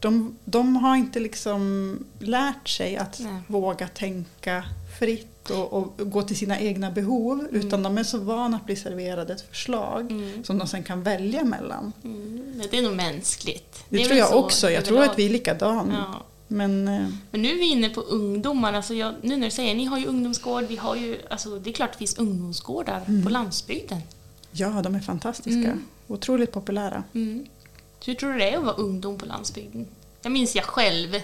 De, 0.00 0.36
de 0.44 0.76
har 0.76 0.96
inte 0.96 1.20
liksom 1.20 1.98
lärt 2.18 2.68
sig 2.68 2.96
att 2.96 3.20
Nej. 3.20 3.40
våga 3.46 3.88
tänka 3.88 4.64
fritt 4.98 5.50
och, 5.50 5.72
och 5.72 6.10
gå 6.10 6.22
till 6.22 6.36
sina 6.36 6.60
egna 6.60 6.90
behov. 6.90 7.46
Utan 7.52 7.82
de 7.82 7.98
är 7.98 8.02
så 8.02 8.18
vana 8.18 8.56
att 8.56 8.66
bli 8.66 8.76
serverade 8.76 9.32
ett 9.32 9.40
förslag 9.40 10.10
Mm. 10.10 10.44
som 10.44 10.58
de 10.58 10.68
sen 10.68 10.82
kan 10.82 11.02
välja 11.02 11.44
mellan. 11.44 11.92
Mm. 12.04 12.62
Det 12.70 12.78
är 12.78 12.82
nog 12.82 12.96
mänskligt. 12.96 13.84
Det, 13.88 14.00
är 14.02 14.04
tror 14.04 14.18
jag 14.18 14.28
så 14.28 14.34
också. 14.44 14.70
Jag 14.70 14.84
tror 14.84 15.02
att 15.02 15.18
vi 15.18 15.26
är 15.26 15.30
likadana. 15.30 16.04
Ja. 16.12 16.24
Men 16.48 16.88
eh, 16.88 17.06
Men 17.30 17.42
nu 17.42 17.48
är 17.50 17.54
vi 17.54 17.70
inne 17.70 17.88
på 17.88 18.00
ungdomar. 18.00 18.72
Alltså 18.72 18.94
jag, 18.94 19.14
nu 19.22 19.36
när 19.36 19.46
du 19.46 19.50
säger 19.50 19.74
ni 19.74 19.84
har 19.84 19.98
ju 19.98 20.06
ungdomsgård, 20.06 20.64
vi 20.68 20.76
har 20.76 20.96
ju, 20.96 21.18
alltså 21.30 21.58
det 21.58 21.70
är 21.70 21.74
klart 21.74 21.92
det 21.92 21.98
finns 21.98 22.18
ungdomsgårdar 22.18 23.02
Mm. 23.08 23.22
på 23.24 23.30
landsbygden. 23.30 24.00
ja, 24.52 24.82
de 24.82 24.94
är 24.94 25.00
fantastiska. 25.00 25.50
Mm. 25.70 25.84
Otroligt 26.06 26.52
populära. 26.52 27.04
Hur 28.04 28.14
tror 28.14 28.32
du 28.32 28.38
det 28.38 28.50
är 28.50 28.58
att 28.58 28.64
vara 28.64 28.74
ungdom 28.76 29.18
på 29.18 29.26
landsbygden? 29.26 29.86
Jag 30.22 30.32
minns 30.32 30.54
jag 30.56 30.64
själv. 30.64 31.20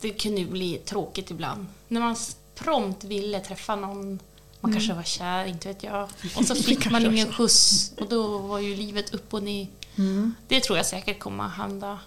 Det 0.00 0.10
kunde 0.10 0.40
ju 0.40 0.46
bli 0.46 0.76
tråkigt 0.78 1.30
ibland. 1.30 1.66
När 1.88 2.00
man 2.00 2.16
prompt 2.54 3.04
ville 3.04 3.40
träffa 3.40 3.76
någon. 3.76 4.18
Man 4.60 4.70
Mm. 4.70 4.74
kanske 4.74 4.94
var 4.94 5.02
kär, 5.02 5.44
inte 5.44 5.68
vet 5.68 5.82
jag. 5.82 6.02
Och 6.36 6.44
så 6.44 6.54
fick 6.54 6.90
man 6.90 7.06
ingen 7.06 7.32
skjuts. 7.32 7.92
Och 8.00 8.08
då 8.08 8.38
var 8.38 8.58
ju 8.58 8.76
livet 8.76 9.14
upp 9.14 9.34
och 9.34 9.42
ner. 9.42 9.66
Mm. 9.98 10.34
Det 10.48 10.60
tror 10.60 10.76
jag 10.76 10.86
säkert 10.86 11.18
kommer 11.18 11.44
att 11.44 11.52
hända 11.52 11.98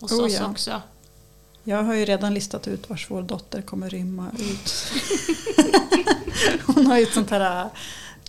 hos 0.00 0.12
Oh, 0.12 0.24
oss 0.24 0.32
ja. 0.32 0.46
också. 0.50 0.82
Jag 1.64 1.82
har 1.82 1.94
ju 1.94 2.04
redan 2.04 2.34
listat 2.34 2.68
ut 2.68 2.90
vars 2.90 3.10
vår 3.10 3.22
dotter 3.22 3.62
kommer 3.62 3.90
rymma 3.90 4.30
ut. 4.38 4.72
Hon 6.66 6.86
har 6.86 6.96
ju 6.98 7.02
ett 7.02 7.12
sånt 7.14 7.30
här 7.30 7.68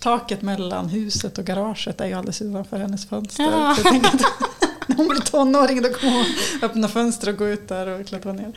taket 0.06 0.42
mellan 0.42 0.88
huset 0.88 1.38
och 1.38 1.44
garaget 1.44 2.00
är 2.00 2.06
ju 2.06 2.12
alldeles 2.12 2.42
utanför 2.42 2.78
hennes 2.78 3.08
fönster. 3.08 3.44
Ja. 3.44 3.76
När 4.86 4.96
hon 4.96 5.08
blir 5.08 5.20
tonåring 5.20 5.82
då 5.82 5.88
kommer 5.88 6.12
hon 6.12 6.26
öppna 6.62 6.88
fönster 6.88 7.28
och 7.28 7.36
gå 7.36 7.48
ut 7.48 7.68
där 7.68 7.86
och 7.86 8.06
klättra 8.06 8.32
ner. 8.32 8.52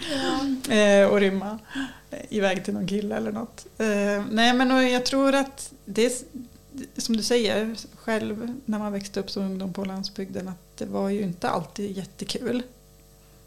Eh, 0.70 1.10
och 1.10 1.20
rymma 1.20 1.60
iväg 2.30 2.66
till 2.66 2.74
någon 2.74 2.88
kille 2.88 3.16
eller 3.16 3.32
något. 3.32 3.66
Eh, 3.78 4.24
nej 4.32 4.54
men 4.54 4.92
jag 4.92 5.06
tror 5.06 5.36
att 5.36 5.72
det 5.86 6.06
är 6.06 6.12
som 6.98 7.18
du 7.18 7.24
säger 7.24 7.76
själv 7.96 8.54
när 8.66 8.80
man 8.80 8.92
växte 8.92 9.20
upp 9.20 9.32
som 9.32 9.44
ungdom 9.44 9.74
på 9.74 9.86
landsbygden 9.86 10.48
att 10.48 10.78
det 10.78 10.86
var 10.86 11.10
ju 11.10 11.22
inte 11.22 11.50
alltid 11.50 11.98
jättekul. 11.98 12.64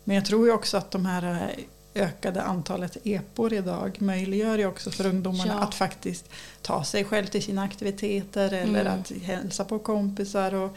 Men 0.05 0.17
jag 0.17 0.25
tror 0.25 0.47
ju 0.47 0.53
också 0.53 0.77
att 0.77 0.91
de 0.91 1.07
här 1.07 1.51
ökade 1.95 2.43
antalet 2.43 2.97
epor 3.05 3.53
idag 3.53 3.97
möjliggör 4.01 4.59
ju 4.59 4.67
också 4.67 4.91
för 4.91 5.07
ungdomarna 5.07 5.53
Ja. 5.53 5.61
att 5.61 5.75
faktiskt 5.75 6.29
ta 6.63 6.85
sig 6.85 7.05
själv 7.05 7.27
till 7.27 7.43
sina 7.43 7.63
aktiviteter 7.63 8.53
eller 8.53 8.81
Mm. 8.81 9.01
att 9.01 9.11
hälsa 9.11 9.65
på 9.65 9.79
kompisar. 9.79 10.55
Och 10.55 10.77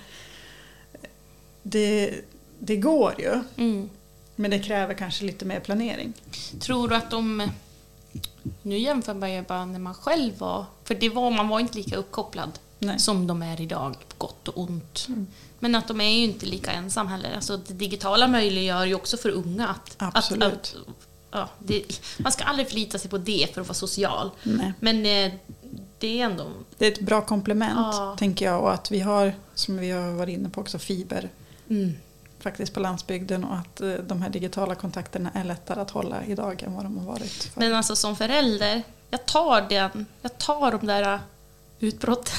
det, 1.63 2.13
det 2.59 2.75
går 2.75 3.15
ju, 3.19 3.43
Mm. 3.57 3.89
men 4.35 4.51
det 4.51 4.59
kräver 4.59 4.93
kanske 4.93 5.25
lite 5.25 5.45
mer 5.45 5.59
planering. 5.59 6.13
Tror 6.59 6.87
du 6.87 6.95
att 6.95 7.11
de... 7.11 7.49
Nu 8.61 8.77
jämför 8.77 9.13
man 9.13 9.33
ju 9.33 9.41
bara 9.41 9.65
när 9.65 9.79
man 9.79 9.93
själv 9.93 10.37
var... 10.37 10.65
För 10.83 10.95
det 10.95 11.09
var, 11.09 11.31
man 11.31 11.47
var 11.47 11.59
inte 11.59 11.77
lika 11.77 11.95
uppkopplad 11.95 12.59
Nej. 12.79 12.99
som 12.99 13.27
de 13.27 13.41
är 13.41 13.61
idag, 13.61 13.95
på 14.09 14.15
gott 14.17 14.47
och 14.47 14.57
ont. 14.57 15.05
Mm. 15.09 15.27
Men 15.59 15.75
att 15.75 15.87
de 15.87 16.01
är 16.01 16.09
ju 16.09 16.23
inte 16.23 16.45
lika 16.45 16.71
ensam 16.71 17.07
heller. 17.07 17.35
Alltså 17.35 17.57
det 17.57 17.73
digitala 17.73 18.27
möjliggör 18.27 18.85
ju 18.85 18.95
också 18.95 19.17
för 19.17 19.29
unga 19.29 19.67
att... 19.67 19.95
Absolut. 19.97 20.43
Att, 20.43 20.53
att, 20.59 20.75
ja, 21.31 21.49
det, 21.59 21.83
man 22.17 22.31
ska 22.31 22.43
aldrig 22.43 22.67
förlita 22.67 22.99
sig 22.99 23.09
på 23.09 23.17
det 23.17 23.53
för 23.53 23.61
att 23.61 23.67
vara 23.67 23.73
social. 23.75 24.31
Nej. 24.43 24.73
Men 24.79 24.95
eh, 25.05 25.33
det 25.99 26.21
är 26.21 26.25
ändå... 26.25 26.45
Det 26.77 26.87
är 26.87 26.91
ett 26.91 27.01
bra 27.01 27.21
komplement, 27.21 27.73
Ja. 27.75 28.15
tänker 28.19 28.45
jag. 28.45 28.61
Och 28.61 28.73
att 28.73 28.91
vi 28.91 28.99
har, 28.99 29.33
som 29.55 29.77
vi 29.77 29.91
har 29.91 30.11
varit 30.11 30.33
inne 30.33 30.49
på 30.49 30.61
också, 30.61 30.79
fiber 30.79 31.29
Mm. 31.69 31.93
faktiskt 32.39 32.73
på 32.73 32.79
landsbygden 32.79 33.43
och 33.43 33.55
att 33.57 33.81
eh, 33.81 33.93
de 33.93 34.21
här 34.21 34.29
digitala 34.29 34.75
kontakterna 34.75 35.29
är 35.33 35.43
lättare 35.43 35.81
att 35.81 35.91
hålla 35.91 36.25
idag 36.25 36.63
än 36.63 36.73
vad 36.73 36.85
de 36.85 36.97
har 36.97 37.05
varit. 37.05 37.43
förr. 37.43 37.59
Men 37.61 37.73
alltså 37.73 37.95
som 37.95 38.15
förälder, 38.15 38.83
jag 39.09 39.25
tar 39.25 39.61
den, 39.61 40.05
jag 40.21 40.37
tar 40.37 40.71
de 40.71 40.87
där 40.87 41.19
utbrotten. 41.85 42.33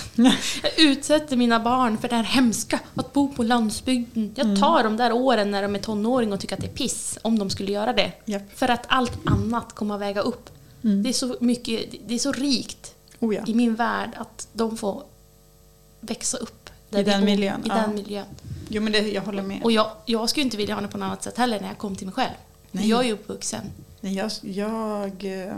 Jag 0.62 0.78
utsätter 0.78 1.36
mina 1.36 1.60
barn 1.60 1.98
för 1.98 2.08
det 2.08 2.14
här 2.16 2.22
hemska, 2.22 2.80
att 2.94 3.12
bo 3.12 3.34
på 3.34 3.42
landsbygden. 3.42 4.32
Jag 4.36 4.46
Mm. 4.46 4.60
tar 4.60 4.84
de 4.84 4.96
där 4.96 5.12
åren 5.12 5.50
när 5.50 5.62
de 5.62 5.74
är 5.74 5.78
tonåring 5.78 6.32
och 6.32 6.40
tycker 6.40 6.54
att 6.56 6.60
det 6.60 6.66
är 6.66 6.74
piss, 6.74 7.18
om 7.22 7.38
de 7.38 7.50
skulle 7.50 7.72
göra 7.72 7.92
det. 7.92 8.12
Japp. 8.24 8.42
För 8.54 8.68
att 8.68 8.84
allt 8.88 9.12
annat 9.24 9.72
kommer 9.72 9.94
att 9.94 10.00
väga 10.00 10.20
upp. 10.20 10.50
Mm. 10.84 11.02
Det 11.02 11.08
är 11.08 11.12
så 11.12 11.36
mycket, 11.40 11.94
det 12.06 12.14
är 12.14 12.18
så 12.18 12.32
rikt 12.32 12.94
Oh 13.20 13.34
ja. 13.34 13.42
i 13.46 13.54
min 13.54 13.74
värld 13.74 14.10
att 14.16 14.48
de 14.52 14.76
får 14.76 15.02
växa 16.00 16.36
upp. 16.36 16.70
I 16.90 17.02
den 17.02 17.20
bor, 17.20 17.26
miljön, 17.26 17.60
I 17.64 17.68
ja. 17.68 17.74
den 17.74 17.94
miljön. 17.94 18.26
Jo 18.68 18.82
men 18.82 18.92
det, 18.92 18.98
jag 18.98 19.22
håller 19.22 19.42
med. 19.42 19.62
Och 19.62 19.72
jag, 19.72 19.90
jag 20.06 20.30
skulle 20.30 20.44
inte 20.44 20.56
vilja 20.56 20.74
ha 20.74 20.82
det 20.82 20.88
på 20.88 20.98
något 20.98 21.06
annat 21.06 21.22
sätt 21.22 21.38
heller 21.38 21.60
när 21.60 21.68
jag 21.68 21.78
kom 21.78 21.96
till 21.96 22.06
mig 22.06 22.14
själv. 22.14 22.34
Nej. 22.70 22.88
Jag 22.88 23.00
är 23.00 23.04
ju 23.04 23.12
uppvuxen. 23.12 23.60
Nej, 24.00 24.14
Jag, 24.14 24.30
jag 24.42 25.24
eh, 25.48 25.56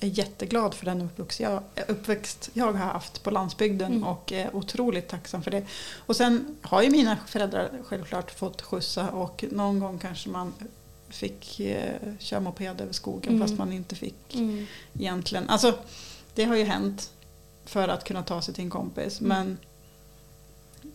är 0.00 0.06
jätteglad 0.06 0.74
för 0.74 0.84
den 0.84 1.02
uppväxt 1.02 1.40
jag, 1.40 1.62
uppväxt 1.88 2.50
jag 2.52 2.72
har 2.72 2.86
haft 2.92 3.22
på 3.22 3.30
landsbygden 3.30 3.92
Mm. 3.92 4.04
och 4.04 4.32
är 4.32 4.56
otroligt 4.56 5.08
tacksam 5.08 5.42
för 5.42 5.50
det. 5.50 5.62
Och 6.06 6.16
sen 6.16 6.56
har 6.62 6.82
ju 6.82 6.90
mina 6.90 7.16
föräldrar 7.26 7.70
självklart 7.84 8.30
fått 8.38 8.62
skjutsa 8.62 9.10
och 9.10 9.44
någon 9.50 9.78
gång 9.80 9.98
kanske 9.98 10.28
man 10.28 10.52
fick 11.08 11.60
eh, 11.60 11.92
köra 12.18 12.40
moped 12.40 12.80
över 12.80 12.92
skogen 12.92 13.34
Mm. 13.34 13.48
fast 13.48 13.58
man 13.58 13.72
inte 13.72 13.94
fick 13.96 14.34
Mm. 14.34 14.66
egentligen. 14.98 15.48
Alltså 15.48 15.74
det 16.34 16.44
har 16.44 16.56
ju 16.56 16.64
hänt 16.64 17.10
för 17.64 17.88
att 17.88 18.04
kunna 18.04 18.22
ta 18.22 18.42
sig 18.42 18.54
till 18.54 18.64
en 18.64 18.70
kompis 18.70 19.20
Mm. 19.20 19.28
men 19.28 19.58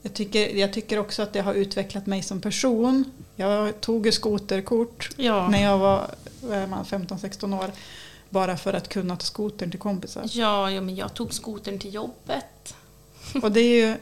jag 0.01 0.13
tycker, 0.13 0.55
jag 0.55 0.73
tycker 0.73 0.99
också 0.99 1.21
att 1.21 1.33
det 1.33 1.41
har 1.41 1.53
utvecklat 1.53 2.05
mig 2.05 2.23
som 2.23 2.41
person. 2.41 3.11
Jag 3.35 3.81
tog 3.81 4.13
skoterkort 4.13 5.09
Ja. 5.17 5.47
när 5.49 5.63
jag 5.63 5.77
var 5.77 6.11
vad 6.41 6.57
är 6.57 6.67
man, 6.67 6.85
15-16 6.85 7.53
år. 7.53 7.71
Bara 8.29 8.57
för 8.57 8.73
att 8.73 8.89
kunna 8.89 9.15
ta 9.15 9.25
skotern 9.25 9.71
till 9.71 9.79
kompisar. 9.79 10.23
Ja, 10.27 10.71
ja, 10.71 10.81
men 10.81 10.95
jag 10.95 11.13
tog 11.13 11.33
skotern 11.33 11.79
till 11.79 11.93
jobbet. 11.93 12.75
Och 13.41 13.51
det 13.51 13.59
är 13.59 13.87
ju 13.87 13.97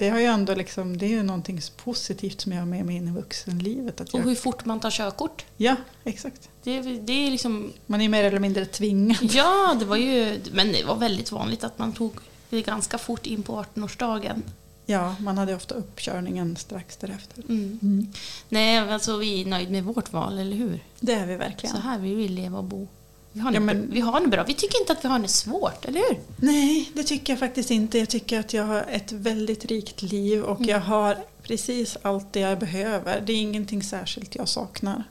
det 0.00 0.08
har 0.08 0.18
ju 0.18 0.24
ändå 0.24 0.54
liksom, 0.54 0.96
det 0.98 1.06
är 1.06 1.10
ju 1.10 1.22
någonting 1.22 1.60
positivt 1.84 2.40
som 2.40 2.52
jag 2.52 2.58
har 2.58 2.66
med 2.66 2.86
mig 2.86 2.96
in 2.96 3.08
i 3.08 3.10
vuxenlivet. 3.10 4.00
Att 4.00 4.08
Och 4.08 4.20
jag, 4.20 4.24
hur 4.24 4.34
fort 4.34 4.64
man 4.64 4.80
tar 4.80 4.90
körkort. 4.90 5.44
ja, 5.56 5.76
exakt. 6.04 6.48
Det, 6.62 6.80
det 6.80 7.12
är 7.12 7.30
liksom... 7.30 7.72
Man 7.86 8.00
är 8.00 8.08
mer 8.08 8.24
eller 8.24 8.38
mindre 8.38 8.66
tvingad. 8.66 9.18
Ja, 9.22 9.76
det 9.78 9.84
var 9.84 9.96
ju... 9.96 10.40
Men 10.52 10.72
det 10.72 10.84
var 10.84 10.96
väldigt 10.96 11.32
vanligt 11.32 11.64
att 11.64 11.78
man 11.78 11.92
tog 11.92 12.12
det 12.50 12.62
ganska 12.62 12.98
fort 12.98 13.26
in 13.26 13.42
på 13.42 13.64
18-årsdagen. 13.74 14.42
Ja, 14.86 15.14
man 15.20 15.38
hade 15.38 15.54
ofta 15.54 15.74
uppkörningen 15.74 16.56
strax 16.56 16.96
därefter. 16.96 17.44
Mm. 17.48 17.78
Mm. 17.82 18.12
Nej, 18.48 18.78
alltså 18.78 19.16
vi 19.16 19.40
är 19.40 19.46
nöjda 19.46 19.70
med 19.70 19.84
vårt 19.84 20.12
val, 20.12 20.38
eller 20.38 20.56
hur? 20.56 20.84
Det 21.00 21.12
är 21.12 21.26
vi 21.26 21.36
verkligen. 21.36 21.76
Så 21.76 21.82
här 21.82 21.98
vill 21.98 22.16
vi 22.16 22.28
leva 22.28 22.58
och 22.58 22.64
bo. 22.64 22.88
Vi 23.32 23.40
har, 23.40 23.52
Ja, 23.52 23.60
men- 23.60 23.90
vi 23.90 24.00
har 24.00 24.26
bra. 24.26 24.44
Vi 24.44 24.54
tycker 24.54 24.80
inte 24.80 24.92
att 24.92 25.04
vi 25.04 25.08
har 25.08 25.18
det 25.18 25.28
svårt, 25.28 25.84
eller 25.84 26.00
hur? 26.00 26.18
Nej, 26.36 26.90
det 26.94 27.02
tycker 27.02 27.32
jag 27.32 27.40
faktiskt 27.40 27.70
inte. 27.70 27.98
Jag 27.98 28.08
tycker 28.08 28.40
att 28.40 28.52
jag 28.54 28.64
har 28.64 28.84
ett 28.88 29.12
väldigt 29.12 29.64
rikt 29.64 30.02
liv 30.02 30.42
och 30.42 30.56
Mm. 30.56 30.68
jag 30.70 30.80
har 30.80 31.16
precis 31.42 31.96
allt 32.02 32.32
det 32.32 32.40
jag 32.40 32.58
behöver. 32.58 33.20
Det 33.20 33.32
är 33.32 33.36
ingenting 33.36 33.82
särskilt 33.82 34.34
jag 34.34 34.48
saknar 34.48 35.04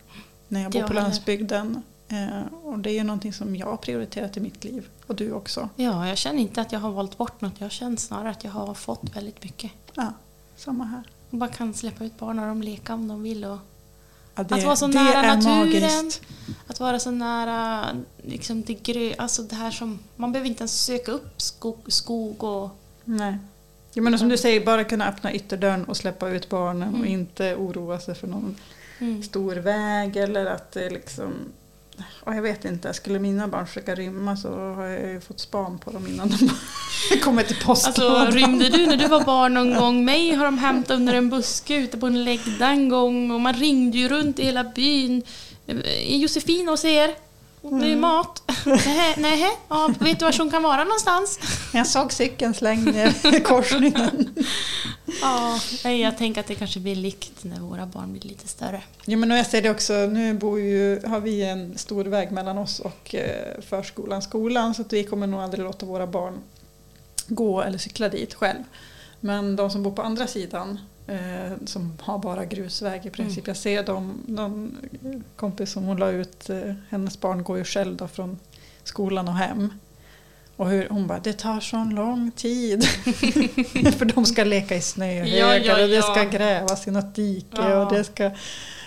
när 0.47 0.61
jag 0.61 0.71
bor 0.71 0.79
jag 0.81 0.87
på 0.87 0.93
landsbygden. 0.93 1.81
Eh, 2.07 2.53
och 2.63 2.79
det 2.79 2.89
är 2.89 2.93
ju 2.93 3.03
någonting 3.03 3.33
som 3.33 3.55
jag 3.55 3.65
har 3.67 3.77
prioriterat 3.77 4.37
i 4.37 4.39
mitt 4.39 4.63
liv. 4.63 4.87
Och 5.07 5.15
du 5.15 5.31
också. 5.31 5.69
Ja, 5.75 6.07
jag 6.07 6.17
känner 6.17 6.39
inte 6.41 6.61
att 6.61 6.71
jag 6.71 6.79
har 6.79 6.91
valt 6.91 7.17
bort 7.17 7.41
något. 7.41 7.53
Jag 7.57 7.71
känner 7.71 7.97
snarare 7.97 8.29
att 8.29 8.43
jag 8.43 8.51
har 8.51 8.73
fått 8.73 9.15
väldigt 9.15 9.43
mycket. 9.43 9.71
Ja, 9.93 10.13
samma 10.57 10.83
här. 10.83 11.03
Och 11.29 11.37
bara 11.37 11.49
kan 11.49 11.73
släppa 11.73 12.05
ut 12.05 12.19
barnen 12.19 12.43
och 12.43 12.49
de 12.49 12.61
leka 12.63 12.93
om 12.93 13.07
de 13.07 13.23
vill. 13.23 13.45
Och 13.45 13.57
Ja, 14.35 14.43
det, 14.43 14.55
Att 14.55 14.63
vara 14.63 14.75
så 14.75 14.87
nära 14.87 15.13
är 15.23 15.35
naturen. 15.35 15.57
magiskt. 15.57 16.21
Att 16.67 16.79
vara 16.79 16.99
så 16.99 17.11
nära 17.11 17.85
liksom 18.23 18.61
det 18.63 18.73
grö, 18.73 19.13
alltså 19.17 19.41
det 19.43 19.55
här 19.55 19.71
som... 19.71 19.99
Man 20.15 20.31
behöver 20.31 20.49
inte 20.49 20.61
ens 20.61 20.81
söka 20.85 21.11
upp 21.11 21.41
skog, 21.41 21.77
skog 21.87 22.43
och... 22.43 22.69
Nej. 23.05 23.37
Jag 23.93 24.03
menar 24.03 24.17
som 24.17 24.29
du 24.29 24.37
säger, 24.37 24.65
bara 24.65 24.83
kunna 24.83 25.07
öppna 25.07 25.33
ytterdörren 25.33 25.85
och 25.85 25.97
släppa 25.97 26.29
ut 26.29 26.49
barnen 26.49 26.89
och 26.89 26.99
Mm. 26.99 27.11
inte 27.13 27.55
oroa 27.55 27.99
sig 27.99 28.15
för 28.15 28.27
någon 28.27 28.55
Mm. 28.99 29.23
stor 29.23 29.55
väg 29.55 30.17
eller 30.17 30.45
att 30.45 30.71
det 30.71 30.89
liksom... 30.89 31.33
Och 32.23 32.35
jag 32.35 32.41
vet 32.41 32.65
inte, 32.65 32.93
skulle 32.93 33.19
mina 33.19 33.47
barn 33.47 33.67
försöka 33.67 33.95
rymma 33.95 34.37
så 34.37 34.49
har 34.49 34.85
jag 34.85 35.11
ju 35.11 35.21
fått 35.21 35.39
span 35.39 35.79
på 35.79 35.91
dem 35.91 36.07
innan 36.07 36.29
de 36.29 37.17
kommer 37.21 37.43
till 37.43 37.59
postlådan. 37.65 38.15
Alltså 38.15 38.37
rymde 38.37 38.69
du 38.69 38.85
när 38.87 38.97
du 38.97 39.07
var 39.07 39.23
barn 39.23 39.53
någon 39.53 39.75
gång? 39.75 40.05
Mig 40.05 40.33
har 40.33 40.45
de 40.45 40.57
hämtat 40.57 40.95
under 40.95 41.13
en 41.13 41.29
buske 41.29 41.75
ute 41.75 41.97
på 41.97 42.07
en 42.07 42.23
läggda 42.23 42.67
en 42.67 42.89
gång 42.89 43.31
och 43.31 43.41
man 43.41 43.53
ringde 43.53 43.97
ju 43.97 44.09
runt 44.09 44.39
i 44.39 44.43
hela 44.43 44.63
byn. 44.63 45.23
Är 45.85 46.17
Josefin 46.17 46.67
hos 46.67 46.85
er? 46.85 47.15
Mm. 47.63 48.01
mat. 48.01 48.43
Nej, 48.65 49.15
nej, 49.17 49.57
ja, 49.67 49.93
vet 49.99 50.19
du 50.19 50.25
var 50.25 50.37
hon 50.37 50.51
kan 50.51 50.63
vara 50.63 50.83
någonstans? 50.83 51.39
Jag 51.73 51.87
såg 51.87 52.11
cykeln 52.13 52.53
slängd 52.53 52.95
i 53.33 53.39
korsningen. 53.39 54.35
Ja, 55.21 55.59
jag 55.89 56.17
tänker 56.17 56.41
att 56.41 56.47
det 56.47 56.55
kanske 56.55 56.79
blir 56.79 56.95
likt 56.95 57.43
när 57.43 57.59
våra 57.59 57.85
barn 57.85 58.11
blir 58.11 58.21
lite 58.21 58.47
större. 58.47 58.81
Jo, 59.05 59.19
men 59.19 59.29
jag 59.29 59.45
ser 59.45 59.61
det 59.61 59.69
också, 59.69 59.93
nu 59.93 60.33
bor 60.33 60.59
ju, 60.59 61.01
har 61.07 61.19
vi 61.19 61.43
en 61.43 61.77
stor 61.77 62.05
väg 62.05 62.31
mellan 62.31 62.57
oss 62.57 62.79
och 62.79 63.15
eh, 63.15 63.61
förskolan, 63.61 64.21
skolan, 64.21 64.73
så 64.75 64.81
att 64.81 64.93
vi 64.93 65.03
kommer 65.03 65.27
nog 65.27 65.41
aldrig 65.41 65.65
låta 65.65 65.85
våra 65.85 66.07
barn 66.07 66.39
gå 67.27 67.61
eller 67.61 67.77
cykla 67.77 68.09
dit 68.09 68.33
själv. 68.33 68.63
Men 69.19 69.55
de 69.55 69.69
som 69.69 69.83
bor 69.83 69.91
på 69.91 70.01
andra 70.01 70.27
sidan, 70.27 70.79
eh, 71.09 71.51
som 71.65 71.97
har 72.01 72.19
bara 72.19 72.45
grusväg 72.45 73.05
i 73.05 73.09
princip, 73.09 73.47
jag 73.47 73.57
ser 73.57 73.83
dem, 73.83 74.23
någon 74.27 74.77
kompis 75.35 75.71
som 75.71 75.83
hon 75.83 75.97
la 75.97 76.09
ut, 76.09 76.49
eh, 76.49 76.73
hennes 76.89 77.19
barn 77.19 77.43
går 77.43 77.57
ju 77.57 77.63
själv 77.63 77.95
då 77.97 78.07
från 78.07 78.39
skolan 78.83 79.27
och 79.27 79.33
hem. 79.35 79.73
Och 80.55 80.69
hur, 80.69 80.89
hon 80.89 81.07
bara, 81.07 81.19
det 81.19 81.33
tar 81.33 81.59
sån 81.59 81.95
lång 81.95 82.31
tid. 82.31 82.83
För 83.97 84.05
de 84.05 84.25
ska 84.25 84.43
leka 84.43 84.75
i 84.75 84.81
snöhögar 84.81 85.37
Ja, 85.37 85.57
ja, 85.57 85.83
och 85.83 85.89
det 85.89 86.01
ska 86.01 86.23
grävas 86.23 86.87
i 86.87 86.91
något 86.91 87.15
dike 87.15 87.75
och 87.75 87.93
det 87.93 88.03
ska 88.03 88.31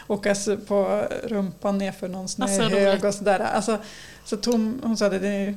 åkas 0.07 0.49
på 0.67 1.09
rumpan 1.25 1.79
nerför 1.79 2.09
någon 2.09 2.21
Alltså, 2.23 2.37
snöhög 2.47 2.89
roligt. 2.89 3.05
och 3.05 3.15
sådär. 3.15 3.41
Alltså, 3.41 3.79
så 4.25 4.37
Tom, 4.37 4.81
hon 4.83 4.97
sa 4.97 5.07
att 5.07 5.13
det 5.13 5.55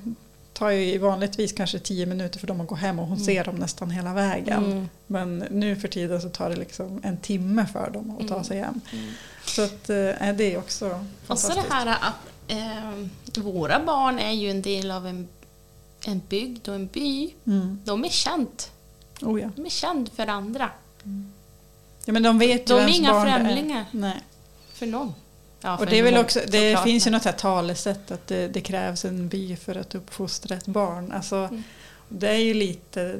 tar 0.55 0.69
ju 0.69 0.97
vanligtvis 0.97 1.53
kanske 1.53 1.79
tio 1.79 2.05
minuter 2.05 2.39
för 2.39 2.47
dem 2.47 2.61
att 2.61 2.67
gå 2.67 2.75
hem 2.75 2.99
och 2.99 3.05
hon 3.07 3.17
Mm. 3.17 3.25
ser 3.25 3.43
dem 3.43 3.55
nästan 3.55 3.91
hela 3.91 4.13
vägen. 4.13 4.65
Mm. 4.65 4.89
Men 5.07 5.37
nu 5.39 5.75
för 5.75 5.87
tiden 5.87 6.21
så 6.21 6.29
tar 6.29 6.49
det 6.49 6.55
liksom 6.55 6.99
en 7.03 7.17
timme 7.17 7.65
för 7.73 7.89
dem 7.89 8.17
att 8.19 8.27
ta 8.27 8.33
Mm. 8.33 8.43
sig 8.45 8.59
hem. 8.59 8.81
Mm. 8.93 9.05
Så 9.45 9.61
att, 9.61 9.89
eh, 9.89 10.33
det 10.37 10.53
är 10.53 10.57
också 10.57 10.85
Och 10.85 10.91
så 10.91 11.47
fantastiskt. 11.47 11.55
det 11.69 11.73
här 11.73 11.87
att 11.87 12.13
eh, 13.37 13.43
våra 13.43 13.85
barn 13.85 14.19
är 14.19 14.31
ju 14.31 14.49
en 14.51 14.61
del 14.61 14.91
av 14.91 15.07
en, 15.07 15.27
en 16.05 16.21
bygd 16.29 16.69
och 16.69 16.75
en 16.75 16.87
by. 16.87 17.33
Mm. 17.47 17.79
De 17.85 18.05
är 18.05 18.09
känt. 18.09 18.71
Oh, 19.21 19.41
ja. 19.41 19.49
De 19.55 19.65
är 19.65 19.69
känd 19.69 20.09
för 20.15 20.27
andra. 20.27 20.69
ja, 22.05 22.13
men 22.13 22.23
de 22.23 22.39
vet 22.39 22.67
De 22.67 22.73
ju 22.73 22.79
är 22.79 22.87
inga 22.97 23.13
det 23.13 23.19
är. 23.19 23.23
främlingar. 23.39 23.85
Nej. 23.91 24.21
För 24.73 24.85
någon. 24.85 25.13
Ja, 25.65 25.77
Och 25.77 25.85
det 25.85 25.99
är 25.99 26.03
väl 26.03 26.17
också, 26.17 26.39
det 26.47 26.69
såklart, 26.71 26.83
finns 26.83 27.07
ju 27.07 27.11
något 27.11 27.25
här 27.25 27.31
talesätt 27.31 28.11
att 28.11 28.27
det, 28.27 28.47
det 28.47 28.61
krävs 28.61 29.05
en 29.05 29.27
by 29.27 29.55
för 29.55 29.75
att 29.75 29.95
uppfostra 29.95 30.55
ett 30.55 30.67
barn. 30.67 31.11
Alltså, 31.11 31.35
Mm. 31.35 31.63
Det 32.09 32.27
är 32.29 32.37
ju 32.37 32.53
lite, 32.53 33.19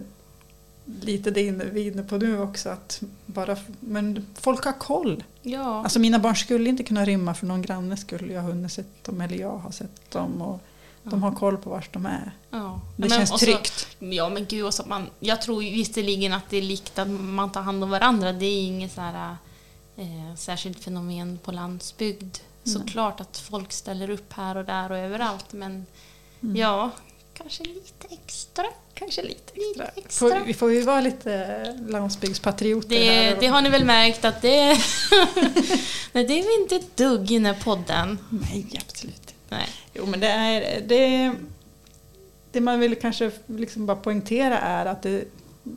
lite 1.02 1.32
det 1.32 1.52
vi 1.52 1.88
är 1.88 1.92
inne 1.92 2.04
på 2.04 2.18
nu 2.18 2.40
också. 2.42 2.70
Att 2.70 3.02
bara, 3.26 3.58
men 3.80 4.26
folk 4.40 4.66
har 4.66 4.72
koll. 4.80 5.24
Ja. 5.42 5.84
Alltså 5.84 6.00
mina 6.00 6.20
barn 6.20 6.36
skulle 6.36 6.70
inte 6.70 6.84
kunna 6.84 7.06
rymma 7.06 7.34
för 7.34 7.46
någon 7.46 7.62
granne 7.62 7.98
skulle 7.98 8.34
jag 8.34 8.42
ha 8.42 8.50
hunnit 8.50 8.72
sett 8.72 9.04
dem 9.04 9.22
eller 9.22 9.38
jag 9.38 9.58
har 9.58 9.72
sett 9.72 10.12
dem. 10.12 10.42
Och 10.42 10.60
de 11.04 11.24
har 11.24 11.32
koll 11.32 11.58
på 11.58 11.70
vart 11.70 11.94
de 11.94 12.06
är. 12.06 12.32
ja. 12.50 12.82
Det 12.96 13.02
Men- 13.02 13.10
känns 13.10 13.32
och 13.32 13.40
så- 13.40 13.46
tryggt. 13.46 13.88
Ja 14.00 14.30
men 14.30 14.46
gud, 14.46 14.66
och 14.66 14.74
så 14.74 14.84
man, 14.88 15.08
jag 15.20 15.42
tror 15.42 15.60
visserligen 15.62 16.34
att 16.34 16.50
det 16.50 16.58
är 16.58 16.62
likt 16.62 17.00
att 17.00 17.08
man 17.10 17.52
tar 17.52 17.62
hand 17.62 17.84
om 17.84 17.90
varandra. 17.90 18.34
Det 18.34 18.46
är 18.46 18.62
inget 18.62 18.92
så 18.92 19.02
här, 19.02 19.36
eh, 19.98 20.36
särskilt 20.38 20.84
fenomen 20.84 21.40
på 21.44 21.52
landsbygd. 21.52 22.38
Såklart 22.64 23.20
att 23.22 23.38
folk 23.38 23.72
ställer 23.72 24.10
upp 24.10 24.34
här 24.34 24.58
och 24.58 24.66
där 24.66 24.92
och 24.92 24.98
överallt 24.98 25.54
men 25.54 25.86
Mm. 26.44 26.56
ja, 26.56 26.92
kanske 27.34 27.64
lite 27.64 28.08
extra. 28.10 28.66
Kanske 28.94 29.22
lite 29.22 29.54
Lite 29.56 29.84
extra. 29.84 30.02
extra. 30.06 30.30
Får, 30.30 30.46
vi 30.46 30.54
får 30.54 30.72
ju 30.74 30.82
vara 30.82 31.02
lite 31.02 31.74
landsbygdspatrioter 31.90 32.90
Det, 32.90 33.06
här. 33.12 33.38
det 33.40 33.48
har 33.48 33.62
ni 33.62 33.70
väl 33.70 33.86
märkt 33.86 34.26
att 34.26 34.42
det, 34.42 34.68
nej, 36.12 36.26
det 36.26 36.40
är 36.40 36.44
vi 36.44 36.62
inte 36.62 36.76
ett 36.76 36.98
dugg 36.98 37.32
i 37.32 37.34
den 37.34 37.46
här 37.46 37.58
podden. 37.64 38.20
Nej, 38.30 38.66
absolut. 38.88 39.34
Nej. 39.50 39.68
Jo, 39.94 40.06
men 40.06 40.20
det 40.20 40.28
är... 40.28 40.82
Det, 40.82 41.34
det 42.52 42.62
man 42.62 42.80
vill 42.80 42.96
kanske 42.96 43.32
liksom 43.48 43.86
bara 43.86 43.98
poängtera 43.98 44.60
är 44.60 44.86
att 44.86 45.02
det, 45.02 45.24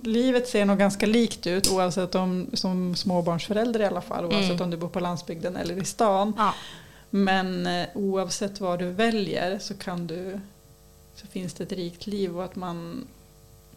livet 0.03 0.49
ser 0.49 0.65
nog 0.65 0.79
ganska 0.79 1.07
likt 1.07 1.47
ut 1.47 1.71
oavsett 1.71 2.15
om, 2.15 2.47
som 2.53 2.97
småbarnsförälder 2.97 3.81
i 3.81 3.85
alla 3.85 4.01
fall, 4.01 4.25
oavsett 4.25 4.51
Mm. 4.51 4.63
om 4.63 4.71
du 4.71 4.77
bor 4.77 4.89
på 4.89 5.01
landsbygden 5.01 5.57
eller 5.57 5.83
i 5.83 5.85
stan. 5.85 6.33
Ja. 6.37 6.55
Men 7.11 7.67
eh, 7.67 7.89
oavsett 7.95 8.61
vad 8.61 8.79
du 8.79 8.91
väljer 8.91 9.59
så 9.59 9.75
kan 9.75 10.07
du 10.07 10.41
så 11.15 11.27
finns 11.27 11.55
det 11.55 11.65
ett 11.65 11.73
rikt 11.73 12.07
liv 12.07 12.37
och 12.37 12.45
att 12.45 12.57
man 12.57 13.07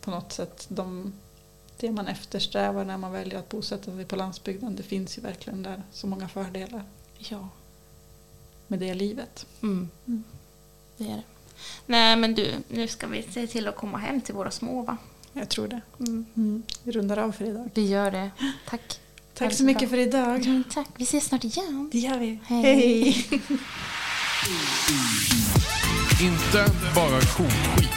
på 0.01 0.12
något 0.12 0.32
sätt 0.32 0.66
de, 0.70 1.14
det 1.78 1.91
man 1.91 2.07
eftersträvar 2.07 2.86
när 2.86 2.97
man 2.97 3.12
väljer 3.12 3.39
att 3.39 3.49
bosätta 3.49 3.91
sig 3.91 4.05
på 4.05 4.16
landsbygden 4.16 4.76
det 4.76 4.84
finns 4.84 5.18
ju 5.18 5.22
verkligen 5.22 5.64
där 5.64 5.84
så 5.91 6.07
många 6.07 6.30
fördelar 6.30 6.84
ja. 7.18 7.49
med 8.68 8.80
det 8.80 8.93
livet. 8.93 9.45
Mm. 9.62 9.89
Mm. 10.07 10.24
Det 10.97 11.03
är 11.03 11.16
det. 11.16 11.24
Nej 11.86 12.16
men 12.16 12.36
du, 12.36 12.51
nu 12.68 12.88
ska 12.88 13.07
vi 13.07 13.24
se 13.24 13.47
till 13.47 13.68
att 13.68 13.76
komma 13.76 13.97
hem 13.97 14.22
till 14.22 14.36
våra 14.36 14.51
små 14.51 14.82
va? 14.82 14.97
Jag 15.34 15.49
tror 15.49 15.67
det. 15.67 15.82
Mm. 15.99 16.25
Mm. 16.38 16.63
Vi 16.84 16.91
rundar 16.91 17.17
av 17.17 17.32
för 17.32 17.45
idag. 17.45 17.69
Vi 17.73 17.88
gör 17.89 18.11
det. 18.11 18.32
Tack. 18.69 18.82
Tack 19.34 19.53
så 19.53 19.63
mycket 19.63 19.89
för 19.89 19.97
idag. 19.97 20.45
Mm, 20.45 20.63
tack. 20.73 20.88
Vi 20.97 21.03
ses 21.03 21.25
snart 21.25 21.43
igen. 21.43 21.89
Det 21.91 21.99
gör 21.99 22.17
vi. 22.19 22.39
Hej. 22.45 22.61
Hej. 22.63 23.27
Inte 26.21 26.71
bara 26.95 27.21
koskit 27.21 27.89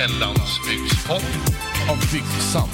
En 0.00 0.18
landsbygdspodd. 0.18 1.22
av 1.90 1.98
Byggsamma. 2.12 2.68